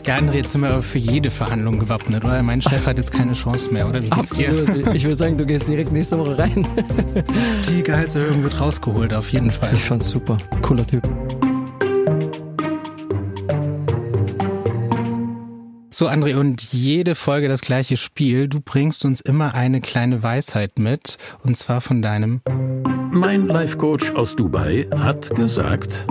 [0.07, 2.41] Ja, André, jetzt sind wir für jede Verhandlung gewappnet, oder?
[2.41, 4.01] Mein Chef hat jetzt keine Chance mehr, oder?
[4.01, 4.69] Wie geht's Absolut.
[4.69, 4.95] dir?
[4.95, 6.65] Ich würde sagen, du gehst direkt nächste Woche rein.
[7.69, 9.73] Die Gehaltserhöhung wird rausgeholt, auf jeden Fall.
[9.73, 10.39] Ich fand's super.
[10.62, 11.03] Cooler Typ.
[15.91, 18.47] So, André, und jede Folge das gleiche Spiel.
[18.47, 22.43] Du bringst uns immer eine kleine Weisheit mit, und zwar von deinem.
[23.11, 26.07] Mein Life Coach aus Dubai hat gesagt.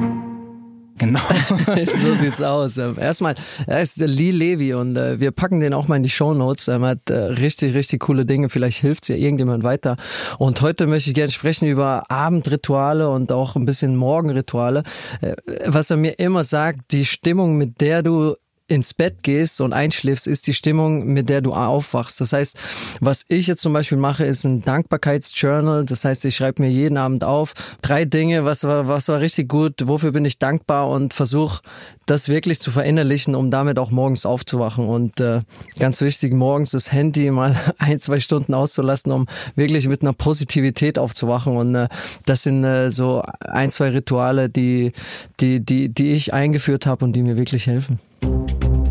[1.05, 1.19] Genau.
[1.85, 2.77] so sieht's aus.
[2.77, 3.35] Erstmal,
[3.67, 6.33] er ist der Lee Levy und äh, wir packen den auch mal in die Show
[6.33, 6.67] Notes.
[6.67, 8.49] Er hat äh, richtig, richtig coole Dinge.
[8.49, 9.97] Vielleicht hilft's ja irgendjemand weiter.
[10.39, 14.83] Und heute möchte ich gerne sprechen über Abendrituale und auch ein bisschen Morgenrituale.
[15.21, 18.35] Äh, was er mir immer sagt, die Stimmung, mit der du
[18.67, 22.19] ins Bett gehst und einschläfst, ist die Stimmung, mit der du aufwachst.
[22.19, 22.57] Das heißt,
[22.99, 25.85] was ich jetzt zum Beispiel mache, ist ein Dankbarkeitsjournal.
[25.85, 29.49] Das heißt, ich schreibe mir jeden Abend auf drei Dinge, was war, was war richtig
[29.49, 31.61] gut, wofür bin ich dankbar und versuche
[32.07, 34.87] das wirklich zu verinnerlichen, um damit auch morgens aufzuwachen.
[34.87, 35.41] Und äh,
[35.77, 40.97] ganz wichtig, morgens das Handy mal ein, zwei Stunden auszulassen, um wirklich mit einer Positivität
[40.97, 41.55] aufzuwachen.
[41.55, 41.87] Und äh,
[42.25, 44.91] das sind äh, so ein, zwei Rituale, die,
[45.39, 47.99] die, die, die ich eingeführt habe und die mir wirklich helfen.
[48.21, 48.84] Thank you.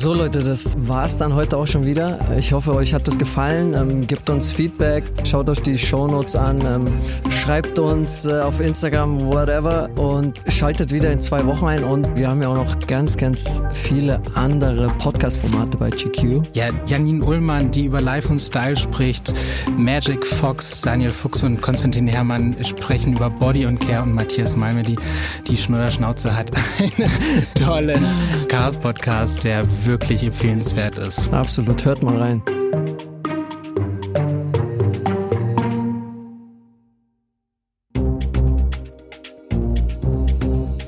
[0.00, 2.20] So Leute, das war's dann heute auch schon wieder.
[2.38, 3.74] Ich hoffe, euch hat das gefallen.
[3.74, 6.86] Ähm, gebt uns Feedback, schaut euch die Shownotes an, ähm,
[7.32, 11.82] schreibt uns äh, auf Instagram, whatever und schaltet wieder in zwei Wochen ein.
[11.82, 16.42] Und wir haben ja auch noch ganz, ganz viele andere Podcast-Formate bei GQ.
[16.52, 19.34] Ja, Janine Ullmann, die über Life und Style spricht.
[19.76, 24.84] Magic Fox, Daniel Fuchs und Konstantin Herrmann sprechen über Body und Care und Matthias Malme,
[24.84, 24.96] die,
[25.48, 27.10] die Schnurrschnauze hat einen
[27.54, 28.06] tollen
[28.46, 31.32] Chaos-Podcast, der wirklich empfehlenswert ist.
[31.32, 32.42] Absolut, hört mal rein.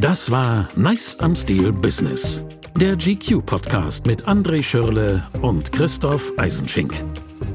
[0.01, 2.44] Das war Nice am Stil Business.
[2.77, 6.94] Der GQ-Podcast mit André Schürle und Christoph Eisenschink.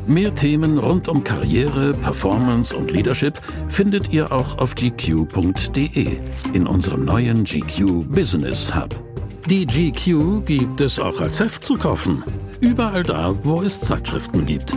[0.08, 6.18] Mehr Themen rund um Karriere, Performance und Leadership findet ihr auch auf gq.de
[6.54, 9.05] in unserem neuen GQ Business Hub.
[9.48, 12.24] Die GQ gibt es auch als Heft zu kaufen.
[12.62, 14.74] Überall da, wo es Zeitschriften gibt.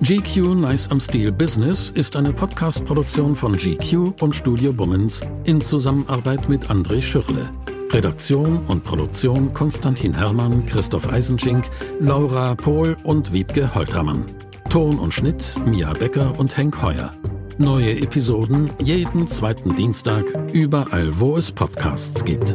[0.00, 6.48] GQ Nice am Stil Business ist eine Podcast-Produktion von GQ und Studio Bummens in Zusammenarbeit
[6.48, 7.50] mit André Schürle.
[7.90, 11.64] Redaktion und Produktion Konstantin Herrmann, Christoph Eisenschink,
[11.98, 14.26] Laura Pohl und Wiebke Holtermann.
[14.70, 17.12] Ton und Schnitt Mia Becker und Henk Heuer.
[17.58, 22.54] Neue Episoden jeden zweiten Dienstag überall, wo es Podcasts gibt.